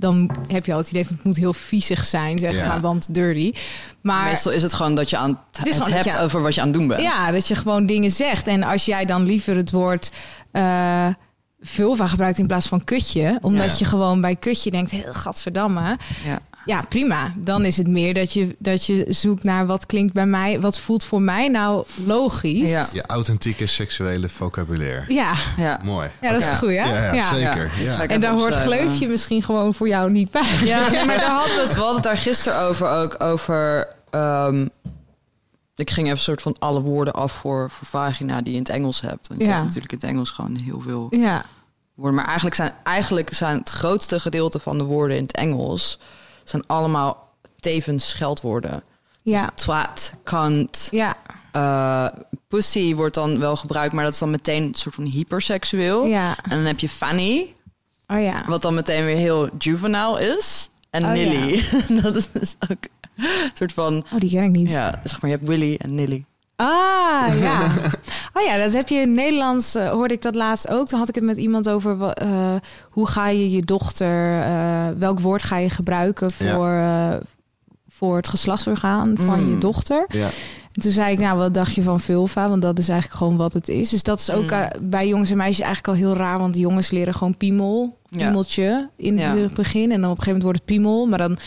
[0.01, 2.67] Dan heb je al het idee van het moet heel viezig zijn, zeg Ja.
[2.67, 3.53] maar, want dirty.
[4.01, 6.67] Maar Meestal is het gewoon dat je aan het, hebt je- over wat je aan
[6.67, 7.03] het doen bent.
[7.03, 8.47] Ja, dat je gewoon dingen zegt.
[8.47, 10.11] En als jij dan liever het woord
[10.51, 11.07] eh,
[11.61, 13.77] vulva gebruikt in plaats van kutje, omdat Ja.
[13.79, 15.97] je gewoon bij kutje denkt, heel gadverdamme.
[16.25, 16.39] Ja.
[16.65, 17.33] Ja, prima.
[17.39, 20.79] Dan is het meer dat je, dat je zoekt naar wat klinkt bij mij, wat
[20.79, 22.69] voelt voor mij nou logisch.
[22.69, 22.87] Ja.
[22.93, 25.05] Je authentieke seksuele vocabulaire.
[25.15, 25.33] ja.
[25.57, 25.81] Ja.
[25.85, 26.09] Mooi.
[26.21, 26.75] Ja, dat is goed, hè?
[26.75, 27.71] Ja, ja, zeker.
[27.79, 28.07] Ja.
[28.07, 30.59] En daar hoort gleufje misschien gewoon voor jou niet bij.
[30.65, 33.23] Ja, nee, maar daar hadden we het, we hadden het daar gisteren over ook.
[33.23, 34.69] Over, ehm,
[35.77, 38.63] ik ging even een soort van alle woorden af voor, voor vagina die je in
[38.65, 39.29] het Engels hebt.
[39.29, 39.53] Want je Ja.
[39.53, 41.45] hebt natuurlijk in het Engels gewoon heel veel Ja,
[41.95, 42.15] woorden.
[42.15, 45.99] Maar eigenlijk zijn, eigenlijk zijn het grootste gedeelte van de woorden in het Engels...
[46.51, 47.29] zijn allemaal
[47.61, 48.83] tevens scheldwoorden.
[49.23, 51.17] ja, Dus twat, kant, ja,
[51.53, 52.07] eh,
[52.49, 53.93] pussy wordt dan wel gebruikt...
[53.95, 56.05] maar dat is dan meteen een soort van hyperseksueel.
[56.07, 56.37] ja.
[56.43, 57.53] En dan heb je fanny,
[58.07, 58.43] Oh ja.
[58.49, 60.71] wat dan meteen weer heel juvenile is.
[60.91, 61.63] En Oh, Nilly.
[62.03, 62.85] dat is dus ook
[63.17, 64.05] een soort van...
[64.13, 64.71] Oh, die ken ik niet.
[64.71, 66.25] Ja, zeg maar, je hebt Willy en Nilly.
[66.61, 67.67] Ah, ja.
[68.35, 70.87] Oh ja, dat heb je in Nederlands, eh, hoorde ik dat laatst ook.
[70.87, 72.29] Toen had ik het met iemand over eh,
[72.91, 76.83] hoe ga je je dochter, eh, welk woord ga je gebruiken voor,
[77.89, 79.51] voor het geslachtsorgaan van Mm.
[79.51, 80.05] je dochter.
[80.09, 80.29] Ja.
[80.73, 82.49] En toen zei ik, nou, wat dacht je van vulva?
[82.49, 83.89] Want dat is eigenlijk gewoon wat het is.
[83.89, 84.69] Dus dat is ook Mm.
[84.91, 86.39] bij jongens en meisjes eigenlijk al heel raar.
[86.39, 88.19] Want jongens leren gewoon piemel, Ja.
[88.19, 89.37] piemeltje in Ja.
[89.37, 89.93] het begin.
[89.93, 91.07] En dan op een gegeven moment wordt het piemel.
[91.07, 91.39] Maar dan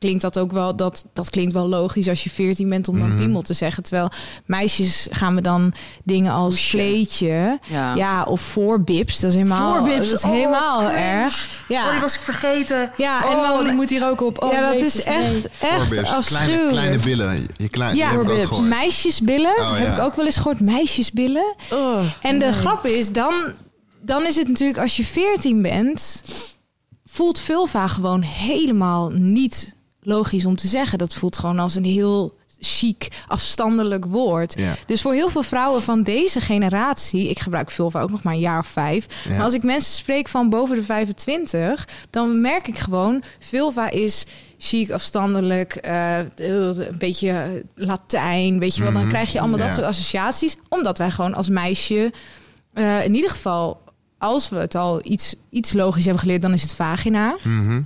[0.00, 3.08] klinkt dat ook wel, dat, dat klinkt wel logisch als je 14 bent om dan
[3.08, 3.16] Mhm.
[3.18, 3.82] piemel te zeggen.
[3.82, 4.08] Terwijl
[4.46, 5.72] meisjes gaan we dan
[6.04, 7.94] dingen als kleedje, Ja.
[7.94, 9.20] ja, of voorbips.
[9.20, 10.92] Dat is helemaal, Voorbips, dat is oh, helemaal cringe.
[10.98, 11.64] erg.
[11.68, 12.90] Ja, Oh, die was ik vergeten.
[12.96, 14.42] ja oh, en dan, die moet hier ook op.
[14.42, 15.14] Oh, ja, dat is nee.
[15.14, 16.68] echt, echt kleine, afschuwelijk.
[16.70, 17.46] kleine billen.
[17.56, 18.68] Je klein, Ja, gehoord.
[18.68, 20.60] Meisjesbillen, Oh, heb ik ook wel eens gehoord.
[20.60, 21.54] Meisjesbillen.
[21.72, 22.52] Oh, En de nee.
[22.54, 23.34] grap is, dan,
[24.02, 26.22] dan is het natuurlijk als je 14 bent,
[27.04, 30.98] voelt vulva gewoon helemaal niet logisch om te zeggen.
[30.98, 34.58] Dat voelt gewoon als een heel chic, afstandelijk woord.
[34.58, 34.74] Ja.
[34.86, 38.40] Dus voor heel veel vrouwen van deze generatie, ik gebruik vulva ook nog maar een
[38.40, 39.06] jaar of vijf.
[39.24, 39.30] Ja.
[39.34, 44.26] Maar als ik mensen spreek van boven de 25, dan merk ik gewoon, vulva is
[44.58, 48.92] chic, afstandelijk, eh, een beetje Latijn, weet je wel.
[48.92, 49.10] Dan Mhm.
[49.10, 52.12] krijg je allemaal dat soort associaties, omdat wij gewoon als meisje,
[52.72, 53.80] eh, in ieder geval,
[54.18, 57.36] als we het al iets, iets logisch hebben geleerd, dan is het vagina.
[57.42, 57.82] Mhm.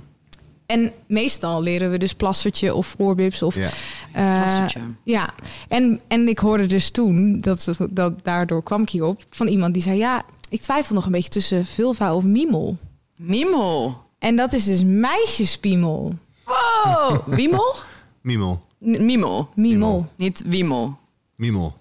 [0.65, 3.69] En meestal leren we dus plassertje of voorbips of Ja.
[4.13, 4.65] eh,
[5.03, 5.33] ja,
[5.67, 9.83] en, en ik hoorde dus toen, dat, dat, daardoor kwam ik hierop, van iemand die
[9.83, 9.97] zei...
[9.97, 12.77] ja, ik twijfel nog een beetje tussen vulva of mimel.
[13.15, 14.03] Mimel.
[14.19, 16.15] En dat is dus meisjespiemel.
[16.45, 17.75] Oh, wiemel?
[18.21, 18.61] Miemel.
[18.85, 19.49] N- Mimel.
[19.55, 20.07] Mimel.
[20.15, 20.97] Niet wiemel.
[21.35, 21.75] Miemel.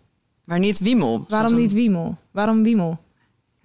[0.45, 1.24] Maar niet wiemel.
[1.28, 2.16] Waarom niet wiemel?
[2.30, 2.99] Waarom wiemel?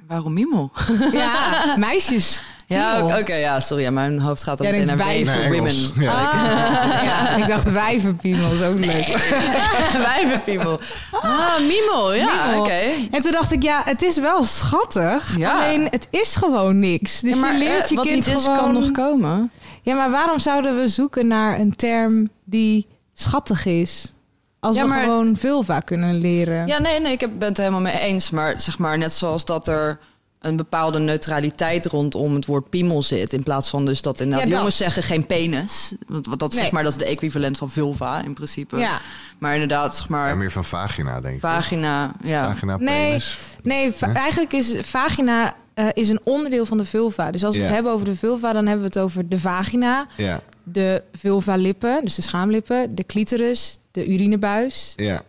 [0.07, 0.71] Waarom mimel?
[1.11, 2.41] Ja, meisjes.
[2.77, 3.83] Ja, oké, ja, sorry.
[3.83, 5.73] Ja, mijn hoofd gaat dan meteen naar wij- voor Nee, women.
[6.05, 6.11] Ja.
[6.11, 9.07] Ah, ja, ik dacht wijvenpiemel, is ook leuk.
[10.15, 10.79] Wijvenpiemel.
[11.11, 12.13] Ah, mimel.
[12.13, 12.79] Ja, oké.
[13.11, 15.37] En toen dacht ik, ja, het is wel schattig.
[15.37, 15.51] Ja.
[15.63, 17.19] Alleen, het is gewoon niks.
[17.19, 18.57] Dus maar je leert eh, je wat kind niet is, gewoon...
[18.57, 19.51] kan nog komen.
[19.81, 24.13] Ja, maar waarom zouden we zoeken naar een term die schattig is?
[24.59, 26.67] Als Ja, we gewoon vulva kunnen leren.
[26.67, 28.29] Ja, nee, nee, ik ben het helemaal mee eens.
[28.29, 29.99] Maar zeg maar, net zoals dat er
[30.39, 33.33] een bepaalde neutraliteit rondom het woord piemel zit.
[33.33, 34.57] In plaats van dus dat inderdaad Ja, dat.
[34.59, 35.93] jongens zeggen geen penis.
[36.07, 36.61] Want wat dat, Nee.
[36.61, 38.77] zeg maar, dat is de equivalent van vulva in principe.
[38.77, 38.99] Ja.
[39.39, 41.41] Maar inderdaad, zeg maar, Ja, meer van vagina, denk ik.
[41.41, 42.11] vagina.
[42.23, 42.47] Ja.
[42.47, 43.07] Vagina, Nee.
[43.07, 43.37] penis.
[43.63, 44.15] Nee, va- Huh?
[44.15, 47.31] eigenlijk is vagina eh, is een onderdeel van de vulva.
[47.31, 50.07] Dus als we het hebben over de vulva, dan hebben we het over de vagina,
[50.17, 54.93] Ja, de vulva-lippen, dus de schaamlippen, de clitoris, de urinebuis.
[54.95, 55.21] ja,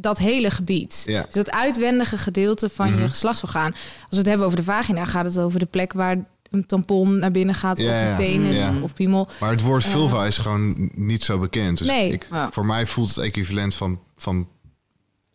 [0.00, 1.02] Dat hele gebied.
[1.06, 1.22] Ja.
[1.22, 3.00] Dus dat uitwendige gedeelte van Mhm.
[3.02, 3.72] je geslachtsorgaan.
[3.72, 6.16] Als we het hebben over de vagina, gaat het over de plek waar
[6.50, 7.78] een tampon naar binnen gaat.
[7.78, 8.74] Ja, of een penis Ja.
[8.82, 9.28] of piemel.
[9.40, 11.78] Maar het woord vulva is gewoon niet zo bekend.
[11.78, 12.12] Dus Nee.
[12.12, 12.48] ik, Ja.
[12.52, 14.48] voor mij voelt het equivalent van, van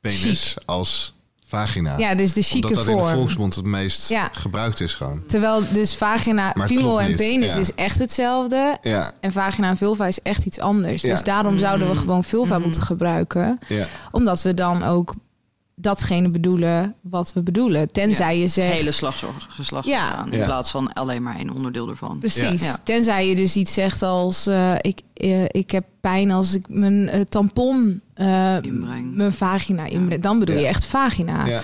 [0.02, 1.14] penis als
[1.58, 1.98] vagina.
[1.98, 3.16] Ja, dus de chique Omdat dat in de vorm.
[3.18, 4.30] volksmond het meest Ja.
[4.32, 5.22] gebruikt is gewoon.
[5.28, 7.60] Terwijl dus vagina, piemel klopt en penis ja.
[7.60, 8.78] is echt hetzelfde.
[8.82, 11.02] Ja, En vagina en vulva is echt iets anders.
[11.02, 13.60] Dus daarom zouden we gewoon vulva moeten gebruiken.
[13.68, 13.88] ja.
[14.12, 15.14] Omdat we dan ook
[15.84, 17.92] datgene bedoelen wat we bedoelen.
[17.92, 18.74] Tenzij je Het zegt...
[18.74, 20.26] hele geslachtsorgaan geslacht Ja.
[20.32, 20.46] in Ja.
[20.46, 22.20] plaats van alleen maar één onderdeel ervan.
[22.20, 22.62] Precies.
[22.64, 22.78] Ja.
[22.84, 24.48] Tenzij je dus iets zegt als...
[24.48, 28.02] eh, ik, eh, ik heb pijn als ik mijn eh, tampon...
[28.14, 29.16] eh, Inbreng.
[29.16, 30.22] mijn vagina inbreng.
[30.22, 31.46] Dan bedoel je echt vagina.
[31.46, 31.62] ja.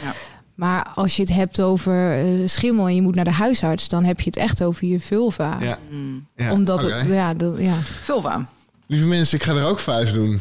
[0.56, 3.90] Maar als je het hebt over eh, schimmel en je moet naar de huisarts...
[3.90, 5.58] dan heb je het echt over je vulva.
[5.62, 5.78] ja.
[5.92, 6.28] Mm.
[6.36, 6.52] ja.
[6.52, 7.06] Omdat het...
[7.08, 7.74] Ja, de- ja.
[8.04, 8.50] Vulva.
[8.88, 10.40] Lieve mensen, ik ga er ook vijf doen.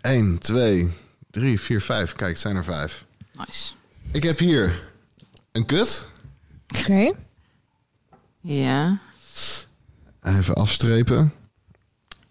[0.00, 0.88] 1, 2,
[1.32, 2.12] 3, 4, 5.
[2.14, 3.06] Kijk, het zijn er vijf.
[3.32, 3.72] Nice.
[4.12, 4.88] Ik heb hier
[5.52, 6.06] een kut.
[6.78, 7.10] Oké.
[8.40, 8.98] Ja.
[10.22, 11.32] Even afstrepen.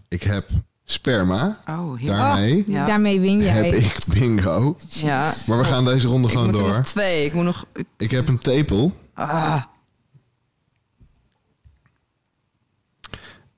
[0.07, 0.49] Ik heb
[0.83, 1.61] sperma.
[1.67, 2.07] Oh, hier.
[2.07, 2.85] Daarmee Ja.
[2.85, 3.49] Daarmee win jij.
[3.65, 4.75] heb ik bingo.
[4.89, 5.33] Ja.
[5.47, 6.67] Maar we gaan deze ronde Ik gewoon moet door.
[6.69, 7.25] nog twee.
[7.25, 7.65] Ik moet nog...
[7.73, 8.97] ik- Ik heb een tepel.
[9.13, 9.63] Ah.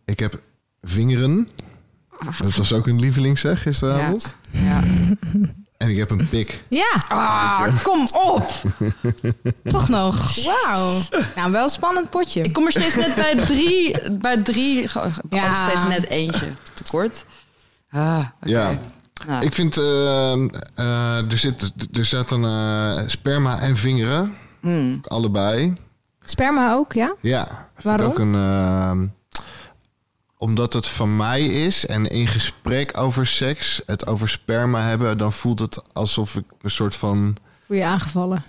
[0.05, 0.41] Ik heb
[0.81, 1.47] vingeren.
[2.41, 4.35] Dat was ook een lieveling zeg gisteravond.
[4.51, 4.79] Ja.
[5.77, 6.63] En ik heb een pik.
[6.69, 8.51] Ja, Ah, kom op!
[9.63, 10.35] toch nog.
[10.45, 10.99] Wauw.
[11.35, 12.41] Nou, wel een spannend potje.
[12.41, 14.11] Ik kom er steeds net bij drie...
[14.11, 14.81] Bij drie...
[14.93, 15.11] Ja.
[15.29, 15.67] Ja.
[15.67, 17.25] steeds net eentje tekort.
[17.91, 18.49] Ah, oké.
[18.49, 18.77] Ja.
[19.27, 20.33] Nou, Ik vind, eh,
[20.75, 24.35] eh, er, zit, er zaten eh, sperma en vingeren.
[24.61, 25.01] mm.
[25.07, 25.73] Allebei.
[26.23, 27.13] Sperma ook, ja?
[27.21, 27.69] Ja.
[27.81, 28.07] Waarom?
[28.07, 28.91] Ook een, eh,
[30.43, 35.33] omdat het van mij is en in gesprek over seks het over sperma hebben, dan
[35.33, 37.37] voelt het alsof ik een soort van.
[37.65, 38.43] Voel je aangevallen?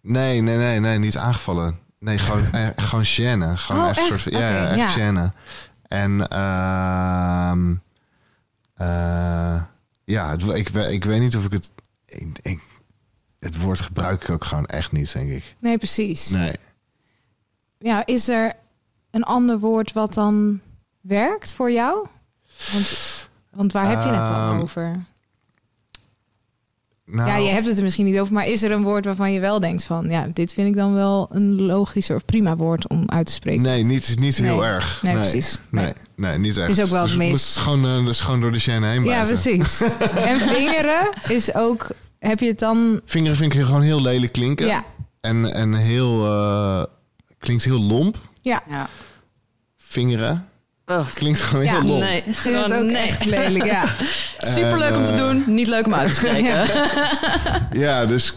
[0.00, 1.78] Nee, nee, nee, nee, niet aangevallen.
[1.98, 3.58] Nee, gewoon, eh, gewoon gêne.
[3.58, 4.06] Gewoon Oh, echt, echt?
[4.06, 5.30] soort van, ja, echt ja.
[5.30, 5.34] gêne.
[5.88, 7.74] En ehm
[8.74, 9.62] eh,
[10.04, 11.72] ja, het, ik, ik weet niet of ik het.
[12.06, 12.60] Ik, ik,
[13.38, 15.54] het woord gebruik ik ook gewoon echt niet, denk ik.
[15.60, 16.28] Nee, precies.
[16.30, 16.56] Nee.
[17.78, 18.52] Ja, is er
[19.10, 20.60] een ander woord wat dan
[21.06, 22.06] werkt voor jou?
[22.72, 22.98] Want,
[23.50, 25.04] want waar heb je het dan Ehm, over?
[27.04, 29.32] Nou, Ja, je hebt het er misschien niet over, maar is er een woord waarvan
[29.32, 32.88] je wel denkt van, ja, dit vind ik dan wel een logischer of prima woord
[32.88, 33.62] om uit te spreken?
[33.62, 34.68] Nee, niet, niet heel Nee.
[34.68, 35.02] erg.
[35.02, 35.58] Nee, precies.
[35.70, 35.92] Nee, Nee.
[36.16, 36.68] nee, niet echt.
[36.68, 38.94] is ook wel dus het meest- moeten gewoon, eh, dus gewoon door de chaîne heen
[38.94, 39.26] Ja, blijven.
[39.26, 39.80] precies.
[40.30, 41.86] en vingeren is ook,
[42.18, 44.66] heb je het dan, Vingeren vind ik gewoon heel lelijk klinken.
[44.66, 44.84] ja,
[45.20, 46.24] En, en heel...
[46.26, 46.84] eh,
[47.38, 48.16] klinkt heel lomp.
[48.42, 48.62] ja.
[48.68, 48.88] Ja.
[49.76, 50.48] Vingeren.
[50.86, 51.72] Oh, Klinkt gewoon Ja.
[51.72, 52.00] heel lomp.
[52.02, 52.96] nee, gewoon ook nee.
[52.96, 53.84] echt lelijk, ja.
[54.38, 56.66] Superleuk om te eh, doen, niet leuk om uit te spreken.
[57.82, 58.34] Ja, dus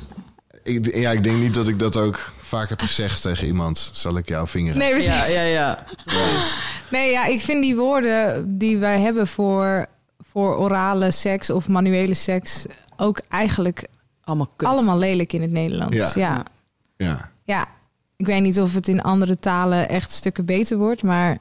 [0.63, 3.89] ik, ja, ik denk niet dat ik dat ook vaak heb gezegd tegen iemand.
[3.93, 4.77] Zal ik jou vingeren?
[4.77, 5.27] Nee, precies.
[5.27, 5.83] Ja, ja, ja.
[6.89, 9.85] Nee, ja, ik vind die woorden die wij hebben voor,
[10.31, 12.65] voor orale seks of manuele seks
[12.97, 13.83] ook eigenlijk
[14.23, 14.67] Allemaal kut.
[14.67, 15.97] allemaal lelijk in het Nederlands.
[15.97, 16.11] Ja.
[16.15, 16.43] Ja.
[16.97, 17.31] ja.
[17.43, 17.67] Ja.
[18.17, 21.37] ik weet niet of het in andere talen echt stukken beter wordt, maar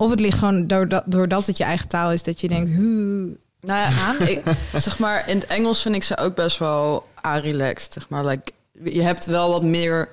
[0.00, 3.36] of het ligt gewoon doordat, doordat het je eigen taal is dat je denkt, "Huh."
[3.60, 4.42] Nou ja, ik,
[4.76, 7.92] zeg maar, in het Engels vind ik ze ook best wel relaxed.
[7.92, 8.52] Zeg maar, like,
[8.84, 10.08] je hebt wel wat meer...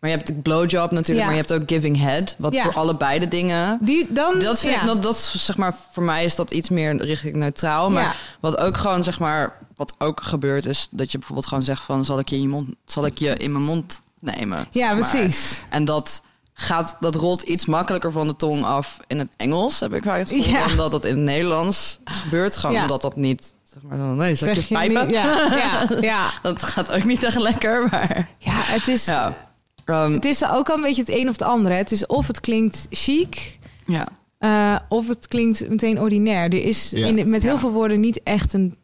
[0.00, 1.24] Maar je hebt de blowjob natuurlijk, Ja.
[1.24, 2.34] maar je hebt ook giving head.
[2.38, 2.62] Wat Ja.
[2.62, 3.78] voor allebei de dingen...
[3.80, 4.80] die dan Dat vind ja.
[4.80, 7.90] ik, dat, dat zeg maar, voor mij is dat iets meer richting neutraal.
[7.90, 11.82] Maar wat ook gewoon, zeg maar, wat ook gebeurt is dat je bijvoorbeeld gewoon zegt
[11.82, 14.66] van, zal ik je in je mond, zal ik je in mijn mond nemen?
[14.70, 15.10] Ja, zeg maar.
[15.22, 15.62] precies.
[15.70, 16.22] En dat
[16.54, 20.18] gaat, dat rolt iets makkelijker van de tong af in het Engels, heb ik vaak
[20.18, 20.66] het gevoel, Ja.
[20.66, 22.56] dan dat het in het Nederlands gebeurt.
[22.56, 22.82] Gewoon Ja.
[22.82, 25.06] omdat dat niet, zeg maar, zo, nee, zeg, Zeg je pijpen?
[25.06, 26.30] niet- Ja, ja, ja.
[26.42, 29.36] Dat gaat ook niet echt lekker, maar ja, het is, ja.
[29.84, 31.74] Ehm, het is ook al een beetje het een of het andere.
[31.74, 34.06] Het is of het klinkt chic, ja.
[34.38, 36.44] eh, of het klinkt meteen ordinair.
[36.44, 37.06] Er is Ja.
[37.06, 37.58] in, met heel Ja.
[37.58, 38.76] veel woorden niet echt een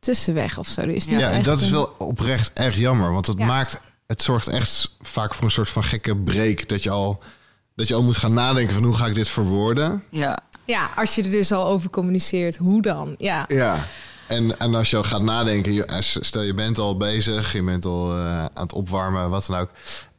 [0.00, 0.80] tussenweg of zo.
[0.80, 3.12] Er is niet Ja, en dat is wel oprecht echt jammer.
[3.12, 3.46] Want het Ja.
[3.46, 3.80] maakt...
[4.08, 6.68] Het zorgt echt vaak voor een soort van gekke break.
[6.68, 7.22] Dat je al,
[7.74, 10.02] dat je al moet gaan nadenken van hoe ga ik dit verwoorden.
[10.10, 10.38] Ja.
[10.64, 13.14] Ja, als je er dus al over communiceert, hoe dan?
[13.18, 13.86] Ja, Ja.
[14.28, 17.62] En, en als je al gaat nadenken, je- als- stel je bent al bezig, je
[17.62, 19.70] bent al eh, aan het opwarmen, wat dan ook.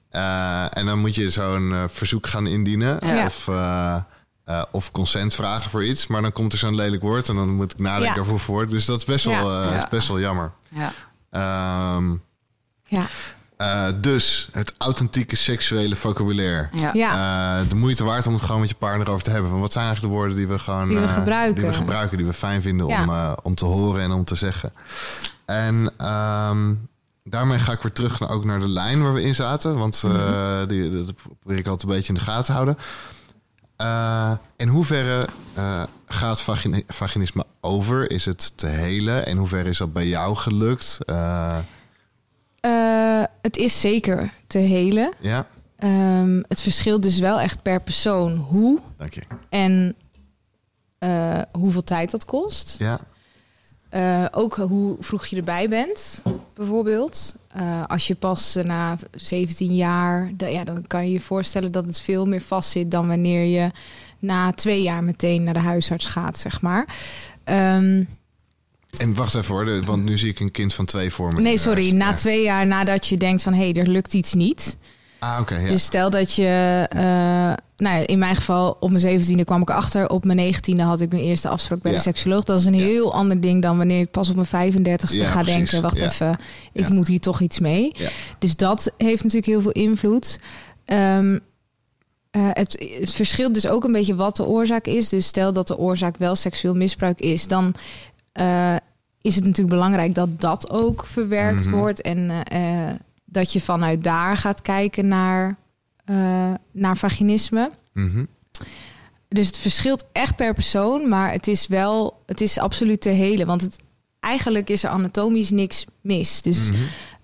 [0.09, 2.99] Eh, en dan moet je zo'n eh, verzoek gaan indienen.
[3.05, 3.25] Ja.
[3.25, 3.95] Of, eh,
[4.43, 6.07] eh, of consent vragen voor iets.
[6.07, 8.19] Maar dan komt er zo'n lelijk woord en dan moet ik nadenken Ja.
[8.19, 8.69] over hoe verwoord.
[8.69, 9.65] Dus dat is best wel, Ja.
[9.65, 9.77] eh, Ja.
[9.83, 10.51] is best wel jammer.
[10.69, 10.93] Ja.
[11.31, 12.09] Ehm,
[12.85, 13.05] ja,
[13.59, 16.69] eh, dus het authentieke seksuele vocabulaire.
[16.93, 17.59] Ja.
[17.61, 19.49] Eh, de moeite waard om het gewoon met je partner over te hebben.
[19.51, 21.55] Van wat zijn eigenlijk de woorden die we gewoon Die we eh, gebruiken.
[21.61, 23.03] die we gebruiken, die we fijn vinden Ja.
[23.03, 24.73] om, eh, om te horen en om te zeggen.
[25.45, 26.73] En ehm,
[27.23, 29.77] daarmee ga ik weer terug naar, ook naar de lijn waar we in zaten.
[29.77, 30.67] Want eh, Mhm.
[30.67, 32.77] die, dat probeer ik altijd een beetje in de gaten te houden.
[33.75, 38.11] Eh, in hoeverre eh, gaat vagin- vaginisme over?
[38.11, 39.25] Is het te helen?
[39.25, 40.97] In hoeverre is dat bij jou gelukt?
[42.61, 45.11] Eh, het is zeker te helen.
[45.19, 45.47] ja,
[45.77, 49.21] Ehm, het verschilt dus wel echt per persoon hoe dank je.
[49.49, 49.95] en
[50.97, 52.75] eh, hoeveel tijd dat kost.
[52.79, 52.99] Ja,
[53.89, 57.35] Eh, ook hoe vroeg je erbij bent, bijvoorbeeld.
[57.87, 62.25] Als je pas na 17 jaar, ja, dan kan je je voorstellen dat het veel
[62.25, 63.71] meer vastzit dan wanneer je
[64.19, 66.95] na twee jaar meteen naar de huisarts gaat, zeg maar.
[67.43, 68.03] Ehm,
[68.97, 71.41] en wacht even hoor, want nu zie ik een kind van twee voor me.
[71.41, 71.93] nee, sorry, Ja.
[71.93, 74.77] na twee jaar nadat je denkt van hé, hey, er lukt iets niet.
[75.19, 75.69] Ah, oké, ja.
[75.69, 76.99] Dus stel dat je, eh,
[77.77, 80.09] nou ja, in mijn geval op mijn 17e kwam ik achter.
[80.09, 81.97] Op mijn 19e had ik mijn eerste afspraak bij Ja.
[81.97, 82.43] de seksuoloog.
[82.43, 85.41] Dat is een heel ander ding dan wanneer ik pas op mijn 35e Ja, ga
[85.41, 85.55] precies.
[85.55, 85.81] denken.
[85.81, 86.39] Wacht even,
[86.73, 87.91] ik moet hier toch iets mee.
[88.39, 90.39] Dus dat heeft natuurlijk heel veel invloed.
[90.85, 91.37] Ehm,
[92.31, 95.09] eh, het, het verschilt dus ook een beetje wat de oorzaak is.
[95.09, 97.73] Dus stel dat de oorzaak wel seksueel misbruik is, dan
[98.39, 98.75] eh,
[99.21, 101.75] is het natuurlijk belangrijk dat dat ook verwerkt Mhm.
[101.75, 102.01] wordt.
[102.01, 105.57] En eh, eh, dat je vanuit daar gaat kijken naar,
[106.71, 107.71] naar vaginisme.
[107.93, 108.25] Mhm.
[109.27, 113.47] Dus het verschilt echt per persoon, maar het is wel, het is absoluut te helen.
[113.47, 113.75] Want het,
[114.19, 116.41] eigenlijk is er anatomisch niks mis.
[116.41, 116.71] Dus.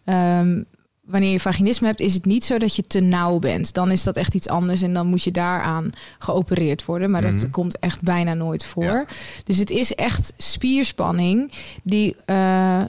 [0.04, 0.62] Ehm,
[1.06, 3.74] wanneer je vaginisme hebt, is het niet zo dat je te nauw bent.
[3.74, 5.90] Dan is dat echt iets anders en dan moet je daaraan
[6.20, 7.12] geopereerd worden.
[7.12, 7.50] Maar dat Mhm.
[7.50, 8.84] komt echt bijna nooit voor.
[8.84, 9.06] Ja.
[9.44, 11.52] Dus het is echt spierspanning
[11.84, 12.84] die eh,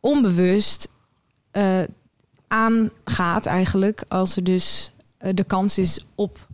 [0.00, 0.88] onbewust
[1.50, 1.80] eh,
[2.48, 6.48] aangaat eigenlijk als er dus eh, de kans is op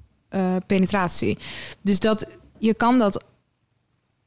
[0.67, 1.39] penetratie.
[1.81, 2.27] Dus dat
[2.59, 3.25] je kan dat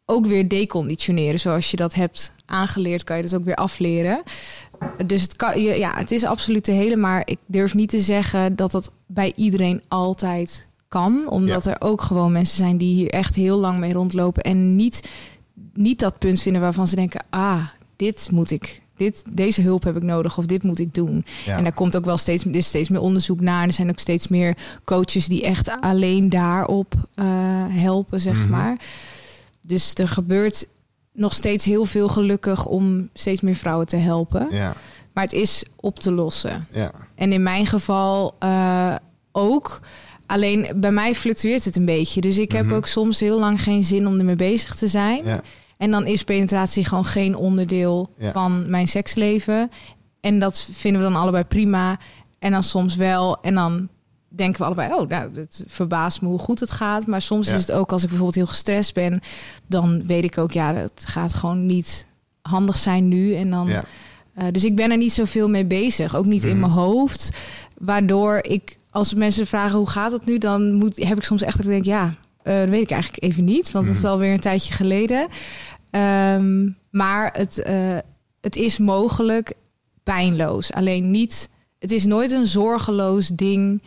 [0.05, 1.39] ook weer deconditioneren.
[1.39, 4.23] Zoals je dat hebt aangeleerd, kan je dat ook weer afleren.
[5.05, 8.01] Dus het, kan, je- ja, het is absoluut te hele, maar ik durf niet te
[8.01, 11.29] zeggen dat dat bij iedereen altijd kan.
[11.29, 15.09] Omdat er ook gewoon mensen zijn die hier echt heel lang mee rondlopen en niet,
[15.73, 17.65] niet dat punt vinden waarvan ze denken: ah,
[17.95, 18.81] dit moet ik.
[18.95, 21.25] Dit, deze hulp heb ik nodig of dit moet ik doen.
[21.45, 21.57] Ja.
[21.57, 23.65] En daar komt ook wel steeds, er is steeds meer onderzoek naar.
[23.65, 27.25] Er zijn ook steeds meer coaches die echt alleen daarop eh,
[27.69, 28.49] helpen, zeg Mhm.
[28.49, 28.77] maar.
[29.65, 30.67] Dus er gebeurt
[31.19, 34.47] nog steeds heel veel gelukkig om steeds meer vrouwen te helpen.
[34.49, 34.73] Ja,
[35.13, 36.67] Maar het is op te lossen.
[36.71, 38.95] ja, En in mijn geval eh,
[39.31, 39.79] ook.
[40.25, 42.21] Alleen bij mij fluctueert het een beetje.
[42.21, 42.73] Dus ik heb Mhm.
[42.75, 45.23] ook soms heel lang geen zin om ermee bezig te zijn.
[45.25, 45.41] ja.
[45.77, 48.31] En dan is penetratie gewoon geen onderdeel Ja.
[48.31, 49.69] van mijn seksleven.
[50.21, 51.97] En dat vinden we dan allebei prima.
[52.39, 53.41] En dan soms wel.
[53.41, 53.87] En dan
[54.29, 57.07] denken we allebei, oh, nou, het verbaast me hoe goed het gaat.
[57.07, 57.53] Maar soms Ja.
[57.55, 59.21] is het ook als ik bijvoorbeeld heel gestrest ben,
[59.67, 62.05] dan weet ik ook, ja, het gaat gewoon niet
[62.41, 63.35] handig zijn nu.
[63.35, 63.83] En dan, ja.
[64.33, 66.59] eh, dus ik ben er niet zoveel mee bezig, ook niet in Mhm.
[66.59, 67.29] mijn hoofd.
[67.77, 71.57] Waardoor ik, als mensen vragen hoe gaat het nu, dan moet, heb ik soms echt
[71.57, 72.13] dat ik denk, ja,
[72.43, 74.11] eh, dat weet ik eigenlijk even niet, want het is Mhm.
[74.11, 75.27] alweer een tijdje geleden.
[75.89, 77.97] Ehm, maar het, eh,
[78.41, 79.53] het is mogelijk
[80.03, 80.73] pijnloos.
[80.73, 81.49] Alleen niet,
[81.79, 83.81] het is nooit een zorgeloos ding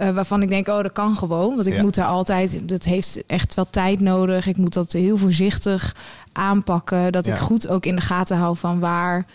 [0.00, 1.54] eh, waarvan ik denk, oh, dat kan gewoon.
[1.54, 1.82] Want ik Ja.
[1.82, 4.46] moet daar altijd, dat heeft echt wel tijd nodig.
[4.46, 5.96] Ik moet dat heel voorzichtig
[6.32, 7.12] aanpakken.
[7.12, 7.32] Dat Ja.
[7.34, 9.26] ik goed ook in de gaten hou van waar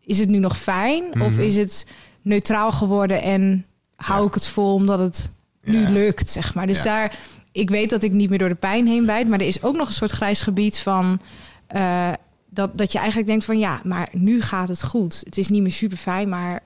[0.00, 1.20] is het nu nog fijn?
[1.20, 1.40] Of Mhm.
[1.40, 1.86] is het
[2.22, 3.66] neutraal geworden en
[3.96, 4.26] hou Ja.
[4.26, 5.30] ik het vol omdat het
[5.64, 6.66] nu lukt, zeg maar.
[6.66, 7.18] Dus daar,
[7.52, 9.76] ik weet dat ik niet meer door de pijn heen bijt, maar er is ook
[9.76, 11.20] nog een soort grijs gebied van
[11.66, 12.12] eh,
[12.50, 15.20] dat, dat je eigenlijk denkt van ja, maar nu gaat het goed.
[15.24, 16.60] Het is niet meer super fijn, maar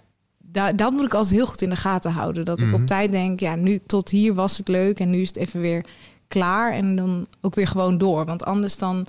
[0.52, 2.44] da, dat moet ik altijd heel goed in de gaten houden.
[2.44, 2.74] Dat ik Mhm.
[2.74, 5.60] op tijd denk, ja, nu tot hier was het leuk en nu is het even
[5.60, 5.84] weer
[6.28, 8.24] klaar en dan ook weer gewoon door.
[8.26, 9.06] Want anders dan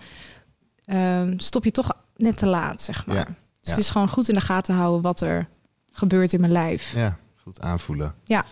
[0.85, 3.15] ehm, stop je toch net te laat, zeg maar.
[3.15, 3.23] Ja.
[3.23, 3.69] Dus Ja.
[3.71, 5.47] het is gewoon goed in de gaten houden wat er
[5.91, 6.93] gebeurt in mijn lijf.
[6.95, 8.13] Ja, goed aanvoelen.
[8.23, 8.45] Ja.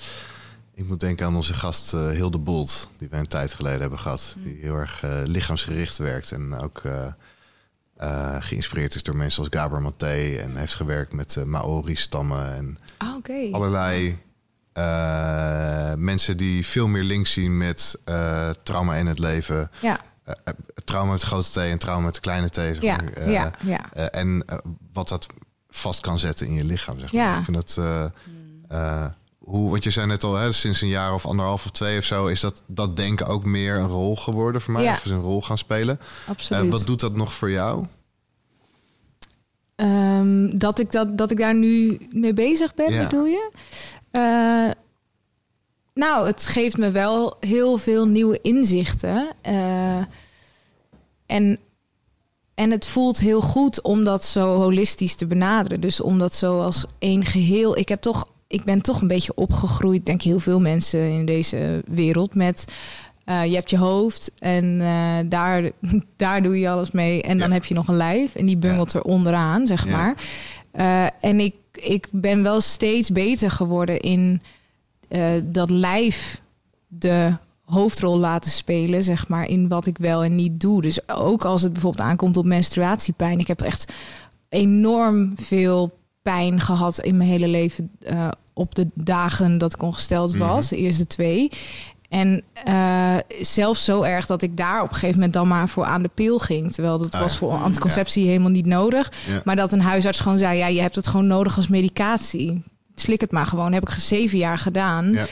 [0.73, 3.99] Ik moet denken aan onze gast eh, Hilde Bolt, die wij een tijd geleden hebben
[3.99, 4.35] gehad.
[4.37, 4.43] Mm.
[4.43, 6.81] Die heel erg eh, lichaamsgericht werkt en ook
[7.97, 10.35] eh, geïnspireerd is door mensen als Gabor Maté.
[10.41, 13.47] En heeft gewerkt met eh, Maori-stammen en Ah, oké.
[13.51, 14.17] allerlei
[14.73, 19.71] eh, mensen die veel meer links zien met eh, trauma in het leven.
[19.81, 19.99] Ja,
[20.85, 22.55] trauma met de grote T en trauma met de kleine T.
[22.55, 23.09] Zeg ja, maar.
[23.13, 23.93] Eh, ja, ja.
[23.93, 24.45] eh, en
[24.93, 25.27] wat dat
[25.69, 26.99] vast kan zetten in je lichaam.
[26.99, 27.21] Zeg maar.
[27.23, 27.37] Ja.
[27.37, 27.79] Ik vind dat.
[29.47, 32.03] Hoe, wat je zei net al, hè, sinds een jaar of anderhalf of twee of
[32.03, 34.83] zo, is dat, dat denken ook meer een rol geworden voor mij.
[34.83, 34.93] Ja.
[34.93, 35.99] Of is een rol gaan spelen.
[35.99, 36.71] Eh, Absoluut.
[36.71, 37.85] wat doet dat nog voor jou?
[39.75, 43.03] Ehm, dat, ik dat, dat ik daar nu mee bezig ben, Ja.
[43.03, 43.51] bedoel je?
[44.11, 44.71] Eh,
[45.93, 49.27] nou, het geeft me wel heel veel nieuwe inzichten.
[49.41, 49.97] Eh,
[51.25, 51.59] en,
[52.55, 55.81] en het voelt heel goed om dat zo holistisch te benaderen.
[55.81, 57.77] Dus om dat zo als één geheel.
[57.77, 61.83] Ik, heb toch, ik ben toch een beetje opgegroeid, denk heel veel mensen in deze
[61.87, 62.65] wereld, met
[63.25, 65.71] eh, je hebt je hoofd en eh, daar,
[66.15, 67.21] daar doe je alles mee.
[67.21, 69.91] En dan heb je nog een lijf en die bungelt er onderaan, zeg Ja.
[69.91, 70.15] maar.
[70.71, 74.41] Eh, en ik, ik ben wel steeds beter geworden in
[75.43, 76.41] dat lijf
[76.87, 77.33] de
[77.65, 80.81] hoofdrol laten spelen, zeg maar, in wat ik wel en niet doe.
[80.81, 83.39] Dus ook als het bijvoorbeeld aankomt op menstruatiepijn.
[83.39, 83.93] Ik heb echt
[84.49, 85.96] enorm veel
[86.31, 90.47] pijn gehad in mijn hele leven eh, op de dagen dat ik ongesteld Mhm.
[90.47, 91.49] was, de eerste twee.
[92.09, 95.85] En eh, zelfs zo erg dat ik daar op een gegeven moment dan maar voor
[95.85, 96.71] aan de pil ging.
[96.73, 99.11] Terwijl dat Ah, was voor anticonceptie helemaal niet nodig.
[99.27, 99.41] Ja.
[99.45, 102.63] Maar dat een huisarts gewoon zei: ja, je hebt het gewoon nodig als medicatie.
[102.95, 103.73] Slik het maar gewoon.
[103.73, 105.11] heb ik zeven jaar gedaan.
[105.11, 105.25] Ja.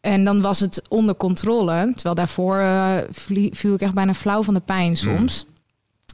[0.00, 1.92] En dan was het onder controle.
[1.94, 2.64] Terwijl daarvoor
[3.10, 5.46] vlie- viel ik echt bijna flauw van de pijn soms.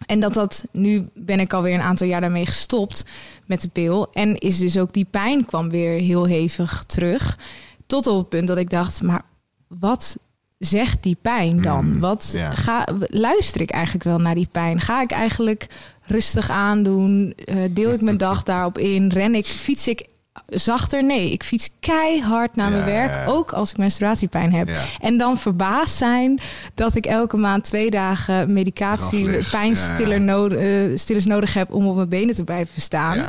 [0.07, 3.05] En dat dat, nu ben ik alweer een aantal jaar daarmee gestopt
[3.47, 4.13] met de pil.
[4.13, 7.39] En is dus ook die pijn kwam weer heel hevig terug.
[7.87, 9.23] Tot op het punt dat ik dacht, maar
[9.67, 10.17] wat
[10.59, 11.93] zegt die pijn dan?
[11.93, 14.81] Mm, wat ga, luister ik eigenlijk wel naar die pijn?
[14.81, 15.67] Ga ik eigenlijk
[16.03, 17.33] rustig aandoen?
[17.45, 19.09] Eh, deel ik mijn dag daarop in?
[19.09, 20.07] Ren ik, fiets ik
[20.47, 21.05] zachter?
[21.05, 23.11] Nee, ik fiets keihard naar mijn Ja, werk.
[23.11, 23.25] ja.
[23.27, 24.69] Ook als ik menstruatiepijn heb.
[24.69, 24.83] Ja.
[25.01, 26.41] En dan verbaasd zijn
[26.75, 31.97] dat ik elke maand twee dagen medicatie, pijnstiller nodig, eh, stillers nodig heb om op
[31.97, 33.29] mijn benen te blijven staan.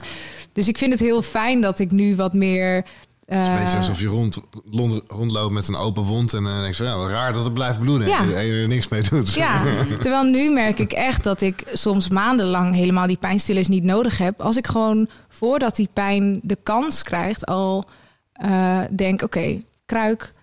[0.53, 2.85] Dus ik vind het heel fijn dat ik nu wat meer.
[3.29, 4.37] Het is een eh, beetje alsof je rond,
[4.71, 7.43] rond, rondloopt met een open wond en dan denk je van, ja, wat raar dat
[7.43, 8.19] het blijft bloeden Ja.
[8.21, 9.33] en je er niks mee doet.
[9.33, 9.63] Ja,
[10.01, 14.41] terwijl nu merk ik echt dat ik soms maandenlang helemaal die pijnstillers niet nodig heb.
[14.41, 17.85] Als ik gewoon voordat die pijn de kans krijgt al
[18.33, 20.33] eh, denk, oké, kruik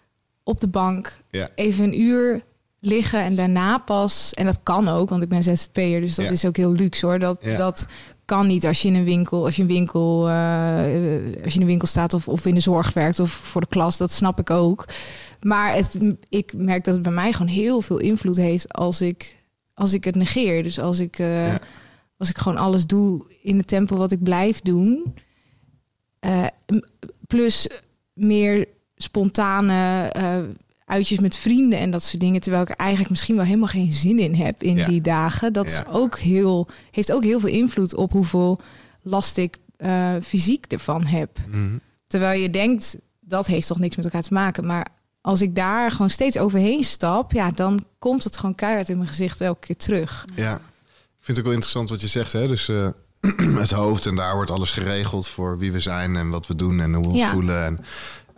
[0.45, 1.49] op de bank, Ja.
[1.55, 2.43] even een uur
[2.81, 4.33] liggen en daarna pas.
[4.35, 6.31] En dat kan ook, want ik ben ZZP'er, dus dat Ja.
[6.31, 7.19] is ook heel luxe hoor.
[7.19, 7.57] Dat, Ja.
[7.57, 7.87] dat
[8.27, 10.35] kan niet als je in een winkel, als je een winkel, eh,
[11.45, 13.67] als je in een winkel staat of, of in de zorg werkt of voor de
[13.67, 14.85] klas, dat snap ik ook.
[15.41, 15.99] Maar het,
[16.29, 19.37] ik merk dat het bij mij gewoon heel veel invloed heeft als ik,
[19.75, 20.63] als ik het negeer.
[20.63, 21.59] Dus als ik, eh, Ja.
[22.19, 25.15] als ik gewoon alles doe in het tempo wat ik blijf doen.
[26.19, 26.47] Eh,
[27.27, 27.69] plus
[28.13, 28.67] meer
[28.97, 30.13] spontane,
[30.87, 32.41] uitjes met vrienden en dat soort dingen.
[32.41, 34.87] Terwijl ik er eigenlijk misschien wel helemaal geen zin in heb in Ja.
[34.87, 35.53] die dagen.
[35.53, 38.61] Dat is ook heel, heeft ook heel veel invloed op hoeveel
[39.03, 41.39] last ik eh, fysiek ervan heb.
[41.51, 41.77] Mhm.
[42.07, 44.67] Terwijl je denkt, dat heeft toch niks met elkaar te maken.
[44.67, 44.87] Maar
[45.21, 49.09] als ik daar gewoon steeds overheen stap, ja, dan komt het gewoon keihard in mijn
[49.09, 50.25] gezicht elke keer terug.
[50.35, 50.61] Ja, ik
[51.21, 52.33] vind het ook wel interessant wat je zegt.
[52.33, 52.49] Hè?
[52.49, 52.89] Dus eh,
[53.65, 56.81] het hoofd en daar wordt alles geregeld voor wie we zijn en wat we doen
[56.81, 57.65] en hoe we ons voelen.
[57.65, 57.79] En,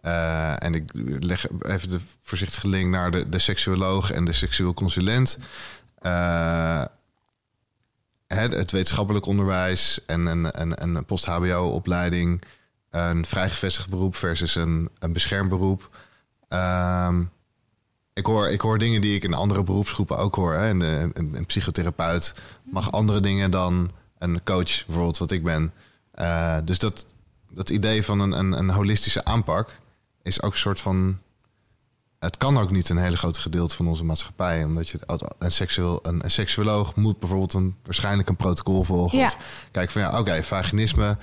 [0.08, 0.90] eh, en ik
[1.20, 5.38] leg even de voorzichtige link naar de, de seksuoloog en de seksueel consulent.
[5.98, 6.84] Eh,
[8.26, 12.42] het wetenschappelijk onderwijs en een, een, een post-HBO-opleiding,
[12.90, 15.96] een vrijgevestigd beroep versus een, een beschermd beroep.
[16.48, 17.22] Ehm,
[18.12, 20.52] ik hoor, ik hoor dingen die ik in andere beroepsgroepen ook hoor.
[20.52, 20.68] Hè.
[20.68, 25.72] En, eh, een, een psychotherapeut mag andere dingen dan een coach, bijvoorbeeld wat ik ben.
[26.10, 27.06] Eh, dus dat,
[27.50, 29.76] dat idee van een, een, een holistische aanpak
[30.28, 31.18] is ook een soort van.
[32.18, 34.64] Het kan ook niet een hele grote gedeelte van onze maatschappij.
[34.64, 34.98] Omdat je
[35.38, 39.18] een, seksueel, een, een seksuoloog moet bijvoorbeeld een, waarschijnlijk een protocol volgen.
[39.18, 39.26] Ja.
[39.26, 39.36] Of
[39.70, 41.18] kijk van ja, oké, vaginisme.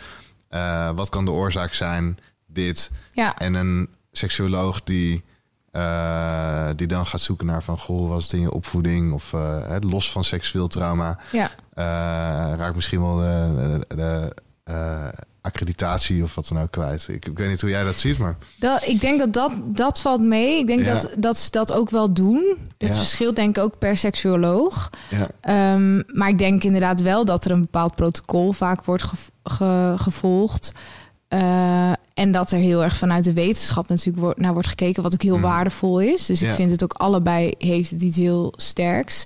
[0.49, 2.18] eh, wat kan de oorzaak zijn?
[2.47, 2.91] Dit.
[3.12, 5.24] Ja, En een seksuoloog die,
[5.72, 7.80] eh, die dan gaat zoeken naar van...
[7.80, 9.14] goh, was het in je opvoeding?
[9.14, 11.20] Of hè, los van seksueel trauma...
[11.32, 11.51] ja.
[12.56, 13.53] raakt misschien wel de,
[13.88, 14.36] de, de,
[14.66, 15.07] eh,
[15.41, 17.07] accreditatie of wat dan ook kwijt.
[17.07, 18.38] Ik, ik weet niet hoe jij dat ziet, maar...
[18.59, 20.59] Dat, ik denk dat dat, dat valt mee.
[20.59, 20.93] Ik denk Ja.
[20.93, 22.57] dat, dat ze dat ook wel doen.
[22.78, 22.95] Het Ja.
[22.95, 24.89] verschilt denk ik ook per seksuoloog.
[25.09, 29.28] Ja, Ehm, maar ik denk inderdaad wel dat er een bepaald protocol vaak wordt gev-
[29.43, 30.72] ge- gevolgd.
[31.28, 35.13] Eh, en dat er heel erg vanuit de wetenschap natuurlijk wordt, naar wordt gekeken, wat
[35.13, 35.45] ook heel Mhm.
[35.45, 36.26] waardevol is.
[36.26, 39.24] Dus ik vind het ook allebei heeft het iets heel sterks.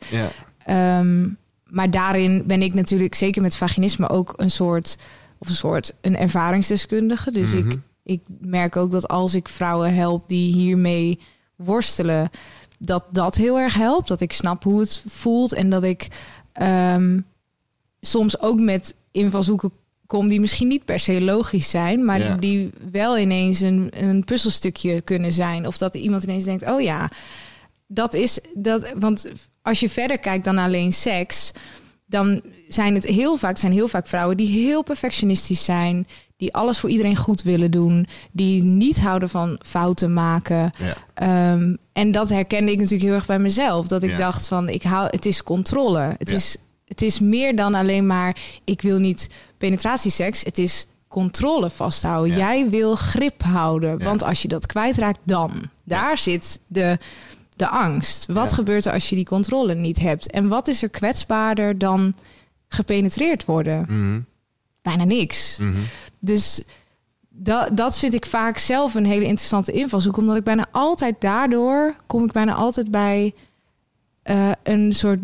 [0.66, 1.28] Ehm,
[1.66, 4.98] maar daarin ben ik natuurlijk zeker met vaginisme ook een soort,
[5.40, 7.32] of een soort, een ervaringsdeskundige.
[7.32, 7.70] Dus Mhm.
[7.70, 11.20] ik, ik merk ook dat als ik vrouwen help die hiermee
[11.56, 12.30] worstelen,
[12.78, 14.08] dat dat heel erg helpt.
[14.08, 16.08] Dat ik snap hoe het voelt en dat ik
[16.54, 17.20] ehm,
[18.02, 19.72] soms ook met invalshoeken
[20.08, 22.36] kom die misschien niet per se logisch zijn, maar Ja.
[22.36, 25.68] die wel ineens een, een puzzelstukje kunnen zijn.
[25.68, 27.12] Of dat iemand ineens denkt, oh ja,
[27.88, 28.94] dat is dat.
[29.00, 29.32] Want
[29.62, 31.52] als je verder kijkt dan alleen seks,
[32.10, 36.08] dan zijn het heel vaak zijn heel vaak vrouwen die heel perfectionistisch zijn,
[36.38, 40.72] die alles voor iedereen goed willen doen, die niet houden van fouten maken.
[40.78, 43.88] ja, Ehm, en dat herkende ik natuurlijk heel erg bij mezelf.
[43.88, 44.18] Dat ik Ja.
[44.18, 46.16] dacht van, ik hou, het is controle.
[46.18, 46.36] Het, Ja.
[46.36, 50.44] is, het is meer dan alleen maar, ik wil niet penetratieseks.
[50.44, 52.36] Het is controle vasthouden.
[52.38, 54.04] Jij wil grip houden.
[54.04, 55.52] Want als je dat kwijtraakt, dan.
[55.84, 56.98] Daar zit de,
[57.60, 58.26] de angst.
[58.26, 58.56] Wat Ja.
[58.56, 60.32] gebeurt er als je die controle niet hebt?
[60.32, 62.14] En wat is er kwetsbaarder dan
[62.68, 63.86] gepenetreerd worden?
[63.90, 64.22] Mhm.
[64.82, 65.58] Bijna niks.
[65.58, 65.80] Mhm.
[66.20, 66.62] Dus
[67.30, 70.18] dat, dat vind ik vaak zelf een hele interessante invalshoek.
[70.18, 73.34] Omdat ik bijna altijd daardoor kom ik bijna altijd bij
[74.22, 75.20] eh, een soort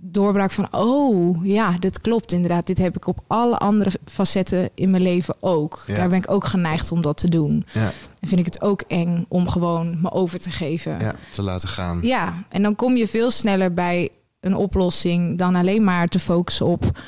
[0.00, 0.68] doorbraak van...
[0.70, 2.66] oh ja, dit klopt inderdaad.
[2.66, 5.84] Dit heb ik op alle andere facetten in mijn leven ook.
[5.86, 5.94] Ja.
[5.96, 7.64] Daar ben ik ook geneigd om dat te doen.
[7.72, 11.00] ja, En vind ik het ook eng om gewoon me over te geven.
[11.00, 11.98] ja, te laten gaan.
[12.02, 16.66] Ja, en dan kom je veel sneller bij een oplossing dan alleen maar te focussen
[16.66, 16.98] op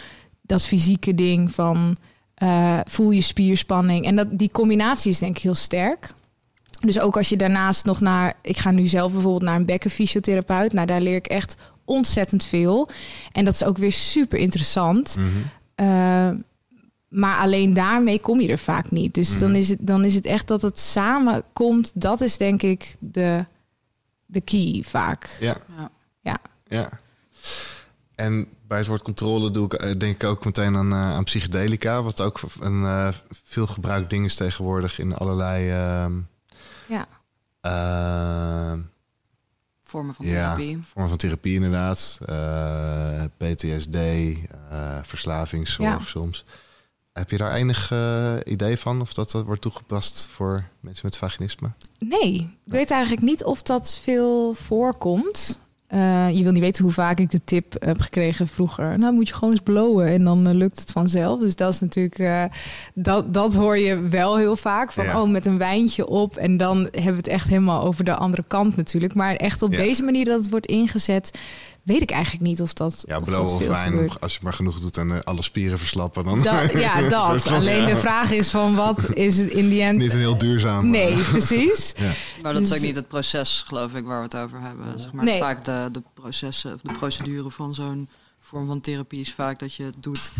[0.43, 1.97] dat fysieke ding van
[2.34, 4.05] eh, voel je spierspanning.
[4.05, 6.12] En dat, die combinatie is denk ik heel sterk.
[6.80, 10.72] Dus ook als je daarnaast nog naar, ik ga nu zelf bijvoorbeeld naar een bekkenfysiotherapeut.
[10.72, 11.57] Nou, daar leer ik echt
[11.91, 12.88] ontzettend veel.
[13.32, 15.16] En dat is ook weer super interessant.
[15.16, 15.28] Mhm.
[15.74, 16.30] Eh,
[17.09, 19.14] maar alleen daarmee kom je er vaak niet.
[19.14, 19.59] Dus dan, Mhm.
[19.59, 21.93] is het, dan is het echt dat het samenkomt.
[21.95, 23.45] Dat is denk ik de,
[24.26, 25.36] de key vaak.
[25.41, 25.57] Ja.
[25.78, 25.91] Ja.
[26.20, 26.38] Ja.
[26.68, 26.88] Ja.
[28.14, 31.24] En bij het woord controle doe ik, eh, denk ik ook meteen aan, eh, aan
[31.24, 32.03] psychedelica.
[32.03, 33.09] Wat ook een eh,
[33.45, 35.70] veel gebruikt ding is tegenwoordig in allerlei...
[35.70, 36.12] ehm,
[36.88, 37.07] Ja.
[39.91, 40.80] Vormen van Ja, therapie.
[40.93, 42.18] vormen van therapie inderdaad.
[42.26, 46.05] Eh, PTSD, eh, verslavingszorg Ja.
[46.07, 46.45] soms.
[47.12, 51.16] Heb je daar enig eh, idee van of dat, dat wordt toegepast voor mensen met
[51.16, 51.70] vaginisme?
[51.99, 55.61] Nee, ik weet eigenlijk niet of dat veel voorkomt.
[55.91, 58.99] Eh, je wil niet weten hoe vaak ik de tip heb gekregen vroeger.
[58.99, 61.41] Nou, moet je gewoon eens blowen en dan eh, lukt het vanzelf.
[61.41, 62.45] Dus dat is natuurlijk, eh,
[62.95, 64.93] dat, dat hoor je wel heel vaak.
[64.93, 65.22] Van, Ja.
[65.22, 66.36] oh, met een wijntje op.
[66.36, 69.14] En dan hebben we het echt helemaal over de andere kant natuurlijk.
[69.14, 69.78] Maar echt op Ja.
[69.78, 71.38] deze manier dat het wordt ingezet,
[71.83, 74.20] weet ik eigenlijk niet of dat, Ja, blauw of wijn, gebeurt.
[74.20, 76.24] als je maar genoeg doet en eh, alle spieren verslappen.
[76.24, 77.43] Dan Dat, ja, dat.
[77.43, 77.87] Van, Alleen ja.
[77.87, 79.99] de vraag is van wat is het in die end...
[79.99, 80.91] Niet een heel duurzaam.
[80.91, 81.93] Nee, eh, precies.
[81.97, 82.12] ja.
[82.43, 84.99] Maar dat is Dus- ook niet het proces, geloof ik, waar we het over hebben.
[85.01, 85.39] Zeg maar Nee.
[85.41, 88.09] Vaak de, de processen, of de procedure van zo'n
[88.41, 90.33] vorm van therapie is vaak dat je het doet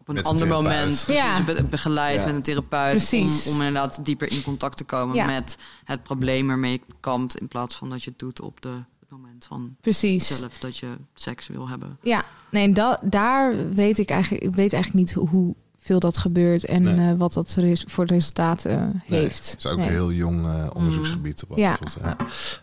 [0.00, 1.44] op een ander moment Ja.
[1.70, 2.26] begeleid Ja.
[2.26, 2.90] met een therapeut.
[2.90, 3.46] Precies.
[3.46, 5.26] Om, om inderdaad dieper in contact te komen Ja.
[5.26, 7.36] met het probleem waarmee je kampt.
[7.40, 8.70] In plaats van dat je het doet op de,
[9.10, 10.26] het moment van Precies.
[10.38, 11.98] zelf dat je seks wil hebben.
[12.02, 16.64] Ja, nee, da daar weet ik eigenlijk, ik weet eigenlijk niet hoe, hoeveel dat gebeurt
[16.64, 17.10] en Nee.
[17.10, 19.50] eh, wat dat res- voor resultaten eh, Nee, heeft.
[19.50, 19.86] Het is ook Nee.
[19.86, 21.44] een heel jong eh, onderzoeksgebied.
[21.48, 21.78] Op Ja.
[22.02, 22.16] ja.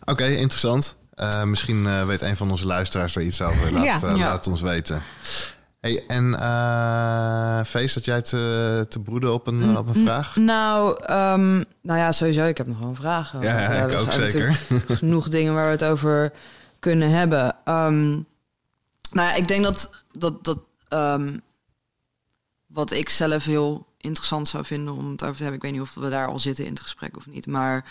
[0.05, 0.95] Oké, interessant.
[1.13, 3.71] Eh, misschien eh, weet een van onze luisteraars daar iets over.
[3.71, 4.09] Laat, Ja.
[4.09, 4.15] Ja.
[4.17, 5.01] laat het ons weten.
[5.87, 10.35] Hey, en eh Feest, had jij te, te broeden op een, op een vraag?
[10.35, 12.45] Nou, ehm, nou ja, sowieso.
[12.45, 13.41] Ik heb nog wel vragen.
[13.41, 14.61] Ja, ja, we ik ook zeker.
[14.87, 16.33] genoeg dingen waar we het over
[16.79, 17.55] kunnen hebben.
[17.63, 18.09] Ehm,
[19.11, 21.37] nou ja, ik denk dat, dat, dat ehm,
[22.65, 25.55] wat ik zelf heel interessant zou vinden om het over te hebben.
[25.55, 27.47] Ik weet niet of we daar al zitten in het gesprek of niet.
[27.47, 27.85] Maar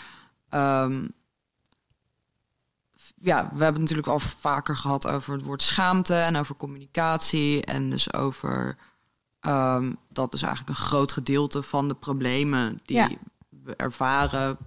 [3.21, 7.61] ja, we hebben natuurlijk al vaker gehad over het woord schaamte en over communicatie.
[7.65, 8.77] En dus over
[9.39, 13.09] ehm, dat dus eigenlijk een groot gedeelte van de problemen die Ja.
[13.49, 14.57] we ervaren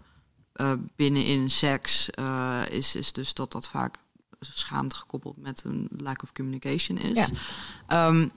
[0.52, 3.96] eh, binnenin seks eh, is, is dus dat dat vaak
[4.40, 7.16] schaamte gekoppeld met een lack of communication is.
[7.16, 7.26] Ja.
[7.86, 8.28] Ehm,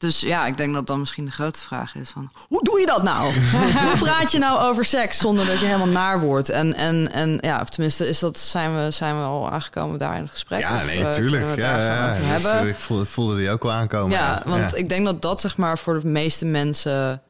[0.00, 2.30] dus ja, ik denk dat dan misschien de grote vraag is van...
[2.48, 3.32] Hoe doe je dat nou?
[3.86, 6.48] hoe praat je nou over seks zonder dat je helemaal naar wordt?
[6.48, 10.14] En, en, en ja, of tenminste is dat, zijn, we, zijn we al aangekomen daar
[10.16, 10.60] in het gesprek?
[10.60, 11.42] Ja, nee, eh, natuurlijk.
[11.42, 14.16] we het Ja, Dus, eh, ik voelde, voelde die ook wel aankomen.
[14.18, 14.76] Ja, want Ja.
[14.76, 17.22] ik denk dat dat zeg maar voor de meeste mensen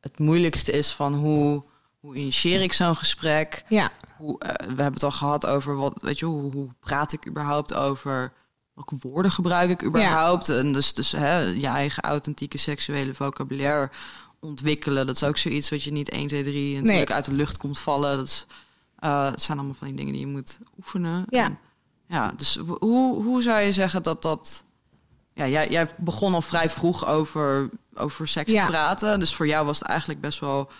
[0.00, 1.62] het moeilijkste is van hoe,
[2.00, 3.64] hoe initieer ik zo'n gesprek?
[3.68, 7.12] Ja, Hoe, eh, we hebben het al gehad over wat, weet je, hoe, hoe praat
[7.12, 8.32] ik überhaupt over
[8.74, 10.48] welke woorden gebruik ik überhaupt?
[10.48, 13.90] En dus, dus hè, je eigen authentieke seksuele vocabulaire
[14.40, 15.06] ontwikkelen.
[15.06, 17.78] Dat is ook zoiets wat je niet 1, 2, 3 natuurlijk uit de lucht komt
[17.78, 18.16] vallen.
[18.16, 18.46] Dat, is,
[18.98, 21.24] eh, het zijn allemaal van die dingen die je moet oefenen.
[21.28, 21.44] Ja.
[21.44, 21.58] En,
[22.08, 24.64] ja, dus ho- hoe, hoe zou je zeggen dat dat...
[25.34, 28.64] Ja, jij, jij begon al vrij vroeg over, over seks Ja.
[28.64, 29.18] te praten.
[29.18, 30.70] Dus voor jou was het eigenlijk best wel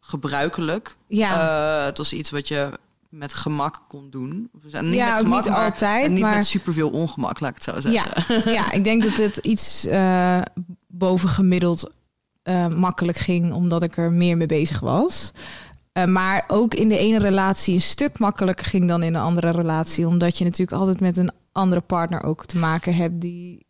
[0.00, 0.96] gebruikelijk.
[1.06, 1.78] ja.
[1.80, 2.70] Eh, het was iets wat je
[3.10, 4.50] met gemak kon doen.
[4.62, 7.74] Niet Ja, met gemak, niet maar altijd, Niet maar- met superveel ongemak, laat ik het
[7.74, 7.92] zo zeggen.
[7.92, 10.40] Ja, ja, ik denk dat het iets eh
[10.86, 11.90] bovengemiddeld
[12.42, 15.32] eh, makkelijk ging, omdat ik er meer mee bezig was.
[15.92, 19.50] Eh, maar ook in de ene relatie een stuk makkelijker ging dan in de andere
[19.50, 20.06] relatie.
[20.06, 23.64] Omdat je natuurlijk altijd met een andere partner ook te maken hebt die.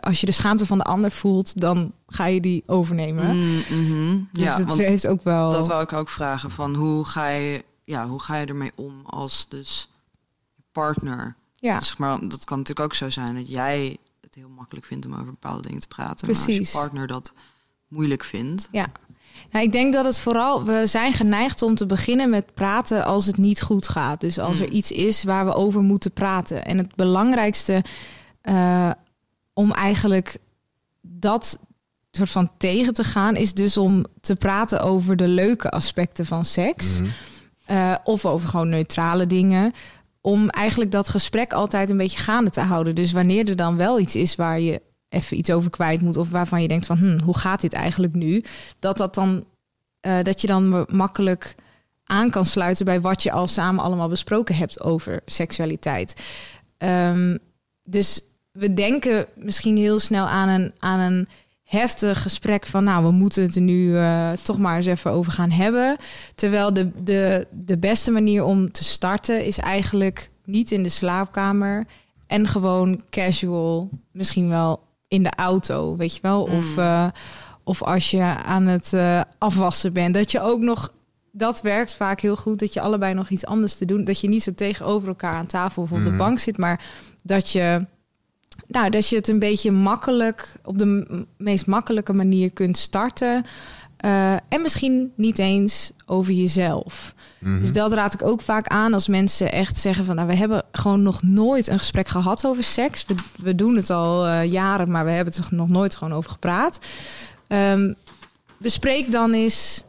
[0.00, 3.36] als je de schaamte van de ander voelt, dan ga je die overnemen.
[3.36, 4.18] Mm, mhm.
[4.32, 5.50] Dus ja, het heeft ook wel.
[5.50, 6.50] dat wou ik ook vragen.
[6.50, 9.88] Van hoe ga je, ja, hoe ga je ermee om als dus
[10.54, 11.36] je partner?
[11.54, 15.06] ja, Zeg maar, dat kan natuurlijk ook zo zijn dat jij het heel makkelijk vindt
[15.06, 16.26] om over bepaalde dingen te praten.
[16.26, 16.72] Maar als Precies.
[16.72, 17.32] je partner dat
[17.88, 18.68] moeilijk vindt.
[18.72, 18.86] ja.
[19.50, 23.26] Nou, ik denk dat het vooral, we zijn geneigd om te beginnen met praten als
[23.26, 24.20] het niet goed gaat.
[24.20, 24.72] Dus als er Mm.
[24.72, 26.64] iets is waar we over moeten praten.
[26.64, 27.84] En het belangrijkste
[28.40, 28.90] eh,
[29.52, 30.38] om eigenlijk
[31.00, 31.58] dat
[32.10, 36.44] soort van tegen te gaan, is dus om te praten over de leuke aspecten van
[36.44, 37.00] seks.
[37.00, 37.10] Mhm.
[37.68, 39.72] Eh, of over gewoon neutrale dingen.
[40.20, 42.94] Om eigenlijk dat gesprek altijd een beetje gaande te houden.
[42.94, 46.16] Dus wanneer er dan wel iets is waar je even iets over kwijt moet.
[46.16, 48.44] Of waarvan je denkt van hm, hoe gaat dit eigenlijk nu?
[48.78, 49.44] Dat dat dan
[50.00, 51.54] eh, dat je dan makkelijk
[52.04, 56.22] aan kan sluiten bij wat je al samen allemaal besproken hebt over seksualiteit.
[56.78, 57.36] Ehm,
[57.82, 61.28] dus we denken misschien heel snel aan een, aan een
[61.68, 65.32] heftig gesprek van nou, we moeten het er nu eh, toch maar eens even over
[65.32, 65.96] gaan hebben.
[66.34, 71.86] Terwijl de, de, de beste manier om te starten is eigenlijk niet in de slaapkamer
[72.26, 76.42] en gewoon casual, misschien wel in de auto, weet je wel?
[76.42, 76.78] Of, Mm.
[76.78, 77.06] eh,
[77.64, 80.92] of als je aan het eh, afwassen bent, dat je ook nog
[81.32, 82.58] dat werkt vaak heel goed.
[82.58, 84.04] Dat je allebei nog iets anders te doen.
[84.04, 86.16] Dat je niet zo tegenover elkaar aan tafel of op de Mhm.
[86.16, 86.84] bank zit, maar
[87.22, 87.86] dat je,
[88.66, 93.44] nou, dat je het een beetje makkelijk op de meest makkelijke manier kunt starten.
[93.96, 97.14] Eh, en misschien niet eens over jezelf.
[97.38, 97.60] Mhm.
[97.60, 100.14] Dus dat raad ik ook vaak aan als mensen echt zeggen van...
[100.14, 103.06] nou, we hebben gewoon nog nooit een gesprek gehad over seks.
[103.06, 106.14] We, we doen het al eh, jaren, maar we hebben het er nog nooit gewoon
[106.14, 106.78] over gepraat.
[107.46, 107.92] Ehm,
[108.58, 109.84] bespreek dan eens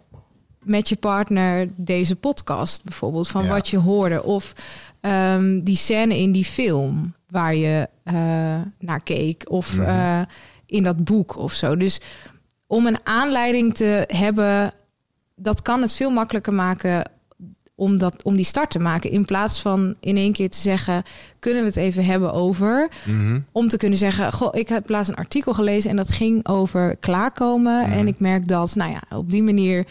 [0.63, 3.27] met je partner deze podcast bijvoorbeeld...
[3.27, 3.49] van Ja.
[3.49, 4.23] wat je hoorde.
[4.23, 4.53] Of
[5.01, 8.13] ehm, die scène in die film waar je eh,
[8.79, 9.43] naar keek.
[9.49, 9.87] Of Mhm.
[9.87, 10.21] eh,
[10.65, 11.77] in dat boek of zo.
[11.77, 12.01] Dus
[12.67, 14.73] om een aanleiding te hebben...
[15.35, 17.11] dat kan het veel makkelijker maken
[17.75, 19.11] om, dat, om die start te maken.
[19.11, 21.03] In plaats van in één keer te zeggen:
[21.39, 22.89] kunnen we het even hebben over?
[23.05, 23.39] Mhm.
[23.51, 26.97] Om te kunnen zeggen: Goh, ik heb laatst een artikel gelezen en dat ging over
[26.97, 27.81] klaarkomen.
[27.81, 27.91] Mhm.
[27.97, 29.85] En ik merk dat, nou ja, op die manier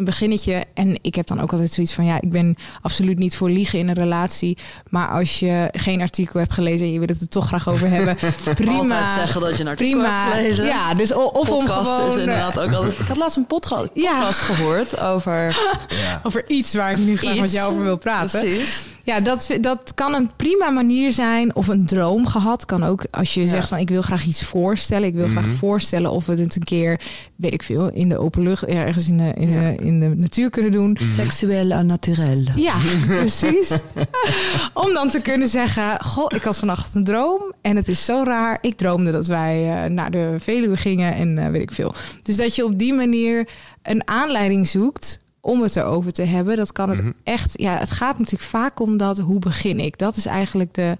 [0.00, 0.64] een beginnetje.
[0.74, 3.78] En ik heb dan ook altijd zoiets van, ja, ik ben absoluut niet voor liegen
[3.78, 4.58] in een relatie.
[4.88, 7.88] Maar als je geen artikel hebt gelezen en je wil het er toch graag over
[7.90, 8.16] hebben,
[8.54, 8.76] prima.
[8.78, 10.24] Altijd zeggen dat je een artikel prima.
[10.24, 10.64] hebt gelezen.
[10.66, 12.08] Ja, dus of om podcast gewoon...
[12.08, 12.98] is inderdaad ook altijd...
[12.98, 14.12] Ik had laatst een podca- Ja.
[14.12, 15.58] podcast gehoord over
[16.04, 16.20] Ja.
[16.22, 18.40] over iets waar ik nu graag met jou over wil praten.
[18.40, 18.84] Precies.
[19.02, 21.54] Ja, dat, dat kan een prima manier zijn.
[21.54, 22.64] Of een droom gehad.
[22.64, 25.08] Kan ook als je zegt van ik wil graag iets voorstellen.
[25.08, 25.54] Ik wil graag Mhm.
[25.54, 27.00] voorstellen of we het een keer,
[27.36, 29.60] weet ik veel, in de open lucht, ergens in de, in, Ja.
[29.60, 30.96] de, in de natuur kunnen doen.
[31.02, 32.44] Seksueel en naturel.
[32.56, 32.74] Ja,
[33.06, 33.72] precies.
[34.74, 37.52] Om dan te kunnen zeggen: Goh, ik had vannacht een droom.
[37.60, 38.58] En het is zo raar.
[38.60, 41.94] Ik droomde dat wij eh, naar de Veluwe gingen en eh, weet ik veel.
[42.22, 43.48] Dus dat je op die manier
[43.82, 46.56] een aanleiding zoekt om het erover te hebben.
[46.56, 47.10] Dat kan het Mhm.
[47.24, 47.52] echt.
[47.60, 49.18] Ja, het gaat natuurlijk vaak om dat.
[49.18, 49.98] Hoe begin ik?
[49.98, 50.98] Dat is eigenlijk de,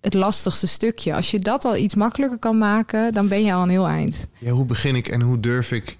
[0.00, 1.14] het lastigste stukje.
[1.14, 4.26] Als je dat al iets makkelijker kan maken, dan ben je al een heel eind.
[4.38, 5.96] Ja, hoe begin ik en hoe durf ik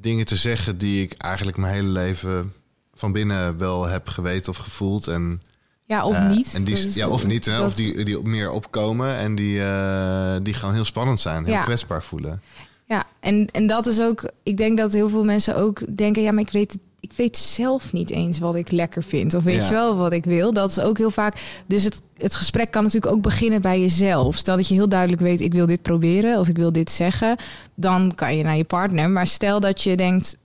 [0.00, 2.52] dingen te zeggen die ik eigenlijk mijn hele leven
[2.94, 5.42] van binnen wel heb geweten of gevoeld en
[5.84, 6.54] Ja, of eh, niet.
[6.54, 7.56] En die, is- ja, of niet, hè?
[7.56, 11.54] dat- of die, die meer opkomen en die, eh, die gewoon heel spannend zijn, heel
[11.54, 11.62] Ja.
[11.62, 12.42] kwetsbaar voelen.
[12.84, 16.32] Ja, en, en dat is ook, ik denk dat heel veel mensen ook denken, ja,
[16.32, 16.80] maar ik weet, het-
[17.10, 19.34] ik weet zelf niet eens wat ik lekker vind.
[19.34, 19.66] Of weet Ja.
[19.66, 20.52] je wel wat ik wil.
[20.52, 21.62] Dat is ook heel vaak.
[21.66, 24.36] Dus het, het gesprek kan natuurlijk ook beginnen bij jezelf.
[24.36, 27.36] Stel dat je heel duidelijk weet, ik wil dit proberen of ik wil dit zeggen.
[27.74, 29.10] Dan kan je naar je partner.
[29.10, 30.36] Maar stel dat je denkt,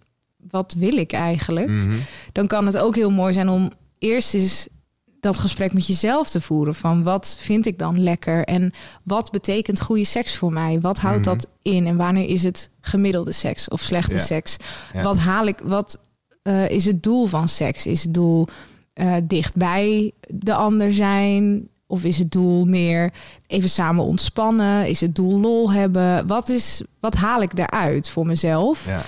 [0.50, 1.70] wat wil ik eigenlijk?
[1.70, 1.96] Mhm.
[2.32, 4.68] dan kan het ook heel mooi zijn om eerst eens
[5.20, 6.76] dat gesprek met jezelf te voeren.
[6.76, 8.44] Van wat vind ik dan lekker?
[8.44, 8.72] En
[9.04, 10.80] wat betekent goede seks voor mij?
[10.82, 11.36] Wat houdt Mhm.
[11.36, 11.88] dat in?
[11.88, 14.20] En wanneer is het gemiddelde seks of slechte Ja.
[14.24, 14.56] seks?
[14.94, 15.04] Ja.
[15.04, 15.60] Wat haal ik?
[15.64, 15.98] Wat
[16.42, 17.86] eh, is het doel van seks?
[17.86, 18.48] Is het doel
[18.94, 21.68] eh, dichtbij de ander zijn?
[21.88, 23.12] Of is het doel meer
[23.48, 24.88] even samen ontspannen?
[24.88, 26.28] Is het doel lol hebben?
[26.28, 28.86] Wat, is, wat haal ik daaruit voor mezelf?
[28.86, 29.02] Ja,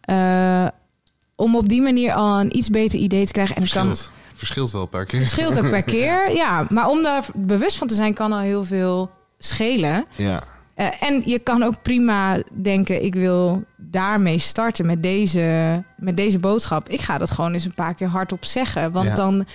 [0.00, 0.68] Eh,
[1.36, 3.56] om op die manier al een iets beter idee te krijgen.
[3.56, 4.12] En het kan verschilt.
[4.34, 5.18] Verschilt wel paar keer.
[5.20, 6.66] het scheelt ook per keer, ja.
[6.68, 10.04] Maar om daar bewust van te zijn, kan al heel veel schelen.
[10.16, 10.42] Ja,
[10.74, 16.38] Eh, en je kan ook prima denken, ik wil daarmee starten met deze, met deze
[16.38, 16.88] boodschap.
[16.88, 18.92] Ik ga dat gewoon eens een paar keer hardop zeggen.
[18.92, 19.14] Want Ja.
[19.14, 19.46] dan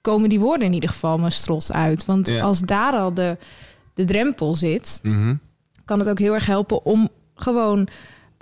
[0.00, 2.04] komen die woorden in ieder geval mijn strot uit.
[2.04, 2.42] Want Ja.
[2.42, 3.36] als daar al de,
[3.94, 5.34] de drempel zit, Mhm.
[5.84, 7.88] kan het ook heel erg helpen om gewoon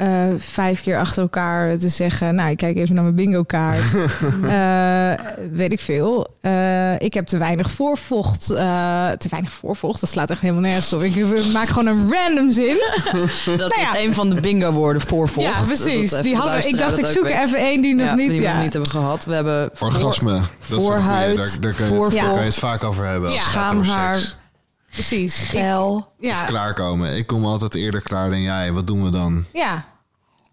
[0.03, 2.35] eh, vijf keer achter elkaar te zeggen...
[2.35, 3.95] nou, ik kijk even naar mijn bingo kaart.
[4.43, 5.13] Eh,
[5.53, 6.27] weet ik veel.
[6.41, 8.51] Eh, ik heb te weinig voorvocht.
[8.51, 11.03] Eh, te weinig voorvocht, dat slaat echt helemaal nergens op.
[11.03, 12.77] Ik maak gewoon een random zin.
[13.59, 13.97] Dat ja.
[13.97, 15.51] is een van de bingo-woorden voorvolgt.
[15.51, 16.11] ja, precies.
[16.11, 17.39] Die de hadden, ik dacht, ik zoek weet.
[17.39, 18.29] even één die nog Ja, niet...
[18.29, 18.53] die we ja.
[18.55, 19.25] nog niet hebben gehad.
[19.25, 20.33] We hebben voor- orgasme.
[20.33, 21.01] dat is wel een goeie.
[21.03, 22.17] voorhuid, daar, daar, kan je, voorvocht.
[22.17, 23.29] daar kan je het vaak over hebben.
[23.31, 23.43] als Ja.
[23.45, 24.35] het Schaamhaar.
[24.93, 25.37] Precies.
[25.37, 26.13] Geil.
[26.19, 27.17] ja, Klaarkomen.
[27.17, 28.73] Ik kom altijd eerder klaar dan jij.
[28.73, 29.45] Wat doen we dan?
[29.53, 29.91] ja.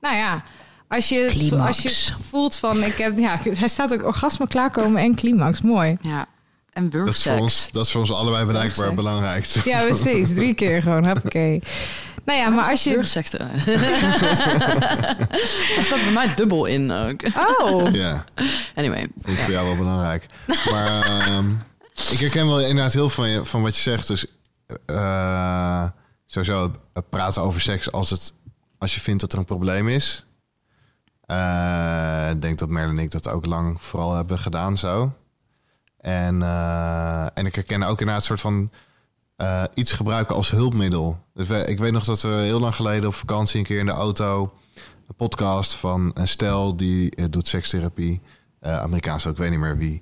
[0.02, 0.44] Nou ja,
[0.88, 1.68] als je, Climax.
[1.68, 1.78] als
[2.08, 2.84] je voelt van...
[2.84, 5.62] Ik heb, ja, hij staat ook orgasme klaarkomen en climax.
[5.62, 5.98] Mooi.
[6.02, 6.26] Ja.
[6.74, 9.46] En Dat is, voor ons, dat is voor ons allebei bereikbaar belangrijk.
[9.46, 10.34] Ja, precies.
[10.34, 11.06] Drie keer gewoon.
[11.06, 11.64] Hoppakee.
[12.26, 12.94] Nou ja, maar als je...
[12.94, 13.30] Burgseks.
[15.76, 17.22] Daar staat bij mij dubbel in ook.
[17.62, 18.24] Oh, Ja,
[18.76, 19.08] Anyway.
[19.22, 20.26] vind ik voor jou wel belangrijk.
[20.72, 21.52] Maar ehm,
[22.12, 24.08] ik herken wel inderdaad heel veel van, je, van wat je zegt.
[24.08, 24.26] Dus
[24.86, 25.88] eh,
[26.26, 26.72] sowieso
[27.10, 28.34] praten over seks als, het,
[28.80, 30.26] als je vindt dat er een probleem is.
[31.26, 35.14] Eh, ik denk dat Merle en ik dat ook lang vooral hebben gedaan zo.
[35.98, 38.72] En, eh, en ik herken ook inderdaad een soort van
[39.36, 41.20] eh, iets gebruiken als hulpmiddel.
[41.34, 43.92] Dus ik weet nog dat we heel lang geleden op vakantie een keer in de
[43.92, 44.54] auto
[45.08, 48.22] een podcast van een stel die doet sekstherapie.
[48.62, 50.02] Amerikaans ook, ik weet niet meer wie.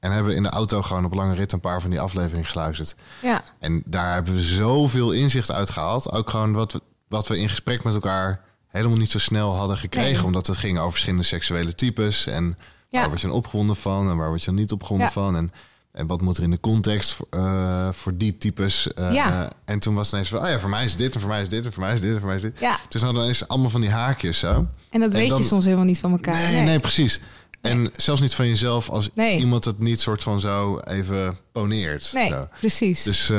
[0.00, 2.00] Eh, en hebben we in de auto gewoon op lange rit een paar van die
[2.00, 2.94] afleveringen geluisterd.
[3.22, 3.42] ja.
[3.58, 6.12] En daar hebben we zoveel inzicht uit gehaald.
[6.12, 9.76] Ook gewoon wat we, wat we in gesprek met elkaar helemaal niet zo snel hadden
[9.76, 10.12] gekregen.
[10.12, 10.24] Nee.
[10.24, 12.26] Omdat het ging over verschillende seksuele types.
[12.26, 12.56] En
[12.88, 12.98] Ja.
[13.00, 15.12] waar word je dan opgewonden van en waar word je dan niet opgewonden Ja.
[15.12, 15.36] van.
[15.36, 15.52] En,
[15.92, 18.92] en wat moet er in de context voor, eh, voor die types.
[18.92, 19.50] eh, Ja.
[19.64, 21.42] En toen was het ineens van, oh ja, voor mij is dit en voor mij
[21.42, 22.58] is dit en voor mij is dit en voor mij is dit.
[22.58, 22.78] ja.
[22.88, 24.48] Dus dan is allemaal van die haakjes zo.
[24.90, 26.34] En dat En weet dan- je soms helemaal niet van elkaar.
[26.34, 27.20] Nee, nee, precies.
[27.60, 29.38] En zelfs niet van jezelf als Nee.
[29.38, 32.10] iemand het niet soort van zo even poneert.
[32.12, 32.48] Nee, Zo.
[32.60, 33.02] precies.
[33.02, 33.36] Dus eh,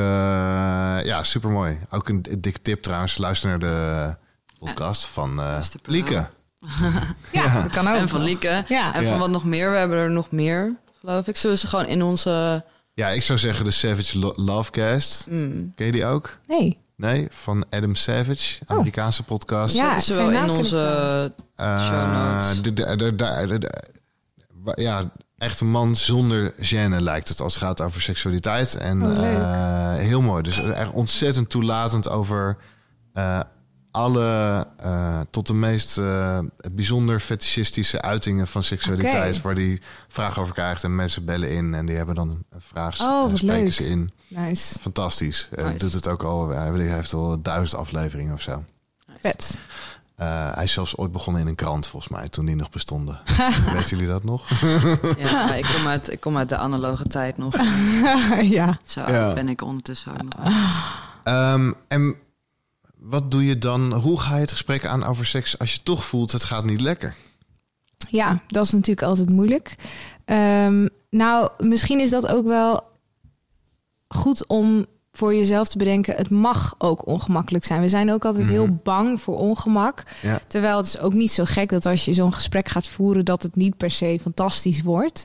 [1.04, 1.78] ja, super mooi.
[1.90, 3.18] Ook een dikke tip trouwens.
[3.18, 4.16] Luister naar de
[4.58, 5.80] podcast van eh programma.
[5.86, 6.26] Lieke.
[7.38, 7.96] ja, dat kan ook.
[7.96, 8.64] En van Lieke.
[8.68, 8.94] Ja.
[8.94, 9.18] En van Ja.
[9.18, 9.70] wat nog meer.
[9.70, 11.36] We hebben er nog meer, geloof ik.
[11.36, 12.64] Zullen ze gewoon in onze...
[12.94, 15.26] Ja, ik zou zeggen de Savage Lo- Lovecast.
[15.28, 16.38] Mm, Ken je die ook?
[16.46, 16.80] Nee.
[16.96, 19.74] Nee, van Adam Savage, Amerikaanse podcast.
[19.74, 21.32] Ja, ze zijn wel in onze...
[21.56, 23.62] Eh, show notes.
[24.74, 28.74] Ja, echt een man zonder gêne lijkt het als het gaat over seksualiteit.
[28.74, 30.42] En Oh, eh, heel mooi.
[30.42, 32.56] Dus echt ontzettend toelatend over
[33.12, 33.40] eh,
[33.90, 36.00] alle, eh, tot de meest
[36.72, 41.86] bijzonder fetischistische uitingen van seksualiteit, waar die vragen over krijgt en mensen bellen in en
[41.86, 43.72] die hebben dan een vraag Oh, en spreken leuk.
[43.72, 44.10] ze in.
[44.28, 44.78] Nice.
[44.80, 45.48] Fantastisch.
[45.56, 45.76] Nice.
[45.78, 48.64] doet het ook al, hij heeft al duizend afleveringen of zo.
[49.20, 49.58] Vet.
[50.16, 53.20] Eh, hij is zelfs ooit begonnen in een krant, volgens mij, toen die nog bestonden.
[53.72, 54.48] Weten jullie dat nog?
[55.18, 57.54] Ja, ik kom, uit, ik kom uit de analoge tijd nog.
[58.58, 58.78] ja.
[58.84, 59.32] Zo Ja.
[59.32, 60.52] ben ik ondertussen ook nog.
[61.24, 62.16] Ehm, en
[62.96, 63.92] wat doe je dan?
[63.92, 66.80] Hoe ga je het gesprek aan over seks als je toch voelt het gaat niet
[66.80, 67.14] lekker?
[68.08, 69.76] Ja, dat is natuurlijk altijd moeilijk.
[70.24, 72.90] Ehm, nou, misschien is dat ook wel
[74.08, 76.14] goed om voor jezelf te bedenken.
[76.16, 77.80] Het mag ook ongemakkelijk zijn.
[77.80, 78.52] We zijn ook altijd Mhm.
[78.52, 80.02] heel bang voor ongemak.
[80.22, 80.40] Ja.
[80.48, 83.42] Terwijl het is ook niet zo gek dat als je zo'n gesprek gaat voeren, dat
[83.42, 85.24] het niet per se fantastisch wordt.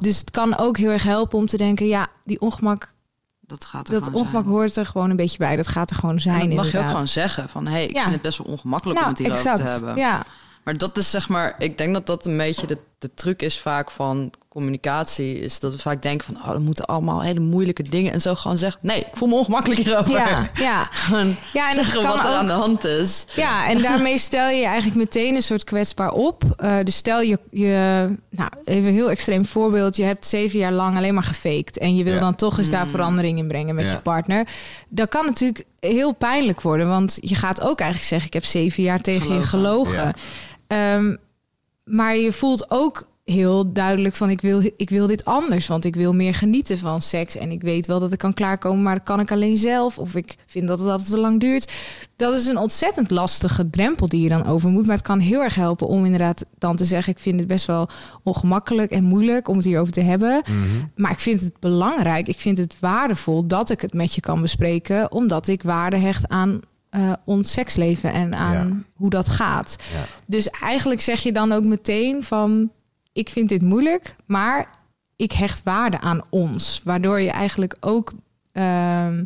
[0.00, 2.92] Dus het kan ook heel erg helpen om te denken: ja, die ongemak,
[3.40, 4.54] Dat gaat er dat ongemak zijn.
[4.54, 5.56] hoort er gewoon een beetje bij.
[5.56, 6.40] Dat gaat er gewoon zijn.
[6.40, 7.48] En dat mag je ook gewoon zeggen.
[7.48, 8.00] Van, hé, hey, ik Ja.
[8.02, 9.96] vind het best wel ongemakkelijk om het hierover te hebben.
[9.96, 10.22] Ja,
[10.64, 13.58] Maar dat is zeg maar, ik denk dat dat een beetje de, de truc is
[13.60, 15.38] vaak van communicatie.
[15.38, 18.34] Is dat we vaak denken van, oh, er moeten allemaal hele moeilijke dingen en zo
[18.34, 18.80] gewoon zeggen.
[18.82, 20.12] Nee, ik voel me ongemakkelijk hierover.
[20.14, 20.88] ja, ja.
[21.04, 23.24] Gewoon Ja, en dat zeggen kan wat er ook- aan de hand is.
[23.36, 26.42] Ja, en daarmee stel je je eigenlijk meteen een soort kwetsbaar op.
[26.56, 29.96] Eh, dus stel je, je, nou even een heel extreem voorbeeld.
[29.96, 31.78] Je hebt zeven jaar lang alleen maar gefaked.
[31.78, 32.20] En je wil Ja.
[32.20, 32.90] dan toch eens daar Mm.
[32.90, 33.92] verandering in brengen met Ja.
[33.92, 34.48] je partner.
[34.88, 36.88] Dat kan natuurlijk heel pijnlijk worden.
[36.88, 40.12] Want je gaat ook eigenlijk zeggen, ik heb zeven jaar tegen je Gelogen.
[40.68, 41.22] gelogen.
[41.84, 45.66] Maar je voelt ook heel duidelijk van ik wil, ik wil dit anders.
[45.66, 47.36] Want ik wil meer genieten van seks.
[47.36, 49.98] En ik weet wel dat ik kan klaarkomen, maar dat kan ik alleen zelf.
[49.98, 51.72] Of ik vind dat het altijd te lang duurt.
[52.16, 54.86] Dat is een ontzettend lastige drempel die je dan over moet.
[54.86, 57.12] Maar het kan heel erg helpen om inderdaad dan te zeggen...
[57.12, 57.88] ik vind het best wel
[58.22, 60.42] ongemakkelijk en moeilijk om het hierover te hebben.
[60.46, 60.84] Mhm.
[60.96, 63.46] Maar ik vind het belangrijk, ik vind het waardevol...
[63.46, 65.12] dat ik het met je kan bespreken.
[65.12, 66.60] Omdat ik waarde hecht aan
[66.94, 68.76] eh, ons seksleven en aan Ja.
[68.94, 69.76] hoe dat gaat.
[69.92, 70.00] Ja.
[70.26, 72.70] Dus eigenlijk zeg je dan ook meteen van...
[73.12, 74.70] ik vind dit moeilijk, maar
[75.16, 76.80] ik hecht waarde aan ons.
[76.84, 78.12] Waardoor je eigenlijk ook...
[78.52, 79.24] ehm,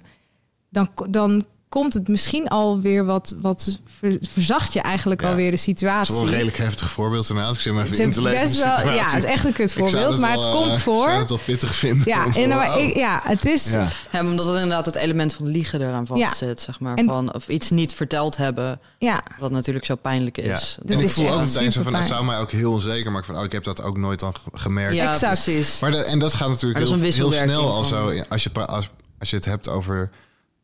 [0.70, 3.34] dan, dan komt het misschien alweer wat...
[3.40, 5.28] wat ver- verzacht je eigenlijk Ja.
[5.28, 6.12] alweer de Dat situatie.
[6.14, 7.54] is wel een redelijk heftig voorbeeld inderdaad.
[7.54, 9.50] Ik zit maar even Het in is te best wel, ja, het is echt een
[9.50, 11.04] Ik zou kutvoorbeeld, maar het wel, komt eh, voor.
[11.04, 12.08] zou het wel pittig vinden.
[12.08, 13.72] Ja, en maar ik, ja, het is...
[13.72, 13.88] ja.
[14.12, 16.34] Ja, omdat het inderdaad het element van liegen eraan vast Ja.
[16.34, 16.94] zit, zeg maar.
[16.96, 20.78] En- van, of iets niet verteld hebben, Ja, wat natuurlijk zo pijnlijk is.
[20.86, 22.04] En ik is voel ook meteen zo van, het superpijn.
[22.04, 23.26] zou mij ook heel onzeker maken.
[23.26, 24.94] Van, oh, ik heb dat ook nooit dan ge- gemerkt.
[24.96, 25.42] Ja, Exact.
[25.44, 25.80] precies.
[25.80, 28.22] Maar de, en dat gaat natuurlijk dat heel, snel al van- zo.
[28.28, 30.10] Als je, pra- als, als je het hebt over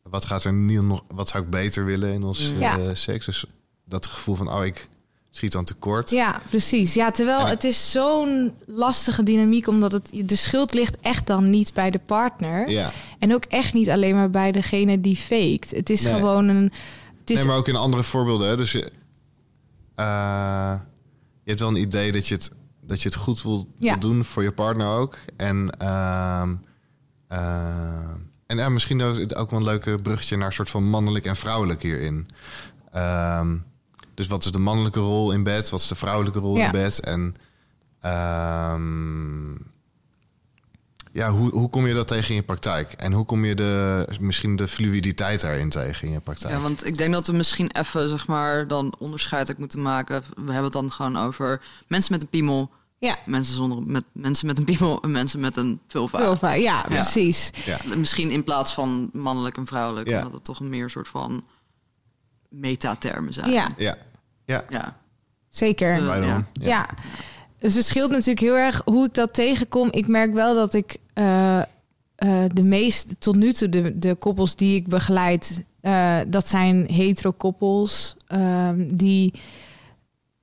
[0.09, 2.59] wat gaat er niet nog, wat zou ik beter willen in ons Mm.
[2.59, 2.77] Ja.
[2.77, 3.25] eh, seks.
[3.25, 3.45] Dus
[3.85, 4.87] dat gevoel van, oh, ik
[5.29, 6.09] schiet dan tekort.
[6.09, 6.93] ja, precies.
[6.93, 11.49] Ja, terwijl ik- het is zo'n lastige dynamiek, omdat het, de schuld ligt echt dan
[11.49, 12.69] niet bij de partner.
[12.69, 12.91] Ja.
[13.19, 15.71] En ook echt niet alleen maar bij degene die faked.
[15.71, 16.13] Het is Nee.
[16.13, 16.71] gewoon een...
[17.19, 18.47] Het is, Nee, maar ook in andere voorbeelden.
[18.47, 18.57] Hè?
[18.57, 18.91] Dus je,
[19.95, 20.79] eh,
[21.43, 22.51] je hebt wel een idee dat je het,
[22.81, 23.67] dat je het goed wil,
[23.99, 25.17] doen voor je partner ook.
[25.37, 26.55] En, ehm,
[27.27, 28.13] eh,
[28.47, 31.25] en ja, misschien is het ook wel een leuke bruggetje naar een soort van mannelijk
[31.25, 32.29] en vrouwelijk hierin.
[32.91, 33.55] Ehm,
[34.13, 35.69] dus wat is de mannelijke rol in bed?
[35.69, 36.65] Wat is de vrouwelijke rol Ja.
[36.65, 36.99] in bed?
[36.99, 37.35] En
[37.99, 39.51] ehm,
[41.11, 42.91] ja, hoe, hoe kom je dat tegen in je praktijk?
[42.91, 46.53] En hoe kom je de, misschien de fluiditeit daarin tegen in je praktijk?
[46.53, 50.23] Ja, want ik denk dat we misschien even, zeg maar, dan onderscheid moeten maken.
[50.35, 54.47] We hebben het dan gewoon over mensen met een piemel, ja, mensen zonder met mensen
[54.47, 56.19] met een piemel en mensen met een vulva.
[56.19, 56.53] vulva.
[56.53, 57.49] Ja, precies.
[57.65, 57.77] Ja.
[57.95, 60.17] Misschien in plaats van mannelijk en vrouwelijk, Ja.
[60.17, 61.43] omdat het toch een meer soort van
[62.49, 63.51] metatermen zijn.
[63.51, 63.95] Ja, Ja,
[64.45, 64.65] ja.
[64.69, 64.97] ja.
[65.49, 65.99] zeker.
[65.99, 66.27] Right on.
[66.27, 66.45] ja.
[66.53, 66.89] Ja.
[67.57, 69.91] Dus het scheelt natuurlijk heel erg hoe ik dat tegenkom.
[69.91, 71.65] Ik merk wel dat ik eh, eh,
[72.53, 77.31] de meest tot nu toe de, de koppels die ik begeleid, eh, dat zijn hetero
[77.31, 79.33] koppels ehm, die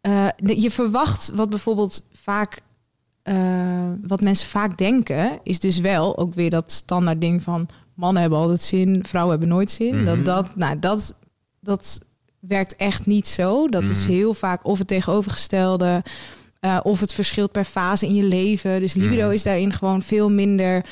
[0.00, 2.60] eh, de- je verwacht wat bijvoorbeeld vaak
[3.22, 8.20] eh, wat mensen vaak denken is dus wel ook weer dat standaard ding van mannen
[8.22, 9.96] hebben altijd zin, vrouwen hebben nooit zin.
[9.96, 10.04] Mhm.
[10.04, 11.14] Dat dat nou dat
[11.60, 11.98] dat
[12.40, 13.68] werkt echt niet zo.
[13.68, 14.10] Dat is Mhm.
[14.12, 16.02] heel vaak of het tegenovergestelde.
[16.60, 18.80] eh, of het verschilt per fase in je leven.
[18.80, 19.32] Dus libido Mhm.
[19.32, 20.86] is daarin gewoon veel minder.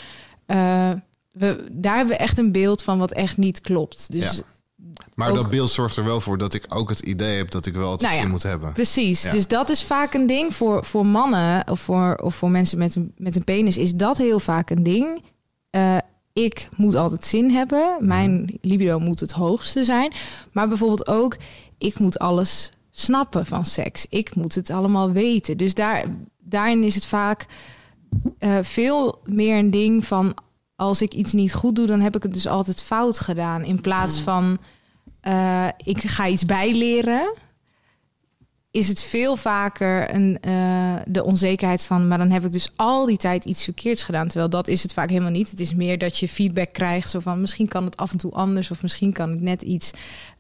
[0.47, 0.91] eh,
[1.31, 4.13] we, daar hebben we echt een beeld van wat echt niet klopt.
[4.13, 4.43] Dus Ja.
[5.15, 7.67] Maar Ook- dat beeld zorgt er wel voor dat ik ook het idee heb dat
[7.67, 8.73] ik wel altijd Nou ja, zin moet hebben.
[8.73, 9.23] Precies.
[9.23, 9.31] Ja.
[9.31, 12.95] Dus dat is vaak een ding voor, voor mannen of voor, of voor mensen met
[12.95, 13.77] een, met een penis.
[13.77, 15.23] Is dat heel vaak een ding?
[15.71, 15.97] Eh,
[16.33, 17.97] ik moet altijd zin hebben.
[18.01, 20.13] Mijn libido moet het hoogste zijn.
[20.53, 21.37] Maar bijvoorbeeld ook,
[21.79, 24.07] ik moet alles snappen van seks.
[24.09, 25.57] Ik moet het allemaal weten.
[25.57, 26.05] Dus daar,
[26.39, 27.47] daarin is het vaak
[28.39, 30.35] eh, veel meer een ding van...
[30.77, 33.65] als ik iets niet goed doe, dan heb ik het dus altijd fout gedaan.
[33.65, 34.59] In plaats van
[35.21, 37.33] eh, ik ga iets bijleren,
[38.71, 43.07] is het veel vaker een, eh, de onzekerheid van, maar dan heb ik dus al
[43.07, 44.29] die tijd iets verkeerds gedaan.
[44.29, 45.51] Terwijl dat is het vaak helemaal niet.
[45.51, 48.33] Het is meer dat je feedback krijgt, zo van misschien kan het af en toe
[48.33, 49.91] anders, of misschien kan het net iets,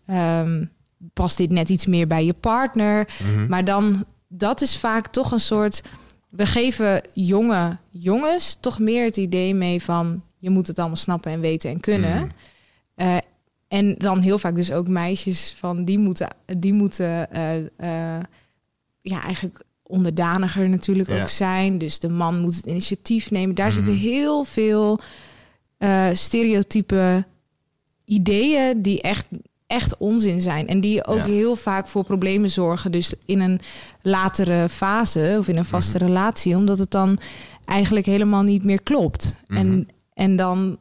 [0.06, 0.64] ehm,
[1.12, 3.08] past dit net iets meer bij je partner.
[3.22, 3.46] Mhm.
[3.46, 5.82] Maar dan, dat is vaak toch een soort.
[6.28, 11.32] We geven jonge jongens toch meer het idee mee van je moet het allemaal snappen
[11.32, 12.30] en weten en kunnen.
[12.94, 13.16] Eh,
[13.70, 16.28] en dan heel vaak dus ook meisjes van die moeten,
[16.58, 18.22] die moeten eh, eh,
[19.00, 21.22] ja, eigenlijk onderdaniger natuurlijk Ja.
[21.22, 21.78] ook zijn.
[21.78, 23.54] Dus de man moet het initiatief nemen.
[23.54, 23.76] Daar Mhm.
[23.76, 25.00] zitten heel veel
[25.78, 27.24] eh, stereotype
[28.04, 29.26] ideeën die echt,
[29.66, 30.68] echt onzin zijn.
[30.68, 31.24] En die ook Ja.
[31.24, 32.92] heel vaak voor problemen zorgen.
[32.92, 33.60] Dus in een
[34.02, 36.06] latere fase of in een vaste Mhm.
[36.06, 36.56] relatie.
[36.56, 37.18] Omdat het dan
[37.64, 39.34] eigenlijk helemaal niet meer klopt.
[39.46, 39.58] Mhm.
[39.58, 40.78] En, en dan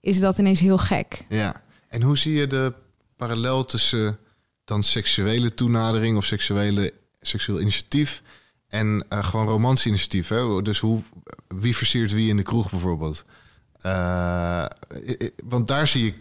[0.00, 1.24] is dat ineens heel gek.
[1.28, 1.60] Ja.
[1.92, 2.72] En hoe zie je de
[3.16, 4.18] parallel tussen
[4.64, 8.22] dan seksuele toenadering of seksuele, seksueel initiatief
[8.68, 10.28] en eh, gewoon romantisch initiatief?
[10.28, 10.62] Hè?
[10.62, 11.02] Dus hoe,
[11.48, 13.24] wie versiert wie in de kroeg bijvoorbeeld?
[13.78, 14.64] Eh,
[15.44, 16.14] want daar zie ik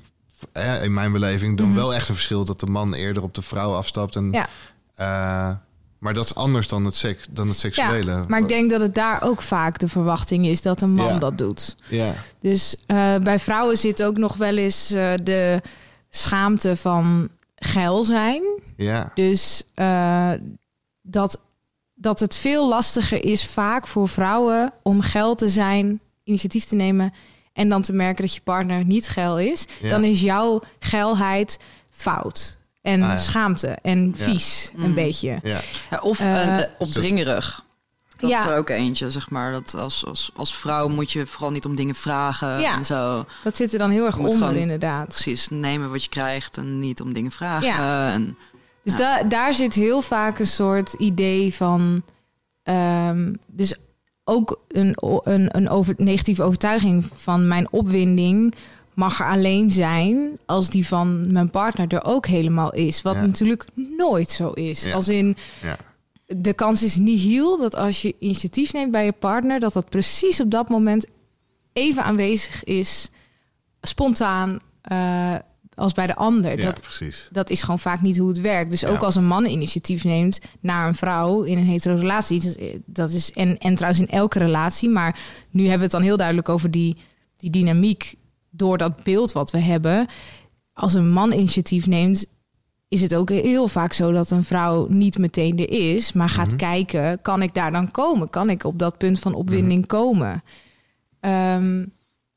[0.84, 1.76] in mijn beleving dan Mhm.
[1.76, 4.16] wel echt een verschil dat de man eerder op de vrouw afstapt.
[4.16, 4.48] En, Ja.
[4.96, 5.56] eh,
[6.02, 8.26] maar dat is anders dan het, seks, dan het seksuele.
[8.28, 11.20] Maar ik denk dat het daar ook vaak de verwachting is dat een man Ja.
[11.20, 11.76] dat doet.
[11.88, 15.62] Ja, Dus eh, bij vrouwen zit ook nog wel eens eh, de
[16.10, 18.42] schaamte van geil zijn.
[18.78, 20.32] ja, Dus eh,
[21.02, 21.40] dat,
[21.94, 27.14] dat het veel lastiger is vaak voor vrouwen om geil te zijn, initiatief te nemen
[27.54, 29.66] en dan te merken dat je partner niet geil is.
[29.82, 29.90] Ja.
[29.90, 31.60] Dan is jouw geilheid
[31.92, 32.58] fout.
[32.82, 33.18] En Ah, ja.
[33.18, 34.24] schaamte en Ja.
[34.24, 34.94] vies, een Mm.
[34.96, 35.40] beetje.
[35.44, 35.60] ja.
[35.90, 37.64] Ja, of Eh, eh, opdringerig.
[38.18, 38.44] Dat Ja.
[38.46, 39.52] is er ook eentje, zeg maar.
[39.52, 42.76] Dat als, als, als vrouw moet je vooral niet om dingen vragen Ja.
[42.76, 43.26] en zo.
[43.44, 45.08] Dat zit er dan heel erg onder, gewoon- inderdaad.
[45.08, 47.68] Precies, nemen wat je krijgt en niet om dingen vragen.
[47.68, 48.12] Ja.
[48.12, 48.38] En,
[48.84, 49.00] Dus Ja.
[49.00, 52.04] da- daar zit heel vaak een soort idee van.
[52.64, 53.74] ehm, dus
[54.24, 58.54] ook een, een, een over, negatieve overtuiging van mijn opwinding
[58.94, 63.02] mag er alleen zijn als die van mijn partner er ook helemaal is.
[63.02, 63.26] Wat Ja.
[63.26, 63.66] natuurlijk
[63.98, 64.84] nooit zo is.
[64.84, 64.94] Ja.
[64.94, 65.78] Als in Ja.
[66.26, 69.90] de kans is niet heel dat als je initiatief neemt bij je partner, dat dat
[69.90, 71.06] precies op dat moment
[71.74, 73.10] even aanwezig is,
[73.82, 75.36] spontaan, eh,
[75.76, 76.60] als bij de ander.
[76.60, 77.28] ja, Dat, precies.
[77.32, 78.72] dat is gewoon vaak niet hoe het werkt.
[78.72, 78.90] Dus Ja.
[78.90, 83.10] ook als een man initiatief neemt naar een vrouw in een hetero relatie, is- dat
[83.14, 85.20] is en, en trouwens in elke relatie, maar
[85.50, 86.98] nu hebben we het dan heel duidelijk over die,
[87.38, 88.14] die dynamiek
[88.52, 90.08] door dat beeld wat we hebben.
[90.74, 92.26] Als een man initiatief neemt,
[92.88, 96.48] is het ook heel vaak zo dat een vrouw niet meteen er is, maar gaat
[96.48, 96.56] Mhm.
[96.58, 98.30] kijken, kan ik daar dan komen?
[98.30, 100.42] Kan ik op dat punt van opwinding komen?
[101.20, 101.86] Ehm,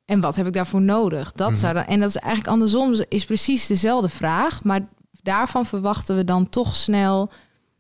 [0.05, 1.33] en wat heb ik daarvoor nodig?
[1.33, 1.59] Dat Mhm.
[1.59, 4.89] zou dan, en dat is eigenlijk andersom, is precies dezelfde vraag, maar
[5.23, 7.31] daarvan verwachten we dan toch snel,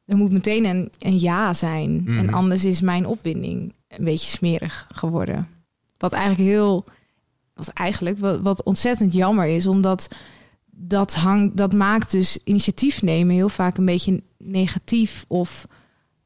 [0.07, 2.03] er moet meteen een, een ja zijn.
[2.05, 2.19] Mhm.
[2.19, 5.49] En anders is mijn opwinding een beetje smerig geworden.
[5.99, 6.85] Wat eigenlijk heel,
[7.55, 10.09] wat eigenlijk wat, wat ontzettend jammer is, omdat
[10.77, 15.67] dat hangt, dat maakt dus initiatief nemen heel vaak een beetje negatief of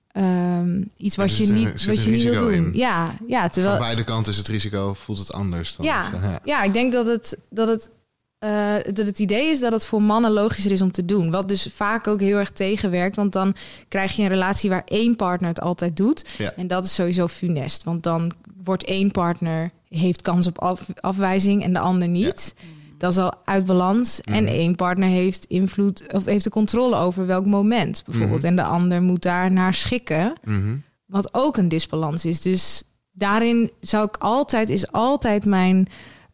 [0.09, 2.53] ehm, iets wat je een- niet, wat je niet wil doen.
[2.53, 2.71] in.
[2.75, 5.77] Ja, ja, terwijl Van beide kanten is het risico, voelt het anders.
[5.77, 5.87] Dan.
[5.87, 6.11] Ja.
[6.23, 6.41] ja.
[6.45, 7.91] ja, ik denk dat het, dat, het,
[8.39, 11.31] eh, dat het idee is dat het voor mannen logischer is om te doen.
[11.31, 13.17] Wat dus vaak ook heel erg tegenwerkt.
[13.17, 13.55] Want dan
[13.89, 16.29] krijg je een relatie waar één partner het altijd doet.
[16.39, 16.53] Ja.
[16.57, 17.85] En dat is sowieso funest.
[17.85, 18.33] Want dan
[18.65, 22.55] wordt één partner heeft kans op af- afwijzing en de ander niet.
[22.98, 24.20] Dat is al uit balans.
[24.20, 24.52] En Mhm.
[24.52, 28.39] één partner heeft invloed of heeft de controle over welk moment bijvoorbeeld.
[28.40, 28.48] Mhm.
[28.48, 30.32] En de ander moet daar naar schikken.
[30.44, 30.77] Mhm.
[31.06, 32.40] Wat ook een disbalans is.
[32.40, 32.82] Dus
[33.12, 35.89] daarin zou ik altijd, is altijd mijn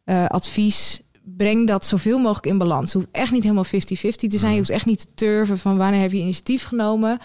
[0.04, 1.00] eh, advies.
[1.36, 2.84] Breng dat zoveel mogelijk in balans.
[2.84, 4.52] Het hoeft echt niet helemaal 50-50 te zijn.
[4.52, 7.18] Je hoeft echt niet te turven van wanneer heb je initiatief genomen.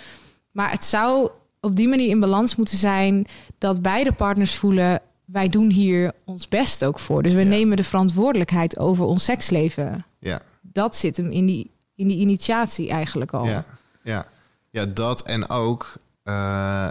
[0.52, 1.30] Maar het zou
[1.62, 3.26] op die manier in balans moeten zijn
[3.58, 5.02] dat beide partners voelen.
[5.32, 7.24] Wij doen hier ons best ook voor.
[7.24, 7.46] Dus we Ja.
[7.48, 10.06] nemen de verantwoordelijkheid over ons seksleven.
[10.20, 13.46] Ja, Dat zit hem in die, in die initiatie eigenlijk al.
[13.46, 13.66] ja,
[14.04, 14.26] ja.
[14.70, 15.94] ja, dat en ook,
[16.24, 16.90] eh,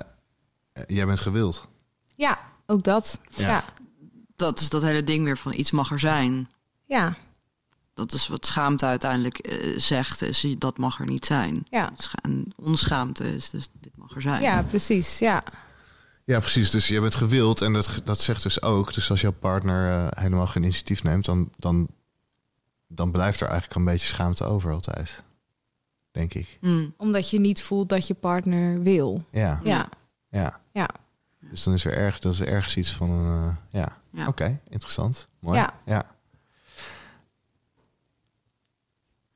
[0.86, 1.68] jij bent gewild.
[2.16, 3.20] Ja, ook dat.
[3.28, 3.46] Ja.
[3.48, 3.64] Ja.
[4.36, 6.48] dat is dat hele ding weer van iets mag er zijn.
[6.84, 7.14] Ja,
[7.94, 11.66] Dat is wat schaamte uiteindelijk eh, zegt, is dat mag er niet zijn.
[11.70, 11.92] ja.
[12.22, 14.42] En onschaamte is dus dit mag er zijn.
[14.42, 15.18] ja precies.
[15.18, 15.42] Ja.
[16.28, 16.70] Ja, precies.
[16.70, 18.94] Dus je bent gewild en dat, dat zegt dus ook.
[18.94, 21.88] Dus als jouw partner eh, helemaal geen initiatief neemt, dan, dan,
[22.86, 25.22] dan blijft er eigenlijk een beetje schaamte over altijd.
[26.10, 26.58] Denk ik.
[26.60, 26.94] Mm.
[26.96, 29.24] Omdat je niet voelt dat je partner wil.
[29.30, 29.88] Ja, Ja,
[30.30, 30.60] ja.
[30.72, 30.90] Ja.
[31.50, 33.48] Dus dan is er erg, dat is ergens iets van een.
[33.48, 34.26] eh, ja, Ja.
[34.26, 35.28] oké, interessant.
[35.40, 35.58] Mooi.
[35.58, 35.74] Ja.
[35.84, 36.16] ja.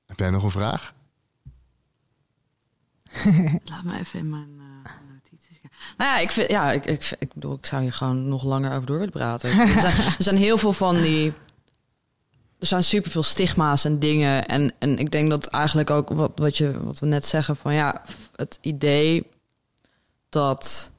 [0.06, 0.94] Heb jij nog een vraag?
[3.64, 4.61] Laat me even in mijn uh.
[6.02, 8.72] Nou ja, ik, vind, ja ik, ik, ik bedoel, ik zou hier gewoon nog langer
[8.72, 9.50] over door willen praten.
[9.50, 11.32] er, zijn, er zijn heel veel van die.
[12.58, 14.46] Er zijn superveel stigma's en dingen.
[14.46, 17.74] En, en ik denk dat eigenlijk ook wat, wat, je, wat we net zeggen: van
[17.74, 18.02] ja,
[18.36, 19.26] het idee
[20.28, 20.90] dat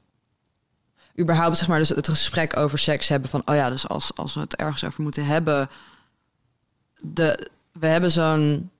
[1.18, 4.34] überhaupt zeg maar dus het gesprek over seks hebben van oh ja dus als als
[4.34, 5.68] we het ergens over moeten hebben
[6.96, 8.70] de we hebben zo'n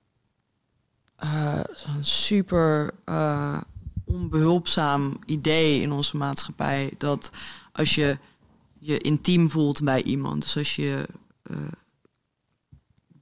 [1.23, 3.57] uh, zo'n super uh,
[4.05, 7.31] onbehulpzaam idee in onze maatschappij dat
[7.71, 8.17] als je
[8.79, 11.07] je intiem voelt bij iemand dus als je
[11.51, 11.57] uh,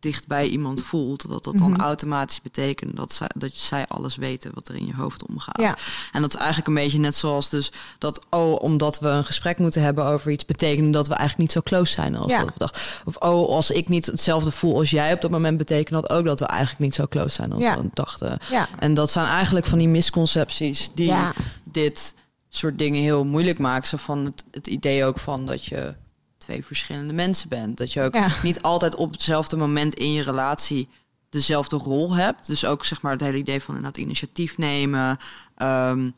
[0.04, 1.84] dicht bij iemand voelt, dat dat dan mm -hmm.
[1.84, 5.62] automatisch betekent dat zij, dat zij alles weten wat er in je hoofd omgaat.
[5.62, 5.78] Ja.
[6.12, 9.58] En dat is eigenlijk een beetje net zoals dus dat, oh, omdat we een gesprek
[9.58, 12.46] moeten hebben over iets, betekent dat we eigenlijk niet zo close zijn als Ja.
[12.46, 12.82] we dachten.
[13.06, 16.26] Of oh, als ik niet hetzelfde voel als jij op dat moment, betekent dat ook
[16.26, 17.78] dat we eigenlijk niet zo close zijn als Ja.
[17.78, 18.38] we dachten.
[18.50, 18.68] Ja.
[18.80, 21.34] En dat zijn eigenlijk van die misconcepties die Ja.
[21.64, 22.14] dit
[22.50, 23.88] soort dingen heel moeilijk maken.
[23.88, 25.96] Zo van het, het idee ook van dat je
[26.44, 27.78] twee verschillende mensen bent.
[27.78, 28.28] Dat je ook Ja.
[28.44, 30.90] niet altijd op hetzelfde moment in je relatie
[31.30, 32.48] dezelfde rol hebt.
[32.48, 35.18] Dus ook zeg maar het hele idee van inderdaad initiatief nemen.
[35.56, 36.10] Ehm,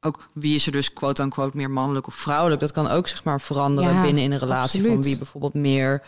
[0.00, 2.60] ook wie is er dus quote-unquote meer mannelijk of vrouwelijk.
[2.60, 4.86] Dat kan ook zeg maar veranderen Ja, binnen in een relatie.
[4.86, 6.02] Van wie bijvoorbeeld meer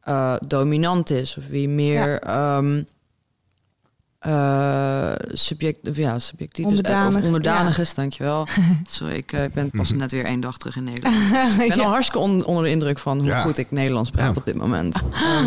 [0.00, 1.36] eh, dominant is.
[1.36, 2.20] Of wie meer...
[2.20, 2.82] ehm,
[4.18, 7.82] eh, subject, ja, subjectief is, eh, Onderdanig, of onderdanig ja.
[7.82, 8.46] is, dankjewel.
[8.88, 11.16] Sorry, ik eh, ben pas net weer één dag terug in Nederland.
[11.62, 11.82] Ik ben Ja.
[11.84, 13.42] al hartstikke on- onder de indruk van hoe Ja.
[13.42, 14.40] goed ik Nederlands praat Ja.
[14.40, 14.96] op dit moment.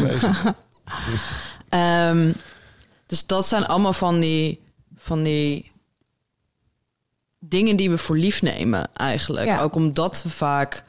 [0.03, 0.43] Bezig.
[1.69, 2.31] Ehm,
[3.05, 4.59] dus dat zijn allemaal van die,
[4.97, 5.71] van die
[7.39, 9.45] dingen die we voor lief nemen eigenlijk.
[9.45, 9.61] Ja.
[9.61, 10.83] Ook omdat we vaak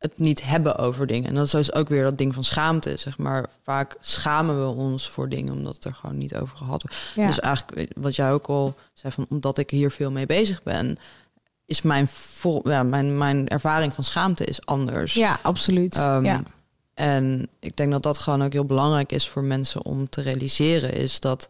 [0.00, 1.28] het niet hebben over dingen.
[1.28, 3.46] En dat is dus ook weer dat ding van schaamte, zeg maar.
[3.62, 6.96] Vaak schamen we ons voor dingen omdat het er gewoon niet over gehad wordt.
[7.14, 7.26] Ja.
[7.26, 10.96] Dus eigenlijk wat jij ook al zei van omdat ik hier veel mee bezig ben,
[11.64, 15.14] is mijn, vol, ja, mijn, mijn ervaring van schaamte is anders.
[15.14, 15.94] ja, absoluut.
[15.94, 16.42] Ehm, ja.
[16.94, 20.92] En ik denk dat dat gewoon ook heel belangrijk is voor mensen om te realiseren,
[20.92, 21.48] is dat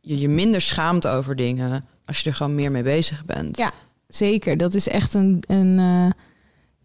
[0.00, 3.56] je je minder schaamt over dingen als je er gewoon meer mee bezig bent.
[3.56, 3.72] Ja.
[4.08, 6.22] Zeker, dat is echt een, een, eh,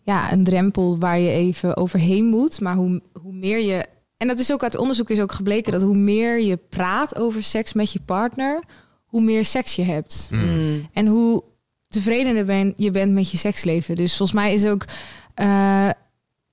[0.08, 2.62] ja, een drempel waar je even overheen moet.
[2.62, 3.86] Maar hoe, hoe meer je.
[4.18, 7.44] En dat is ook uit onderzoek is ook gebleken dat hoe meer je praat over
[7.44, 8.64] seks met je partner,
[9.06, 10.30] hoe meer seks je hebt.
[10.32, 10.88] Mm.
[10.94, 11.44] En hoe
[11.88, 13.96] tevredener ben, je bent met je seksleven.
[13.96, 14.86] Dus volgens mij is ook
[15.34, 15.90] eh,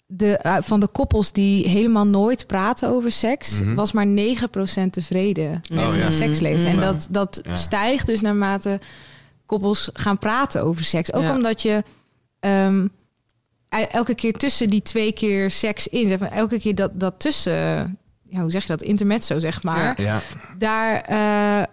[0.06, 3.74] de, eh, van de koppels die helemaal nooit praten over seks, Mhm.
[3.74, 6.10] was maar 9% tevreden met Oh, hun ja.
[6.10, 6.66] seksleven.
[6.66, 6.81] En Mm.
[6.81, 7.56] dat, dat Ja.
[7.56, 8.81] stijgt dus naarmate
[9.47, 11.12] koppels gaan praten over seks.
[11.12, 11.35] Ook Ja.
[11.36, 11.82] omdat je
[12.40, 12.86] ehm,
[13.82, 17.52] elke keer tussen die twee keer seks in, zeg maar, elke keer dat, dat tussen,
[18.28, 20.20] ja, hoe zeg je dat, intermezzo zeg maar, Ja.
[20.59, 21.66] daar, eh,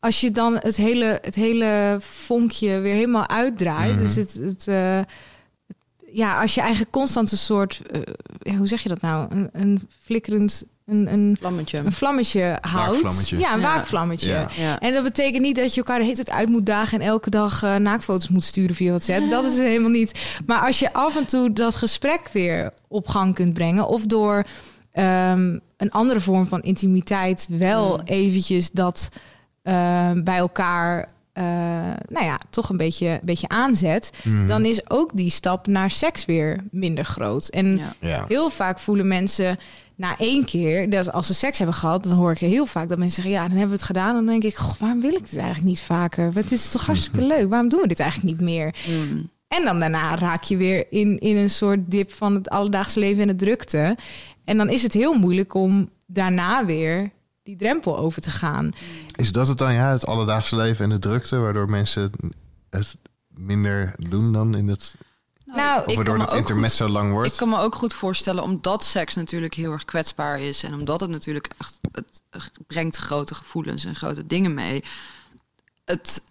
[0.00, 3.92] als je dan het hele, het hele vonkje weer helemaal uitdraait.
[3.94, 4.02] Mhm.
[4.02, 5.00] Dus het, het eh,
[6.12, 8.00] ja, als je eigenlijk constant een soort, eh,
[8.40, 11.78] ja, hoe zeg je dat nou, een, een flikkerend, een, een, Vlammetje.
[11.78, 12.90] een vlammetje houdt.
[12.90, 13.38] Waakvlammetje.
[13.38, 13.66] Ja, een Ja.
[13.74, 14.30] waakvlammetje.
[14.30, 14.48] Ja.
[14.56, 14.78] Ja.
[14.80, 17.30] En dat betekent niet dat je elkaar de hele tijd uit moet dagen en elke
[17.30, 19.30] dag eh, naaktfoto's moet sturen via WhatsApp.
[19.30, 20.40] Dat is het helemaal niet.
[20.46, 24.44] Maar als je af en toe dat gesprek weer op gang kunt brengen, of door
[24.92, 28.02] ehm, een andere vorm van intimiteit wel Mm.
[28.04, 29.08] eventjes dat
[29.62, 31.44] eh, bij elkaar, eh,
[32.08, 34.46] nou ja, toch een beetje, beetje aanzet, Mhm.
[34.46, 37.48] dan is ook die stap naar seks weer minder groot.
[37.48, 37.92] En Ja.
[38.08, 38.24] Ja.
[38.28, 39.58] heel vaak voelen mensen
[39.98, 42.98] na één keer dat als ze seks hebben gehad, dan hoor ik heel vaak dat
[42.98, 44.14] mensen zeggen: Ja, dan hebben we het gedaan.
[44.14, 46.32] Dan denk ik: Goh, waarom wil ik dit eigenlijk niet vaker?
[46.32, 47.48] Want dit is toch hartstikke leuk.
[47.48, 48.74] Waarom doen we dit eigenlijk niet meer?
[48.88, 49.30] Mm.
[49.48, 53.22] En dan daarna raak je weer in, in een soort dip van het alledaagse leven
[53.22, 53.96] en de drukte.
[54.44, 57.10] En dan is het heel moeilijk om daarna weer
[57.42, 58.70] die drempel over te gaan.
[59.16, 62.12] Is dat het dan, ja, het alledaagse leven en de drukte, waardoor mensen
[62.70, 62.96] het
[63.28, 64.96] minder doen dan in het...
[65.54, 67.28] Nou, Of ik waardoor kan me het internet zo lang wordt?
[67.32, 71.00] Ik kan me ook goed voorstellen, omdat seks natuurlijk heel erg kwetsbaar is en omdat
[71.00, 72.22] het natuurlijk echt het
[72.66, 74.84] brengt grote gevoelens en grote dingen mee.
[75.84, 76.22] Het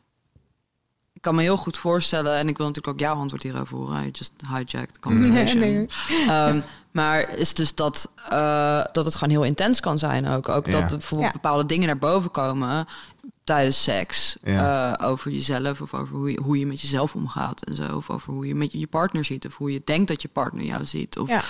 [1.13, 4.03] ik kan me heel goed voorstellen, en ik wil natuurlijk ook jouw antwoord hierover horen.
[4.03, 5.59] I just hijacked the conversation.
[5.59, 5.87] Nee, nee.
[6.27, 6.61] Ehm,
[6.91, 10.49] maar is dus dat, eh, dat het gewoon heel intens kan zijn ook.
[10.49, 10.71] Ook Ja.
[10.79, 11.39] dat bijvoorbeeld Ja.
[11.41, 12.87] bepaalde dingen naar boven komen
[13.47, 14.37] tijdens seks.
[14.43, 14.93] Ja.
[14.97, 17.95] eh, over jezelf of over hoe je, hoe je met jezelf omgaat en zo.
[17.95, 19.45] Of over hoe je met je, partner ziet.
[19.47, 21.17] Of hoe je denkt dat je partner jou ziet.
[21.17, 21.41] Of Ja.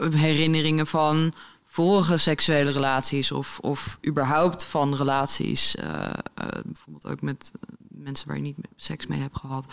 [0.00, 1.32] eh, herinneringen van
[1.66, 3.32] vorige seksuele relaties.
[3.32, 5.76] Of, of überhaupt van relaties.
[5.76, 6.10] eh,
[6.64, 7.50] bijvoorbeeld ook met
[7.88, 9.64] mensen waar je niet seks mee hebt gehad.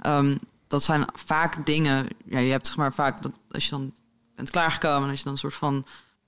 [0.00, 0.36] Ehm,
[0.68, 2.06] dat zijn vaak dingen.
[2.24, 3.92] Ja, je hebt zeg maar vaak dat als je dan
[4.34, 5.84] bent klaargekomen, als je dan een soort van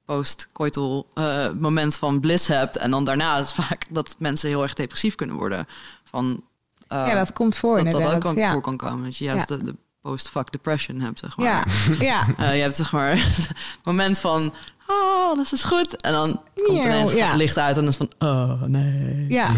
[0.07, 2.77] post-coital eh, moment van bliss hebt.
[2.77, 5.67] En dan daarna is vaak dat mensen heel erg depressief kunnen worden.
[6.05, 6.43] Van,
[6.89, 8.53] eh, ja, dat komt voor dat, dat ook kan, ja.
[8.53, 9.05] voor kan komen.
[9.05, 9.57] Dat je juist Ja.
[9.57, 11.47] de, de post-fuck depression hebt, zeg maar.
[11.47, 11.65] ja,
[11.99, 12.27] ja.
[12.39, 13.51] Eh, je hebt zeg maar het
[13.85, 14.53] moment van,
[14.87, 16.01] ah, alles is goed.
[16.01, 17.27] En dan komt Ja, ineens ja.
[17.27, 19.27] het licht uit en dan is van, oh nee.
[19.29, 19.53] Ja.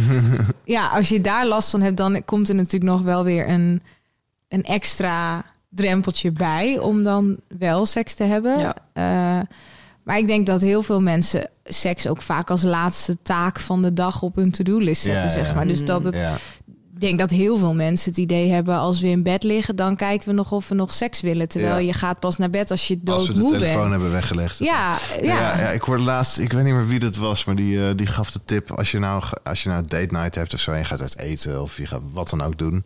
[0.64, 3.82] ja, als je daar last van hebt, dan komt er natuurlijk nog wel weer een,
[4.48, 8.58] een extra drempeltje bij om dan wel seks te hebben.
[8.58, 8.74] Ja.
[10.08, 13.92] Maar ik denk dat heel veel mensen seks ook vaak als laatste taak van de
[13.92, 15.66] dag op hun to-do-list zetten, Ja, zeg maar.
[15.66, 16.14] Dus dat het,
[16.94, 19.96] ik denk dat heel veel mensen het idee hebben als we in bed liggen, dan
[19.96, 21.48] kijken we nog of we nog seks willen.
[21.48, 21.86] Terwijl Ja.
[21.86, 23.92] je gaat pas naar bed als je Als we de doodmoe telefoon bent.
[23.92, 24.58] hebben weggelegd.
[24.58, 25.26] Ja, ja.
[25.34, 27.96] Ja, ja, ik hoorde laatst, ik weet niet meer wie dat was, maar die, eh,
[27.96, 30.70] die gaf de tip: als je nou als je nou date night hebt of zo,
[30.72, 32.82] en je gaat uit eten of je gaat wat dan ook doen,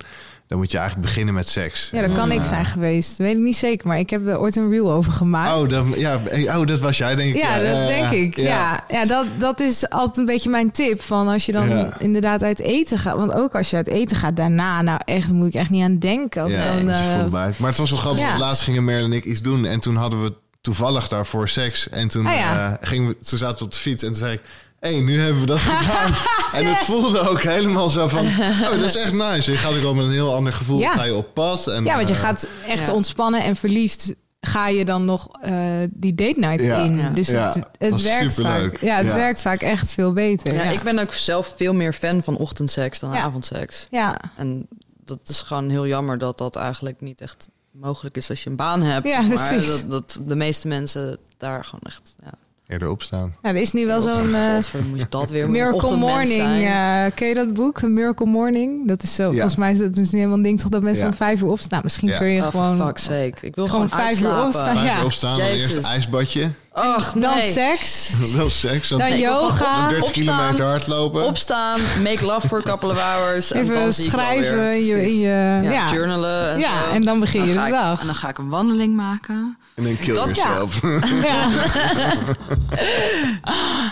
[0.53, 1.89] dan moet je eigenlijk beginnen met seks.
[1.93, 3.17] Ja, dat kan ik zijn geweest.
[3.19, 5.63] Weet ik niet zeker, maar ik heb er ooit een reel over gemaakt.
[5.63, 7.43] Oh, dat, ja, eh, oh, dat was jij, denk ik.
[7.43, 8.11] Ja, dat ja, denk ja.
[8.11, 8.37] ik.
[8.37, 9.05] Ja, ja.
[9.07, 11.03] dat, dat is altijd een beetje mijn tip.
[11.03, 11.99] Van als je dan Ja.
[12.01, 13.17] inderdaad uit eten gaat.
[13.17, 15.99] Want ook als je uit eten gaat daarna, nou echt, moet ik echt niet aan
[15.99, 16.43] denken.
[16.43, 17.59] Als Ja, dan, eh, buik.
[17.59, 18.39] Maar het was wel grappig.
[18.39, 19.65] Laatst gingen Merle en ik iets doen.
[19.65, 21.89] En toen hadden we toevallig daarvoor seks.
[21.89, 22.71] En toen, Ah, ja.
[22.81, 24.03] eh, gingen we, toen zaten we op de fiets.
[24.03, 24.41] En toen zei ik...
[24.83, 26.13] Hé, hey, nu hebben we dat gedaan.
[26.53, 28.27] En het voelde ook helemaal zo van...
[28.27, 29.51] Oh, dat is echt nice.
[29.51, 30.79] Je gaat ook wel met een heel ander gevoel.
[30.79, 30.95] Ja.
[30.95, 31.67] Ga je op pad.
[31.67, 32.93] En, ja, want je eh, gaat echt Ja.
[32.93, 34.15] ontspannen en verliefd.
[34.41, 35.55] Ga je dan nog eh,
[35.91, 36.77] die date night Ja.
[36.77, 36.99] in?
[36.99, 37.09] Ja.
[37.09, 38.71] Dus Ja, het, het werkt superleuk.
[38.73, 38.81] vaak.
[38.83, 39.15] Ja, het Ja.
[39.15, 40.55] werkt vaak echt veel beter.
[40.55, 43.21] Ja, Ja, ik ben ook zelf veel meer fan van ochtendseks dan Ja.
[43.23, 43.87] avondseks.
[43.91, 44.21] ja.
[44.37, 44.67] En
[45.05, 48.57] dat is gewoon heel jammer dat dat eigenlijk niet echt mogelijk is als je een
[48.57, 49.07] baan hebt.
[49.09, 49.67] Ja, maar precies.
[49.67, 52.15] dat, dat de meeste mensen daar gewoon echt...
[52.25, 52.31] Ja,
[52.73, 53.35] Eerder opstaan.
[53.43, 55.69] Nou, er is nu wel zo'n eh, Godver, moet je dat weer moet je een
[55.71, 56.27] Miracle Morning.
[56.33, 56.63] zijn.
[57.07, 57.83] eh, ken je dat boek?
[57.83, 58.89] Miracle Morning?
[58.89, 59.31] Dat is zo.
[59.31, 61.11] Volgens mij is dat dus niet helemaal een ding toch dat mensen Ja.
[61.11, 61.69] om vijf uur opstaan.
[61.71, 62.19] Nou, misschien Ja.
[62.19, 63.33] kun je Oh, gewoon for fuck's sake.
[63.41, 64.75] Ik wil gewoon gewoon, vijf uur opstaan.
[64.77, 64.99] Vijf ja.
[64.99, 65.39] uur opstaan.
[65.39, 66.51] Dan eerst ijsbadje.
[66.73, 67.23] Ach, nee.
[67.29, 68.13] dan seks.
[68.37, 68.89] Wel seks.
[68.89, 69.83] Dan Dan yoga.
[69.83, 71.25] op- 30 opstaan, kilometer hardlopen.
[71.27, 73.53] Opstaan, make love for a couple of hours.
[73.53, 75.21] en Even dan ik wel schrijven in je- in Precies.
[75.21, 75.93] je- ja, ja.
[75.93, 76.91] journalen en Ja, zo.
[76.95, 78.01] en dan begin je de dag.
[78.01, 79.57] En dan ga ik een wandeling maken.
[79.75, 80.81] En dan kill Dat- yourself.
[81.23, 81.51] Ja.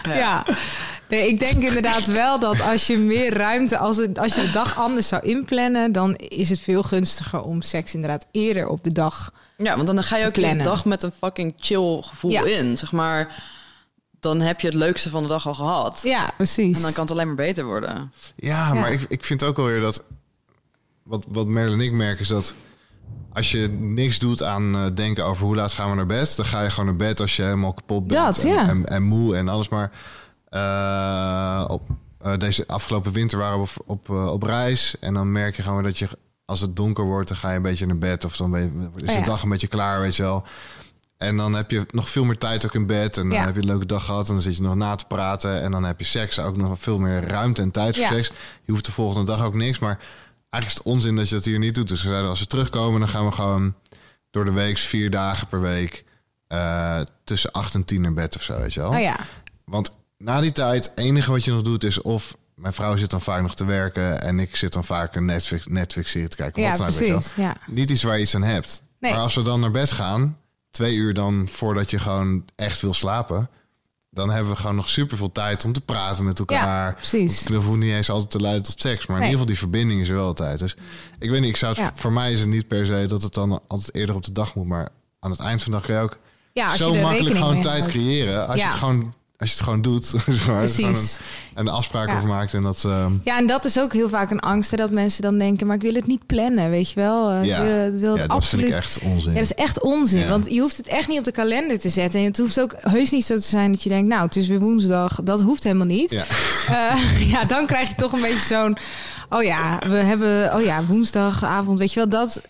[0.23, 0.45] ja.
[1.09, 4.51] Nee, ik denk inderdaad wel dat als je meer ruimte, als, het, als je de
[4.51, 8.93] dag anders zou inplannen, dan is het veel gunstiger om seks inderdaad eerder op de
[8.93, 9.33] dag.
[9.57, 12.45] Ja, want dan ga je ook in de dag met een fucking chill gevoel Ja.
[12.45, 12.79] in.
[12.79, 13.43] Zeg maar,
[14.21, 16.01] dan heb je het leukste van de dag al gehad.
[16.03, 16.77] Ja, precies.
[16.77, 18.13] En dan kan het alleen maar beter worden.
[18.37, 18.75] Ja, Ja.
[18.75, 20.03] maar ik, ik vind ook wel weer dat...
[21.03, 22.55] Wat, wat Merle en ik merken is dat...
[23.33, 26.37] Als je niks doet aan eh, denken over hoe laat gaan we naar bed...
[26.37, 28.25] dan ga je gewoon naar bed als je helemaal kapot bent.
[28.25, 28.69] Dat, en, ja.
[28.69, 29.69] en, en moe en alles.
[29.69, 29.91] Maar
[30.49, 31.83] eh, op,
[32.19, 34.97] eh, deze afgelopen winter waren we op, op, op reis.
[35.01, 36.09] En dan merk je gewoon dat je...
[36.45, 38.25] Als het donker wordt, dan ga je een beetje naar bed.
[38.25, 39.25] Of dan ben je, is Oh de ja.
[39.25, 40.45] dag een beetje klaar, weet je wel.
[41.17, 43.17] En dan heb je nog veel meer tijd ook in bed.
[43.17, 43.45] En dan Ja.
[43.45, 44.29] heb je een leuke dag gehad.
[44.29, 45.63] En dan zit je nog na te praten.
[45.63, 48.33] En dan heb je seks ook nog veel meer ruimte en tijd voor seks.
[48.65, 49.79] Je hoeft de volgende dag ook niks.
[49.79, 49.99] Maar
[50.51, 51.89] eigenlijk is het onzin dat je dat hier niet doet.
[51.89, 53.75] Dus we zeiden, als we terugkomen, dan gaan we gewoon
[54.31, 56.05] door de week, vier dagen per week,
[56.47, 58.91] eh, tussen acht en tien naar bed of zo, weet je wel.
[58.91, 59.17] Oh ja.
[59.65, 63.11] Want na die tijd, het enige wat je nog doet is of mijn vrouw zit
[63.11, 66.37] dan vaak nog te werken en ik zit dan vaak een Netflix, Netflix serie te
[66.37, 66.63] kijken.
[66.63, 67.33] Ja, wat precies.
[67.37, 67.57] Ja.
[67.67, 68.83] Niet iets waar je iets aan hebt.
[68.99, 69.13] Nee.
[69.13, 70.39] Maar als we dan naar bed gaan,
[70.71, 73.51] twee uur dan voordat je gewoon echt wil slapen,
[74.11, 76.87] dan hebben we gewoon nog super veel tijd om te praten met elkaar.
[76.89, 77.43] Ja, precies.
[77.45, 80.01] Dat hoeft niet eens altijd te leiden tot seks, maar in ieder geval die verbinding
[80.01, 80.59] is er wel altijd.
[80.59, 80.77] Dus
[81.19, 81.93] ik weet niet, ik zou het, Ja.
[81.95, 84.55] voor mij is het niet per se dat het dan altijd eerder op de dag
[84.55, 84.89] moet, maar
[85.21, 86.19] aan het eind van de dag kun je ook
[86.53, 87.93] Ja, als zo je makkelijk gewoon tijd houdt.
[87.95, 88.47] creëren.
[88.49, 90.13] Als je het gewoon als je het gewoon doet,
[90.79, 90.95] een,
[91.55, 92.17] een afspraak Ja.
[92.17, 92.85] over maakt en dat.
[92.85, 95.67] ehm, Ja, en dat is ook heel vaak een angst, hè, dat mensen dan denken,
[95.67, 97.31] maar ik wil het niet plannen, weet je wel.
[97.31, 99.29] Eh, ja, ik wil, wil ja, het dat absoluut vind ik echt onzin.
[99.33, 100.29] Ja, dat is echt onzin.
[100.29, 102.21] Want je hoeft het echt niet op de kalender te zetten.
[102.21, 104.09] En het hoeft ook heus niet zo te zijn dat je denkt...
[104.09, 105.21] nou, het is weer woensdag.
[105.25, 106.11] Dat hoeft helemaal niet.
[106.11, 106.25] Ja.
[106.71, 108.77] Eh, ja, dan krijg je toch een beetje zo'n...
[109.31, 110.55] oh ja, we hebben...
[110.55, 112.41] oh ja, woensdagavond, weet je wel, dat...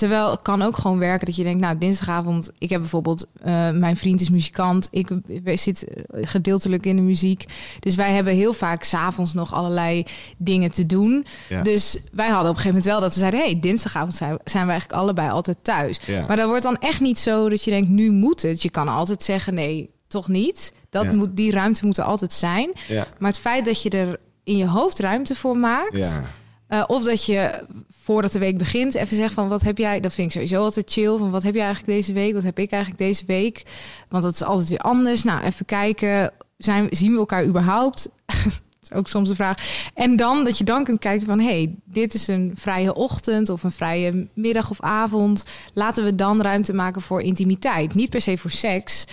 [0.00, 1.60] Terwijl het kan ook gewoon werken dat je denkt...
[1.60, 2.50] nou, dinsdagavond...
[2.58, 3.26] ik heb bijvoorbeeld...
[3.42, 4.88] eh, mijn vriend is muzikant.
[4.90, 5.08] Ik
[5.44, 7.44] zit eh, gedeeltelijk in de muziek.
[7.80, 10.04] Dus wij hebben heel vaak s'avonds nog allerlei
[10.36, 11.26] dingen te doen.
[11.48, 11.62] Ja.
[11.62, 13.40] Dus wij hadden op een gegeven moment wel dat we zeiden...
[13.40, 15.98] hey, dinsdagavond zijn, zijn we eigenlijk allebei altijd thuis.
[16.06, 16.26] Ja.
[16.26, 18.62] Maar dat wordt dan echt niet zo dat je denkt, nu moet het.
[18.62, 20.72] Je kan altijd zeggen, nee, toch niet.
[20.90, 21.12] Dat Ja.
[21.12, 22.70] moet, die ruimte moet er altijd zijn.
[23.18, 26.20] Maar het feit dat je er in je hoofd ruimte voor maakt...
[26.70, 27.64] Eh, of dat je
[28.02, 30.00] voordat de week begint even zegt van wat heb jij...
[30.00, 31.16] Dat vind ik sowieso altijd chill.
[31.18, 32.34] Van wat heb jij eigenlijk deze week?
[32.34, 33.62] Wat heb ik eigenlijk deze week?
[34.08, 35.24] Want dat is altijd weer anders.
[35.24, 36.32] Nou, even kijken.
[36.58, 38.08] Zijn, zien we elkaar überhaupt?
[38.80, 39.56] Dat is ook soms de vraag.
[39.94, 41.40] En dan dat je dan kunt kijken van...
[41.40, 45.44] hey, dit is een vrije ochtend of een vrije middag of avond.
[45.74, 47.94] Laten we dan ruimte maken voor intimiteit.
[47.94, 49.04] Niet per se voor seks,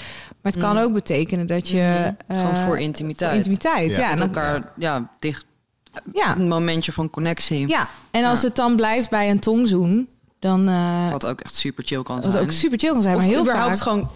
[0.42, 0.84] Maar het kan Mhm.
[0.84, 2.14] ook betekenen dat je...
[2.28, 2.40] Mhm.
[2.40, 3.36] Gewoon eh, voor intimiteit.
[3.36, 4.02] intimiteit, Ja.
[4.02, 4.10] ja.
[4.10, 5.46] Met elkaar ja, dicht.
[6.14, 7.68] Ja, Een momentje van connectie.
[7.68, 7.88] ja.
[8.12, 8.48] En als Ja.
[8.48, 10.10] het dan blijft bij een tongzoen,
[10.40, 10.68] dan...
[10.68, 12.44] eh Wat ook echt super chill kan wat zijn.
[12.44, 13.82] ook super chill kan zijn, Of maar heel überhaupt vaak...
[13.82, 14.10] gewoon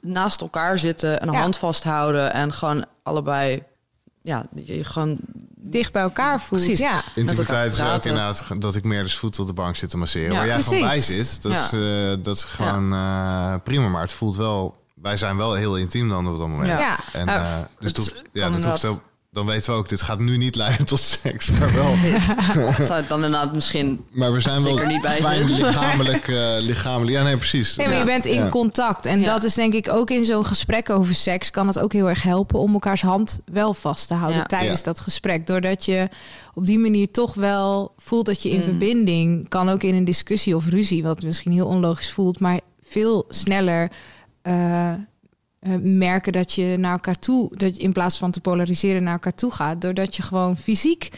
[0.00, 1.40] naast elkaar zitten, een Ja.
[1.40, 3.62] hand vasthouden en gewoon allebei,
[4.22, 5.16] ja, je gewoon
[5.56, 6.60] dicht bij elkaar voelt.
[6.62, 6.78] Precies.
[6.80, 9.96] Ja, Intimiteit is ook inderdaad dat ik meer de voet op de bank zit te
[9.96, 10.30] masseren.
[10.32, 11.16] Ja, waar jij gewoon bij precies.
[11.32, 13.88] zit, dat, is, eh, dat is gewoon eh, prima.
[13.88, 14.84] Maar het voelt wel...
[14.94, 16.80] Wij zijn wel heel intiem dan op dat moment.
[16.80, 16.98] Ja.
[17.12, 19.00] En, eh, dus het het hoeft, ja, dat hoeft zo,
[19.36, 21.94] dan weten we ook, dit gaat nu niet leiden tot seks, maar wel.
[22.86, 24.04] zou het dan inderdaad misschien.
[24.10, 27.16] Maar we zijn wel Zeker niet bij fijn lichamelijk, eh, lichamelijk.
[27.16, 27.76] Ja, nee, precies.
[27.76, 28.00] Nee, maar Ja.
[28.00, 28.48] je bent in Ja.
[28.48, 29.06] contact.
[29.06, 29.32] En Ja.
[29.32, 31.50] dat is denk ik ook in zo'n gesprek over seks...
[31.50, 34.44] kan het ook heel erg helpen om elkaars hand wel vast te houden Ja.
[34.46, 34.84] tijdens Ja.
[34.84, 35.46] dat gesprek.
[35.46, 36.08] Doordat je
[36.54, 38.62] op die manier toch wel voelt dat je in Mm.
[38.64, 39.48] verbinding...
[39.48, 42.40] kan ook in een discussie of ruzie, wat misschien heel onlogisch voelt...
[42.40, 43.90] maar veel sneller
[44.42, 44.92] eh,
[45.66, 47.56] eh, merken dat je naar elkaar toe...
[47.56, 49.80] dat je in plaats van te polariseren naar elkaar toe gaat...
[49.80, 51.08] doordat je gewoon fysiek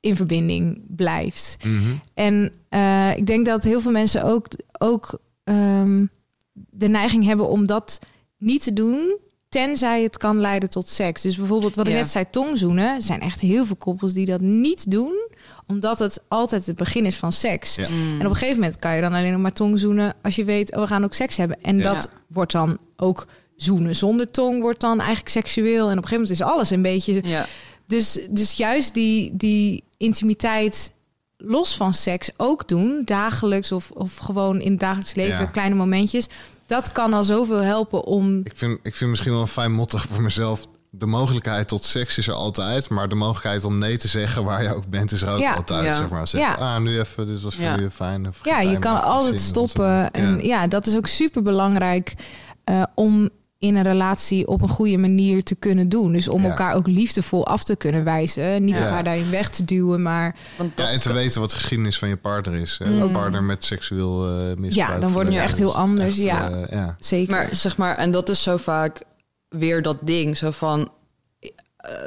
[0.00, 1.56] in verbinding blijft.
[1.64, 1.94] Mhm.
[2.14, 4.46] En eh, ik denk dat heel veel mensen ook,
[4.78, 6.04] ook ehm,
[6.52, 7.98] de neiging hebben om dat
[8.38, 9.18] niet te doen,
[9.48, 11.22] tenzij het kan leiden tot seks.
[11.22, 11.98] Dus bijvoorbeeld wat ik Ja.
[11.98, 12.94] net zei, tongzoenen.
[12.94, 15.28] Er zijn echt heel veel koppels die dat niet doen,
[15.66, 17.74] omdat het altijd het begin is van seks.
[17.74, 17.88] Ja.
[17.88, 18.20] Mm.
[18.20, 20.74] En op een gegeven moment kan je dan alleen nog maar tongzoenen als je weet,
[20.74, 21.62] oh, we gaan ook seks hebben.
[21.62, 21.92] En Ja.
[21.92, 23.26] dat wordt dan ook
[23.56, 25.90] zoenen zonder tong wordt dan eigenlijk seksueel.
[25.90, 27.46] En op een gegeven moment is alles een beetje Ja,
[27.86, 30.92] dus, dus juist die, die intimiteit
[31.36, 35.46] los van seks ook doen, dagelijks of, of gewoon in het dagelijks leven, Ja.
[35.46, 36.26] kleine momentjes.
[36.66, 38.40] Dat kan al zoveel helpen om.
[38.44, 40.66] Ik vind, ik vind misschien wel een fijn motto voor mezelf.
[40.90, 42.88] De mogelijkheid tot seks is er altijd.
[42.88, 45.54] Maar de mogelijkheid om nee te zeggen waar je ook bent is er ook Ja.
[45.54, 45.84] altijd.
[45.84, 45.92] Ja.
[45.96, 46.28] Zeg maar.
[46.28, 46.54] Zeg, Ja.
[46.54, 47.74] ah, nu even, dit was voor Ja.
[47.74, 48.28] jullie fijn.
[48.28, 50.10] Of Ja, je kan altijd stoppen.
[50.10, 50.66] En ja.
[50.66, 52.14] dat is ook super belangrijk
[52.94, 53.28] om
[53.66, 56.12] in een relatie op een goede manier te kunnen doen.
[56.12, 56.48] Dus om Ja.
[56.48, 58.64] elkaar ook liefdevol af te kunnen wijzen.
[58.64, 58.84] Niet Ja.
[58.84, 62.08] elkaar daarin weg te duwen, maar want Ja, en te weten wat de geschiedenis van
[62.08, 62.80] je partner is.
[62.84, 63.02] Mm.
[63.02, 64.90] Een partner met seksueel eh misbruik.
[64.90, 66.50] Ja, dan wordt het echt heel anders, echt, ja.
[66.50, 66.96] eh, ja.
[66.98, 67.30] zeker.
[67.34, 69.02] maar zeg maar, en dat is zo vaak
[69.48, 70.88] weer dat ding, zo van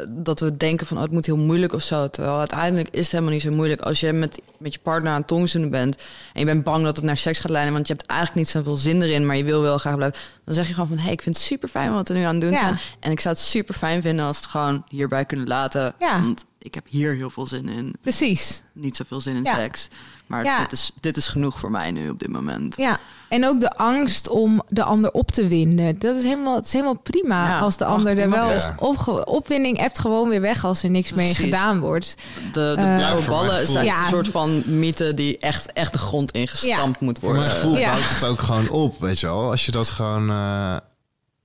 [0.10, 2.08] dat we denken van oh, het moet heel moeilijk of zo.
[2.10, 5.18] Terwijl uiteindelijk is het helemaal niet zo moeilijk als je met, met je partner aan
[5.18, 5.96] het tongzoenen bent
[6.34, 8.50] en je bent bang dat het naar seks gaat leiden, want je hebt eigenlijk niet
[8.50, 10.20] zoveel zin erin, maar je wil wel graag blijven.
[10.46, 12.32] Dan zeg je gewoon van hey, ik vind het super fijn wat we nu aan
[12.34, 12.58] het doen Ja.
[12.60, 16.22] zijn en ik zou het super fijn vinden als het gewoon hierbij kunnen laten, Ja.
[16.22, 17.96] want ik heb hier heel veel zin in.
[18.02, 18.64] Precies.
[18.74, 19.56] Niet zoveel zin in Ja.
[19.56, 19.88] seks,
[20.30, 20.60] maar Ja.
[20.60, 22.78] dit, is, dit is genoeg voor mij nu op dit moment.
[22.78, 22.98] Ja,
[23.30, 26.00] en ook de angst om de ander op te winden.
[26.00, 28.54] Dat is helemaal, het is helemaal prima Ja, als de ach, ander er wel Ja.
[28.54, 28.66] is.
[28.78, 32.16] Opge- opwinding ebt gewoon weer weg als er niks mee gedaan wordt.
[32.52, 34.02] De, de Eh, blauwe Ja, voor ballen zijn Ja.
[34.04, 37.46] een soort van mythe die echt, echt de grond ingestampt moet Voor worden.
[37.48, 37.90] mijn gevoel Ja.
[37.92, 39.50] bouwt het ook gewoon op, weet je wel.
[39.50, 40.78] Als je dat gewoon, eh,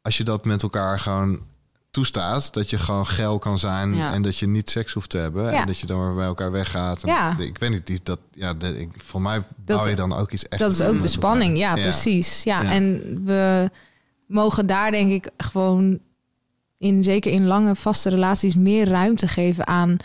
[0.02, 1.38] als je dat met elkaar gewoon
[1.94, 4.12] toestaat, dat je gewoon geil kan zijn Ja.
[4.12, 5.60] en dat je niet seks hoeft te hebben Ja.
[5.60, 7.02] en dat je dan weer bij elkaar weggaat.
[7.02, 7.38] En Ja.
[7.38, 10.30] Ik weet niet, die, dat, ja, dat, ik, voor mij Dat bouw je dan ook
[10.30, 10.60] iets echt.
[10.60, 12.42] Dat is ook de spanning, ja, precies.
[12.42, 12.70] Ja, Ja.
[12.72, 13.70] en we
[14.26, 15.98] mogen daar denk ik gewoon
[16.78, 19.96] in zeker in lange vaste relaties meer ruimte geven aan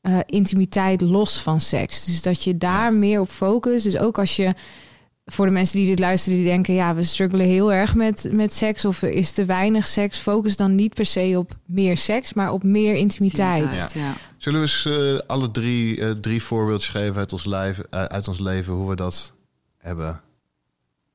[0.00, 2.04] eh, intimiteit los van seks.
[2.04, 3.84] Dus dat je daar meer op focust.
[3.84, 4.54] Dus ook als je
[5.30, 8.54] voor de mensen die dit luisteren, die denken, ja, we struggelen heel erg met, met
[8.54, 12.32] seks of er is te weinig seks, focus dan niet per se op meer seks,
[12.32, 13.58] maar op meer intimiteit.
[13.62, 14.12] Intimiteit, ja.
[14.36, 18.28] Zullen we eens eh, alle drie, eh, drie voorbeeldjes geven uit ons, lijf, eh, uit
[18.28, 19.32] ons leven hoe we dat
[19.78, 20.20] hebben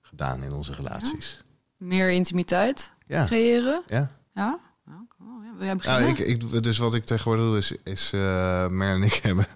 [0.02, 1.44] gedaan in onze relaties?
[1.78, 3.84] Meer intimiteit Ja, creëren.
[3.88, 4.12] ja.
[4.36, 4.60] Ja?
[4.86, 5.34] Ja, kom op.
[5.34, 6.30] Ja, Wil jij Nou, beginnen?
[6.30, 9.48] ik, ik, dus wat ik tegenwoordig doe is, is eh Mer en ik hebben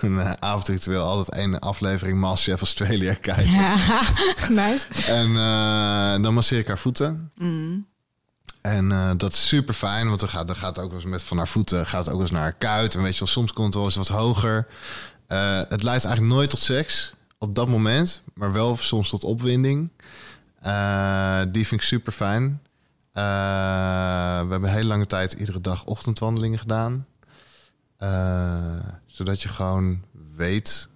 [0.00, 3.52] een uh, avondritueel altijd één aflevering Masterchef Australia kijken.
[3.52, 3.76] Ja,
[4.62, 4.86] nice.
[5.12, 7.30] En eh, dan masseer ik haar voeten.
[7.36, 7.86] Mm.
[8.60, 11.22] En dat is super fijn, want dan gaat, dan gaat het ook wel eens met
[11.22, 12.94] van haar voeten, gaat ook wel eens naar haar kuit.
[12.94, 14.66] En weet je wel, soms komt het wel eens wat hoger.
[15.68, 19.90] Het leidt eigenlijk nooit tot seks op dat moment, maar wel soms tot opwinding.
[21.52, 22.60] Die vind ik super fijn.
[23.14, 23.22] Eh,
[24.44, 27.06] we hebben hele lange tijd iedere dag ochtendwandelingen gedaan.
[27.96, 30.02] Eh, zodat je gewoon
[30.36, 30.88] weet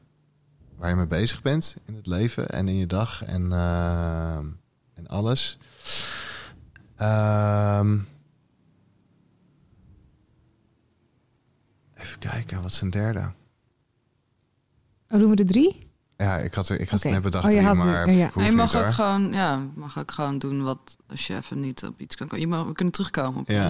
[0.76, 4.36] waar je mee bezig bent in het leven en in je dag en, eh,
[4.94, 5.58] en alles.
[6.96, 7.98] Ehm,
[11.94, 13.32] even kijken, wat is een derde?
[15.08, 15.87] Oh, doen we de drie?
[16.20, 18.30] Ja, ik had, ik had het net bedacht, Oh, je had maar ja.
[18.34, 18.92] je mag ook, hoor.
[18.92, 22.40] gewoon, ja, mag ook gewoon doen wat als je even niet op iets kan komen.
[22.48, 23.48] Je mag, we kunnen terugkomen op.
[23.48, 23.64] Ja.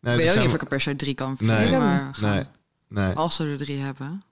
[0.00, 1.56] Nee, ik er weet ook niet of ik er per se drie kan Nee.
[1.56, 1.98] verzinnen, Nee.
[1.98, 2.44] maar Nee,
[2.88, 3.14] nee.
[3.14, 4.22] als we er drie hebben.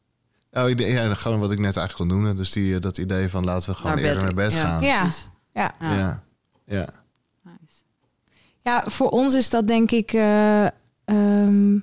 [0.53, 2.36] Oh, ik, ja, gewoon wat ik net eigenlijk kon doen.
[2.36, 4.35] Dus die, dat idee van laten we gewoon Naar eerder bed.
[4.35, 4.61] naar bed Ja.
[4.61, 4.82] gaan.
[4.82, 5.09] Ja.
[5.53, 5.74] Ja.
[5.81, 5.97] Ja.
[5.97, 6.23] ja.
[6.65, 6.89] ja.
[7.43, 7.82] Nice.
[8.61, 10.12] Ja, voor ons is dat denk ik.
[10.12, 10.65] eh,
[11.05, 11.78] ehm,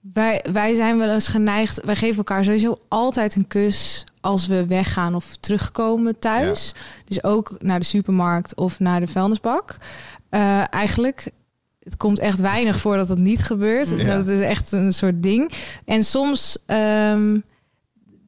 [0.00, 1.84] wij, wij zijn wel eens geneigd.
[1.84, 6.74] Wij geven elkaar sowieso altijd een kus als we weggaan of terugkomen thuis.
[7.04, 9.76] Dus ook naar de supermarkt of naar de vuilnisbak.
[10.28, 11.30] Eh, eigenlijk.
[11.80, 13.90] Het komt echt weinig voor dat dat niet gebeurt.
[13.90, 14.16] Ja.
[14.16, 15.52] Dat is echt een soort ding.
[15.84, 17.38] En soms ehm,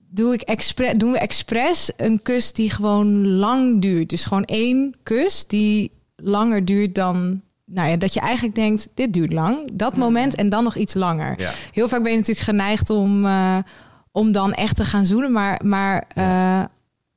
[0.09, 4.11] doe ik expres, doen we expres een kus die gewoon lang duurt.
[4.11, 7.41] Dus gewoon één kus die langer duurt dan.
[7.65, 9.71] Nou ja, dat je eigenlijk denkt, dit duurt lang.
[9.73, 11.41] Dat moment en dan nog iets langer.
[11.41, 11.51] Ja.
[11.73, 13.59] Heel vaak ben je natuurlijk geneigd om, eh,
[14.17, 15.33] om dan echt te gaan zoenen.
[15.33, 16.65] Maar, maar eh,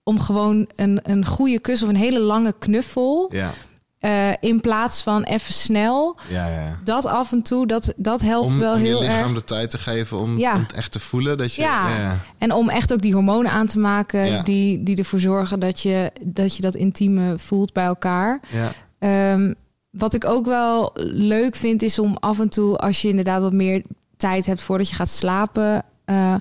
[0.03, 3.29] om gewoon een, een goede kus of een hele lange knuffel.
[3.33, 3.51] Ja,
[3.99, 6.17] eh, in plaats van even snel.
[6.29, 6.79] ja, ja.
[6.83, 9.33] Dat af en toe, dat, dat helpt Om, wel om je heel lichaam erg.
[9.33, 10.53] de tijd te geven om, Ja.
[10.55, 11.61] om het echt te voelen dat je...
[11.61, 12.19] Ja.
[12.37, 16.11] En om echt ook die hormonen aan te maken die, die ervoor zorgen dat je,
[16.25, 18.39] dat je dat intieme voelt bij elkaar.
[18.49, 18.71] ja.
[18.99, 19.53] Ehm,
[19.89, 23.53] wat ik ook wel leuk vind, is om af en toe, als je inderdaad wat
[23.53, 23.81] meer
[24.17, 26.35] tijd hebt voordat je gaat slapen, eh,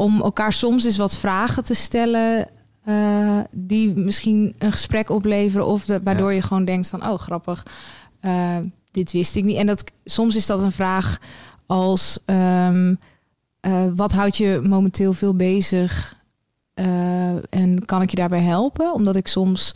[0.00, 2.48] om elkaar soms eens wat vragen te stellen.
[2.84, 5.66] eh, die misschien een gesprek opleveren.
[5.66, 7.66] Of de, waardoor je gewoon denkt van oh grappig.
[8.20, 8.56] eh,
[8.90, 9.56] dit wist ik niet.
[9.56, 11.18] En dat soms is dat een vraag
[11.66, 12.94] als ehm,
[13.60, 16.16] eh, wat houdt je momenteel veel bezig?
[17.50, 18.92] En kan ik je daarbij helpen?
[18.92, 19.72] Omdat ik soms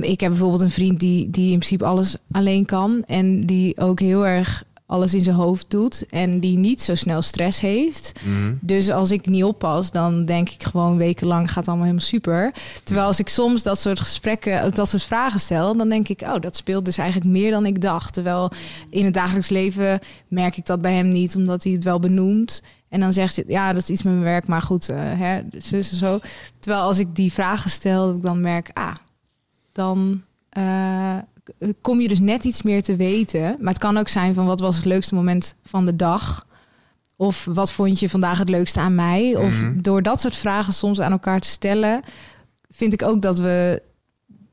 [0.00, 3.04] Ik heb bijvoorbeeld een vriend die, die in principe alles alleen kan.
[3.06, 6.06] En die ook heel erg alles in zijn hoofd doet.
[6.10, 8.12] En die niet zo snel stress heeft.
[8.24, 8.54] Mhm.
[8.60, 12.54] Dus als ik niet oppas, dan denk ik gewoon wekenlang gaat allemaal helemaal super.
[12.82, 16.40] Terwijl als ik soms dat soort gesprekken, dat soort vragen stel, dan denk ik, oh,
[16.40, 18.12] dat speelt dus eigenlijk meer dan ik dacht.
[18.12, 18.50] Terwijl
[18.90, 19.98] in het dagelijks leven
[20.28, 22.62] merk ik dat bij hem niet, omdat hij het wel benoemt.
[22.88, 25.40] En dan zegt hij, ja, dat is iets met mijn werk, maar goed, eh hè,
[25.58, 26.18] zus en zo.
[26.58, 28.94] Terwijl als ik die vragen stel, dan merk, ah,
[29.72, 31.18] dan eh,
[31.80, 33.56] kom je dus net iets meer te weten.
[33.60, 36.46] Maar het kan ook zijn van wat was het leukste moment van de dag.
[37.16, 39.36] Of wat vond je vandaag het leukste aan mij?
[39.36, 39.80] Of Mhm.
[39.80, 42.02] door dat soort vragen soms aan elkaar te stellen,
[42.70, 43.82] vind ik ook dat we,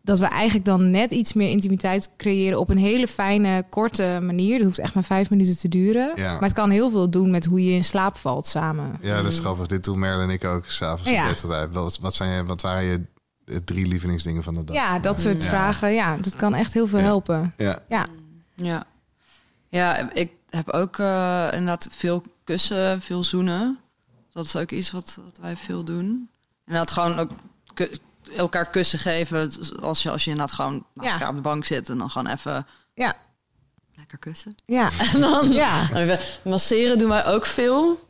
[0.03, 4.53] dat we eigenlijk dan net iets meer intimiteit creëren op een hele fijne, korte manier.
[4.55, 6.11] Het hoeft echt maar vijf minuten te duren.
[6.15, 6.31] Ja.
[6.31, 8.97] Maar het kan heel veel doen met hoe je in slaap valt samen.
[9.01, 9.67] Ja, dat is grappig.
[9.67, 11.67] Dit doen Merle en ik ook s'avonds Ja.
[11.71, 12.99] Wat, wat, zijn wat waren je eh,
[13.65, 14.75] drie lievelingsdingen van de dag?
[14.75, 15.49] Ja, dat soort Ja.
[15.49, 15.93] vragen.
[15.93, 17.05] Ja, dat kan echt heel veel Ja.
[17.05, 17.53] helpen.
[17.57, 17.79] Ja.
[17.89, 18.05] Ja.
[18.55, 18.83] Ja.
[19.69, 23.79] Ja, ik heb ook eh, inderdaad veel kussen, veel zoenen.
[24.33, 26.29] Dat is ook iets wat, wat wij veel doen.
[26.65, 27.31] Inderdaad gewoon ook
[27.73, 27.91] ku-
[28.35, 29.51] elkaar kussen geven.
[29.81, 31.13] Als je, als je inderdaad gewoon naast Ja.
[31.13, 33.13] elkaar op de bank zit en dan gewoon even Ja.
[33.95, 34.55] lekker kussen.
[34.65, 34.89] Ja.
[35.13, 35.93] En dan Ja.
[35.93, 38.09] even masseren doen wij ook veel.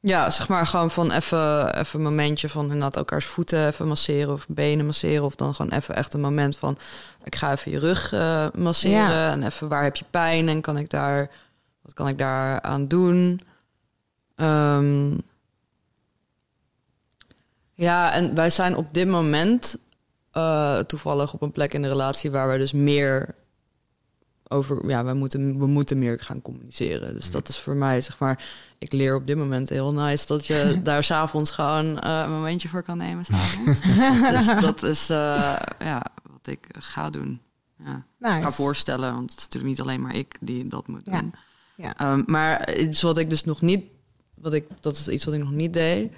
[0.00, 4.32] Ja, zeg maar gewoon van even, even een momentje van inderdaad elkaars voeten even masseren
[4.32, 5.24] of benen masseren.
[5.24, 6.78] Of dan gewoon even echt een moment van
[7.24, 9.10] ik ga even je rug eh, masseren.
[9.10, 9.30] Ja.
[9.30, 11.30] En even waar heb je pijn en kan ik daar,
[11.82, 13.40] wat kan ik daar aan doen?
[14.36, 15.10] Ehm,
[17.74, 19.76] ja, en wij zijn op dit moment
[20.30, 23.34] eh, toevallig op een plek in de relatie waar we dus meer
[24.48, 27.14] over, ja, we moeten, we moeten meer gaan communiceren.
[27.14, 28.44] Dus dat is voor mij, zeg maar,
[28.78, 32.68] ik leer op dit moment heel nice dat je daar s'avonds gewoon eh, een momentje
[32.68, 33.24] voor kan nemen.
[33.24, 33.80] S'avonds.
[34.46, 37.40] dus dat is eh, ja, wat ik ga doen.
[37.84, 38.04] Ja.
[38.18, 38.42] Nice.
[38.42, 41.20] Ga voorstellen, want het is natuurlijk niet alleen maar ik die dat moet Ja.
[41.20, 41.34] doen.
[41.76, 41.96] Ja.
[41.96, 43.84] Ehm, maar iets wat ik dus nog niet,
[44.34, 46.12] wat ik, dat is iets wat ik nog niet deed.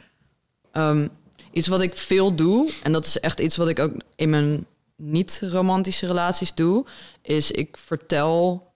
[0.72, 1.08] Ehm,
[1.52, 4.66] iets wat ik veel doe, en dat is echt iets wat ik ook in mijn
[4.98, 6.86] niet-romantische relaties doe,
[7.22, 8.66] is ik vertel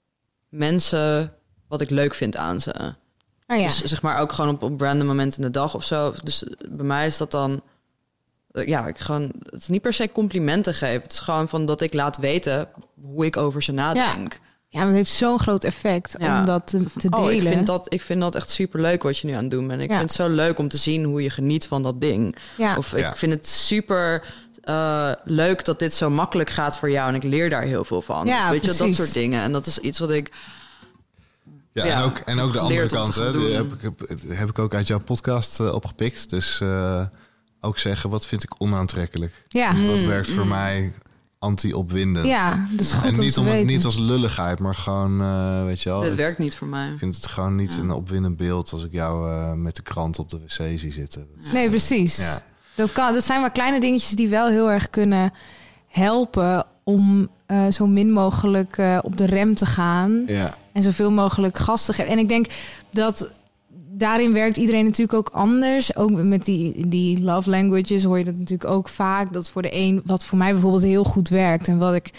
[0.48, 1.34] mensen
[1.68, 2.74] wat ik leuk vind aan ze.
[3.46, 3.64] Oh ja.
[3.66, 6.14] Dus zeg maar ook gewoon op, op random momenten in de dag of zo.
[6.22, 7.62] Dus bij mij is dat dan.
[8.50, 9.32] eh, Ja, ik gewoon.
[9.44, 11.02] Het is niet per se complimenten geven.
[11.02, 12.68] Het is gewoon van dat ik laat weten
[13.02, 14.40] hoe ik over ze nadenk.
[14.68, 16.40] Ja, maar het heeft zo'n groot effect Ja.
[16.40, 17.34] om dat te, te Oh, delen.
[17.46, 19.66] ik vind, dat, ik vind dat echt super leuk wat je nu aan het doen
[19.68, 19.80] bent.
[19.82, 19.96] Ik Ja.
[19.98, 22.36] vind het zo leuk om te zien hoe je geniet van dat ding.
[22.56, 22.76] ja.
[22.76, 23.08] Of Ja.
[23.10, 27.08] ik vind het super eh, leuk dat dit zo makkelijk gaat voor jou.
[27.08, 28.26] En ik leer daar heel veel van.
[28.26, 29.42] Ja, Weet je, dat soort dingen.
[29.42, 30.32] En dat is iets wat ik.
[31.72, 34.48] Ja, Ja, en, ook, en ook de andere kant, hè, die heb, ik, heb, heb
[34.48, 36.30] ik ook uit jouw podcast eh, opgepikt.
[36.30, 37.06] Dus eh,
[37.60, 39.44] ook zeggen, wat vind ik onaantrekkelijk?
[39.48, 39.72] ja.
[39.72, 39.86] Mm.
[39.86, 40.92] Wat werkt voor mij
[41.38, 42.26] anti-opwindend?
[42.26, 43.72] ja, dat is goed en om niet, te om, het- weten.
[43.74, 46.00] niet als lulligheid, maar gewoon, eh, weet je wel...
[46.00, 46.94] dit ik werkt niet voor mij.
[46.98, 50.30] vind het gewoon niet een opwindend beeld als ik jou eh, met de krant op
[50.30, 51.26] de wc zie zitten.
[51.42, 52.16] Dat Nee, precies.
[52.16, 52.42] Ja.
[52.74, 55.32] Dat, kan, dat zijn maar kleine dingetjes die wel heel erg kunnen
[55.88, 60.22] helpen om eh, zo min mogelijk eh, op de rem te gaan.
[60.26, 62.12] Ja, En zoveel mogelijk gas te geven.
[62.12, 62.46] En ik denk
[62.90, 63.30] dat
[63.90, 65.96] daarin werkt iedereen natuurlijk ook anders.
[65.96, 69.32] Ook met die, die love languages hoor je dat natuurlijk ook vaak.
[69.32, 72.10] Dat voor de een, wat voor mij bijvoorbeeld heel goed werkt en wat ik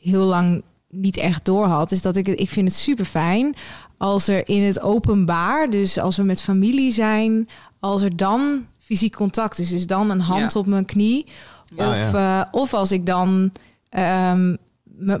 [0.00, 3.54] heel lang niet echt door had, is dat ik het, ik vind het super fijn
[4.02, 7.48] als er in het openbaar, dus als we met familie zijn,
[7.80, 10.60] als er dan fysiek contact is, dus dan een hand Ja.
[10.60, 11.26] op mijn knie,
[11.76, 11.88] Ja.
[11.90, 13.52] of, eh, of als ik dan
[13.88, 14.56] ehm,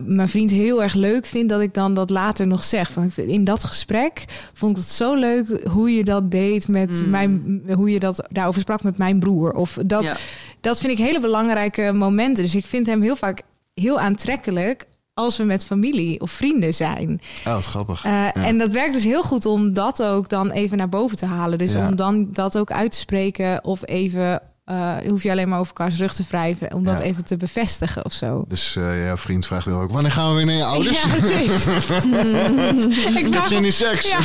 [0.06, 2.90] mijn vriend heel erg leuk vind, dat ik dan dat later nog zeg.
[2.92, 7.10] Van, in dat gesprek vond ik het zo leuk hoe je dat deed met Mm.
[7.10, 9.52] mijn, hoe je dat daarover sprak met mijn broer.
[9.52, 10.16] Of dat, Ja.
[10.60, 12.44] dat vind ik hele belangrijke momenten.
[12.44, 13.42] Dus ik vind hem heel vaak
[13.74, 17.20] heel aantrekkelijk als we met familie of vrienden zijn.
[17.46, 18.04] Oh, wat grappig.
[18.04, 21.26] Eh, En dat werkt dus heel goed om dat ook dan even naar boven te
[21.26, 21.58] halen.
[21.58, 21.86] Dus Ja.
[21.88, 24.40] om dan dat ook uit te spreken of even...
[24.64, 26.74] eh, hoef je alleen maar over elkaars rug te wrijven...
[26.74, 27.04] om dat Ja.
[27.04, 28.44] even te bevestigen of zo.
[28.48, 31.02] Dus eh jouw vriend vraagt nu ook, wanneer gaan we weer naar je ouders?
[31.02, 31.66] Ja, precies.
[33.20, 34.10] ik, vraag, zin in seks.
[34.10, 34.18] Ja.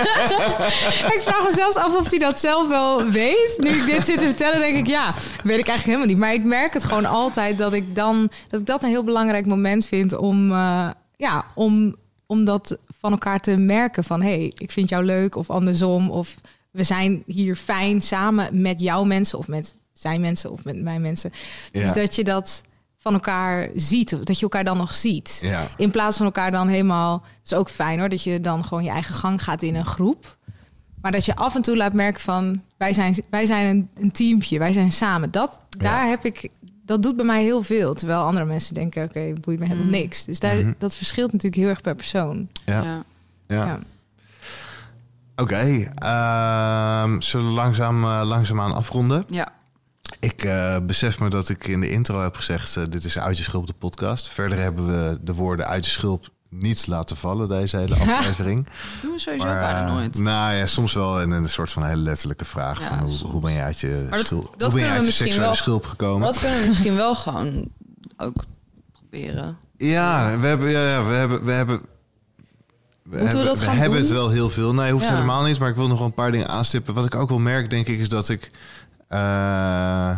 [1.14, 3.54] ik vraag me zelfs af of hij dat zelf wel weet.
[3.56, 6.18] Nu ik dit zit te vertellen, denk ik, ja, weet ik eigenlijk helemaal niet.
[6.18, 9.46] Maar ik merk het gewoon altijd dat ik dan dat ik dat een heel belangrijk
[9.46, 14.04] moment vind om, eh, ja, om, om dat van elkaar te merken.
[14.04, 16.10] Van hé, hey, ik vind jou leuk of andersom.
[16.10, 16.34] Of
[16.70, 21.00] we zijn hier fijn samen met jouw mensen of met zijn mensen of met mijn
[21.00, 21.30] mensen.
[21.72, 21.80] Ja.
[21.82, 22.62] Dus dat je dat
[22.98, 25.38] van elkaar ziet, of dat je elkaar dan nog ziet.
[25.42, 25.66] Ja.
[25.76, 27.12] In plaats van elkaar dan helemaal.
[27.38, 29.86] Het is ook fijn hoor, dat je dan gewoon je eigen gang gaat in een
[29.86, 30.36] groep.
[31.02, 34.10] Maar dat je af en toe laat merken van wij zijn, wij zijn een, een
[34.12, 35.30] teampje, wij zijn samen.
[35.30, 36.48] Dat, daar heb ik,
[36.84, 37.94] dat doet bij mij heel veel.
[37.94, 39.90] Terwijl andere mensen denken, oké, het boeit me helemaal Mm.
[39.92, 40.24] niks.
[40.24, 40.72] Dus daar, Mhm.
[40.78, 42.48] dat verschilt natuurlijk heel erg per persoon.
[42.64, 43.04] Ja.
[43.46, 43.78] Ja.
[45.42, 49.24] Oké, ehm, zullen we langzaam, eh, langzaamaan afronden?
[49.28, 49.48] Ja.
[50.20, 52.76] Ik eh, besef me dat ik in de intro heb gezegd...
[52.76, 54.28] eh, dit is Uit je Schulp, de podcast.
[54.28, 57.48] Verder hebben we de woorden Uit je Schulp niet laten vallen...
[57.48, 58.66] deze hele aflevering.
[59.02, 60.18] Doen we sowieso Maar, bijna nooit.
[60.18, 62.80] Nou ja, soms wel in een soort van hele letterlijke vraag.
[62.80, 65.06] Ja, van hoe, hoe ben je uit je, dat- schulp, dat hoe ben je uit
[65.06, 66.26] je seksuele wel- schulp gekomen?
[66.26, 67.68] Dat kunnen we misschien wel gewoon
[68.16, 68.44] ook
[68.92, 69.56] proberen.
[69.76, 71.80] Ja, we hebben, ja, we hebben, we hebben.
[73.10, 74.74] We hebben, het wel heel veel.
[74.74, 75.14] Nee, hoeft Ja.
[75.14, 75.58] helemaal niet.
[75.58, 76.94] Maar ik wil nog wel een paar dingen aanstippen.
[76.94, 78.50] Wat ik ook wel merk, denk ik, is dat ik
[79.08, 80.16] eh,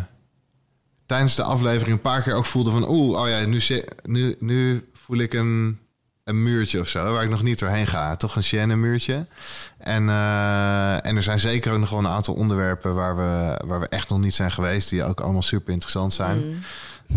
[1.05, 3.61] tijdens de aflevering een paar keer ook voelde van, oeh, oh ja, nu,
[4.03, 5.79] nu, nu voel ik een,
[6.23, 8.15] een muurtje of zo, waar ik nog niet doorheen ga.
[8.15, 9.25] Toch een Sienne muurtje.
[9.77, 13.79] En, eh, en er zijn zeker ook nog wel een aantal onderwerpen waar we, waar
[13.79, 16.47] we echt nog niet zijn geweest, die ook allemaal super interessant zijn.
[16.47, 16.59] Mm.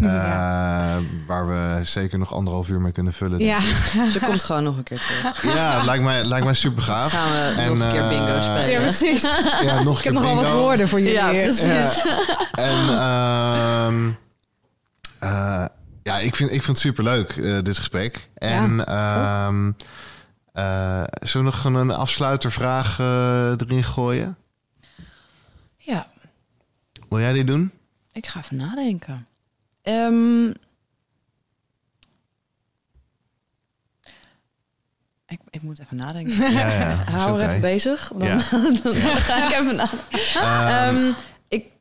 [0.00, 0.98] Eh, Ja.
[1.26, 3.38] Waar we zeker nog anderhalf uur mee kunnen vullen.
[3.38, 3.60] Ja,
[4.12, 5.42] Ze komt gewoon nog een keer terug.
[5.54, 7.10] Ja, het lijkt mij, lijkt mij super gaaf.
[7.12, 8.70] Gaan we En, nog een keer bingo eh, spelen.
[8.70, 9.22] ja precies.
[9.62, 11.14] Ja, nog een Ik heb nogal wat woorden voor jullie.
[11.14, 12.02] Ja, precies.
[12.52, 14.10] En ehm,
[15.18, 15.64] eh,
[16.02, 17.34] ja, ik vind, ik vind het super leuk,
[17.64, 18.28] dit gesprek.
[18.34, 19.72] En ehm
[20.52, 24.36] eh, zullen we nog een afsluitervraag eh, erin gooien?
[25.76, 26.06] Ja,
[27.08, 27.70] Wil jij die doen?
[28.12, 29.26] ik ga even nadenken.
[29.84, 30.46] Ehm,
[35.26, 36.52] ik, ik moet even nadenken.
[36.52, 36.94] Ja, ja.
[37.18, 38.12] Hou er even bezig.
[38.16, 38.36] Dan, Ja.
[38.82, 40.18] dan ga ik even nadenken.
[40.34, 41.12] Ehm, Ehm,
[41.48, 41.72] ik,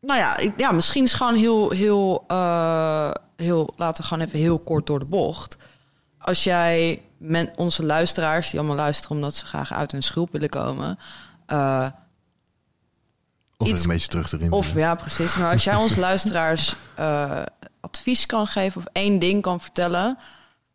[0.00, 4.38] nou ja, ik, ja, misschien is gewoon heel, heel, eh, heel, laten we gewoon even
[4.38, 5.56] heel kort door de bocht.
[6.18, 10.48] Als jij men, onze luisteraars, die allemaal luisteren omdat ze graag uit hun schulp willen
[10.48, 10.98] komen,
[11.46, 11.86] eh,
[13.58, 14.52] of er iets- een beetje terug erin.
[14.52, 14.88] of willen.
[14.88, 15.36] ja, precies.
[15.36, 17.42] Maar als jij onze luisteraars eh,
[17.80, 20.18] advies kan geven of één ding kan vertellen.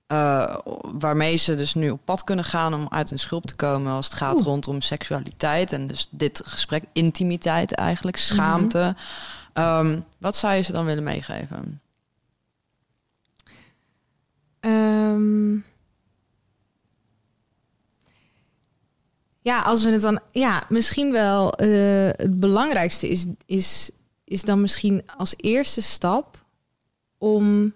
[0.08, 3.92] eh, waarmee ze dus nu op pad kunnen gaan om uit hun schulp te komen
[3.94, 4.46] als het gaat Oeh.
[4.46, 8.96] rondom seksualiteit en dus dit gesprek, intimiteit eigenlijk, schaamte.
[9.54, 11.82] Ehm, wat zou je ze dan willen meegeven?
[14.60, 15.56] Ehm,
[19.44, 20.20] ja, als we het dan.
[20.32, 21.54] Ja, misschien wel.
[21.54, 21.70] eh,
[22.16, 23.90] het belangrijkste is, is,
[24.24, 26.46] is dan misschien als eerste stap
[27.18, 27.74] om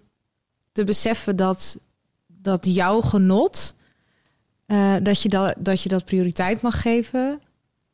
[0.71, 1.79] te beseffen dat,
[2.27, 3.75] dat jouw genot.
[4.65, 7.41] eh, dat, je dat, dat je dat prioriteit mag geven.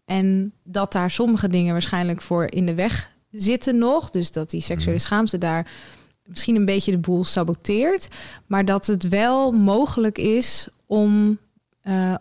[0.06, 4.10] En dat daar sommige dingen waarschijnlijk voor in de weg zitten nog.
[4.10, 5.72] Dus dat die seksuele schaamte daar
[6.26, 8.08] misschien een beetje de boel saboteert.
[8.48, 11.40] Maar dat het wel mogelijk is om,
[11.82, 12.16] eh,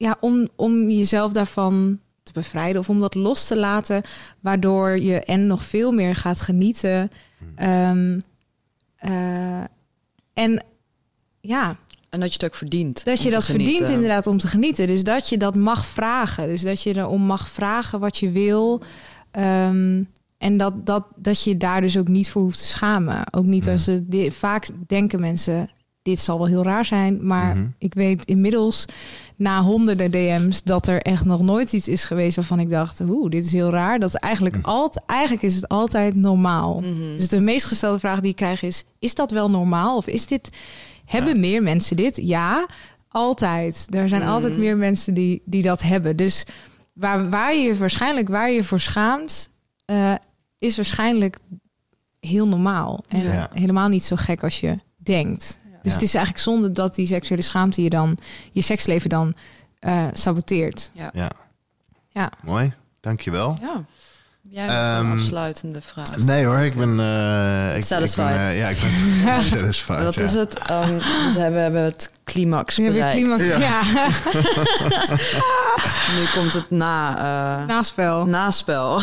[0.00, 4.02] ja, om, om jezelf daarvan te bevrijden of om dat los te laten,
[4.40, 7.10] waardoor je en nog veel meer gaat genieten.
[7.56, 8.18] Ehm,
[8.96, 9.60] eh,
[10.34, 10.64] en
[11.40, 11.76] ja,
[12.10, 13.04] En dat je het ook verdient.
[13.04, 14.86] dat je dat verdient inderdaad om te genieten.
[14.86, 16.48] Dus dat je dat mag vragen.
[16.48, 18.82] Dus dat je erom mag vragen wat je wil.
[19.30, 20.02] Ehm,
[20.38, 23.32] en dat, dat, dat je daar dus ook niet voor hoeft te schamen.
[23.32, 24.26] Ook niet als ze...
[24.30, 25.70] Vaak denken mensen
[26.02, 27.26] dit zal wel heel raar zijn.
[27.26, 27.66] Maar Mhm.
[27.78, 28.84] ik weet inmiddels
[29.40, 33.30] na honderden DM's dat er echt nog nooit iets is geweest waarvan ik dacht, oeh,
[33.30, 33.98] dit is heel raar.
[33.98, 34.64] Dat eigenlijk Mhm.
[34.64, 36.80] altijd, eigenlijk is het altijd normaal.
[36.80, 37.16] Mhm.
[37.16, 39.96] Dus de meest gestelde vraag die ik krijg is: is dat wel normaal?
[39.96, 40.50] Of is dit
[41.04, 42.16] hebben meer mensen dit?
[42.22, 42.66] Ja,
[43.08, 43.86] altijd.
[43.90, 44.30] Er zijn Mhm.
[44.30, 46.16] altijd meer mensen die, die dat hebben.
[46.16, 46.46] Dus
[46.92, 49.50] waar, waar je waarschijnlijk waar je voor schaamt,
[49.84, 50.14] eh,
[50.58, 51.38] is waarschijnlijk
[52.20, 53.50] heel normaal en Ja.
[53.52, 55.59] helemaal niet zo gek als je denkt.
[55.82, 55.98] Dus Ja.
[55.98, 58.18] het is eigenlijk zonde dat die seksuele schaamte je dan
[58.52, 59.34] je seksleven dan
[59.78, 60.90] eh, saboteert.
[60.94, 61.30] Ja.
[62.12, 62.30] Ja.
[62.44, 63.56] Mooi, dankjewel.
[63.60, 63.84] Ja.
[64.50, 66.16] Jij hebt Ehm, een afsluitende vraag.
[66.16, 67.00] Nee hoor, ik ben...
[67.00, 68.24] eh, ik, ik Satisfied.
[68.26, 70.14] ben, eh, ja, ik ben satisfied.
[70.14, 70.22] Ja.
[70.22, 70.58] is het?
[70.58, 70.94] Ehm,
[71.24, 73.18] dus we hebben, hebben het climax Nu heb je bereikt.
[73.18, 73.46] climax.
[73.46, 73.58] Ja.
[73.58, 73.82] Ja,
[76.16, 77.16] Nu komt het na,
[77.60, 78.26] eh naspel.
[78.26, 79.00] naspel.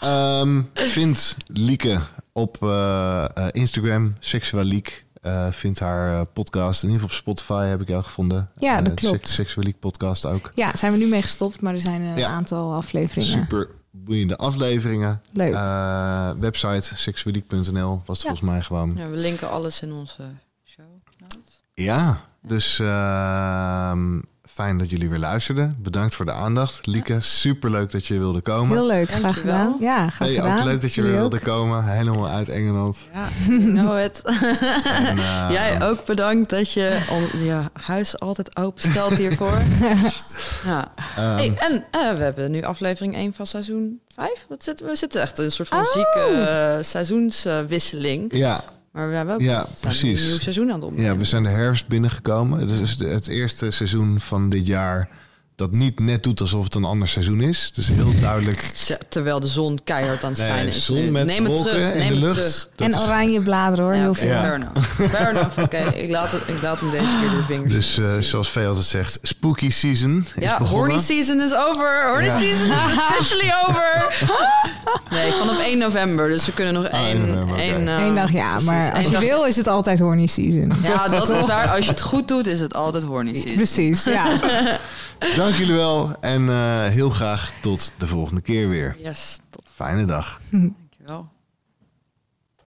[0.00, 2.00] Ehm, vind Lieke
[2.36, 5.04] op eh, eh, Instagram, Seksueel Liek.
[5.20, 8.50] Eh, vind haar podcast, in ieder geval op Spotify heb ik jou gevonden.
[8.56, 9.28] Ja, dat de klopt.
[9.28, 10.52] Seksueel Liek podcast ook.
[10.54, 12.28] Ja, zijn we nu mee gestopt, maar er zijn een Ja.
[12.28, 13.30] aantal afleveringen.
[13.30, 15.20] Super boeiende afleveringen.
[15.32, 15.52] Leuk.
[15.52, 18.28] Eh, website seksueliek.nl was het Ja.
[18.34, 18.94] volgens mij gewoon.
[18.96, 20.22] Ja, we linken alles in onze
[20.64, 20.86] show
[21.18, 21.62] notes.
[21.74, 24.20] Ja, dus ehm,
[24.56, 25.76] fijn dat jullie weer luisterden.
[25.78, 26.86] Bedankt voor de aandacht.
[26.86, 28.76] Lieke, super leuk dat je wilde komen.
[28.76, 29.76] Heel leuk, graag gedaan.
[29.80, 30.58] Ja, graag Hey, gedaan.
[30.58, 31.84] ook leuk dat je weer wilde komen.
[31.84, 32.98] Helemaal uit Engeland.
[33.12, 34.22] Ja, you know it.
[34.84, 39.58] En, eh, Jij ook bedankt dat je on- je huis altijd open stelt hiervoor.
[40.66, 40.92] ja.
[41.16, 44.46] ehm, Hey, en eh, we hebben nu aflevering 1 van seizoen 5.
[44.48, 45.84] Wat zitten, we zitten echt in een soort van Oh.
[45.92, 48.32] zieke eh, seizoenswisseling.
[48.36, 48.60] ja,
[48.96, 50.20] maar we hebben ook Ja, precies.
[50.22, 51.10] een nieuw seizoen aan het opnemen.
[51.12, 52.60] Ja, we zijn de herfst binnengekomen.
[52.60, 55.08] Het is het eerste seizoen van dit jaar
[55.56, 57.70] dat niet net doet alsof het een ander seizoen is.
[57.74, 58.70] Dus heel duidelijk.
[59.08, 60.84] Terwijl de zon keihard aan het Nee, schijnen is.
[60.84, 61.10] zon nu.
[61.10, 62.34] met neem het wolken terug, in neem de het lucht.
[62.34, 62.68] terug.
[62.76, 64.28] Dat en is- oranje bladeren hoor, Ja, heel veel.
[64.28, 64.40] Ja.
[64.40, 64.90] Fair enough.
[65.14, 65.58] Fair enough.
[65.58, 67.72] Oké, ik, laat het- ik laat hem deze keer door vingers.
[67.72, 70.86] Dus eh, zoals Vee altijd zegt, spooky season is ja, begonnen.
[70.86, 72.08] horny season is over.
[72.08, 72.38] Horny Ja.
[72.38, 74.16] season is officially over.
[75.10, 76.28] Nee, vanaf 1 november.
[76.28, 77.26] Dus we kunnen nog Ah, 1 één...
[77.26, 80.00] november, één, eh, Eén dag ja, precies, maar als je dag- wil is het altijd
[80.00, 80.72] horny season.
[80.82, 81.68] Ja, dat is waar.
[81.68, 83.54] Als je het goed doet, is het altijd horny season.
[83.54, 84.38] Precies, ja.
[85.46, 88.96] Dank jullie wel en eh, heel graag tot de volgende keer weer.
[89.02, 90.40] Yes, tot Fijne dag.
[90.50, 91.28] dankjewel.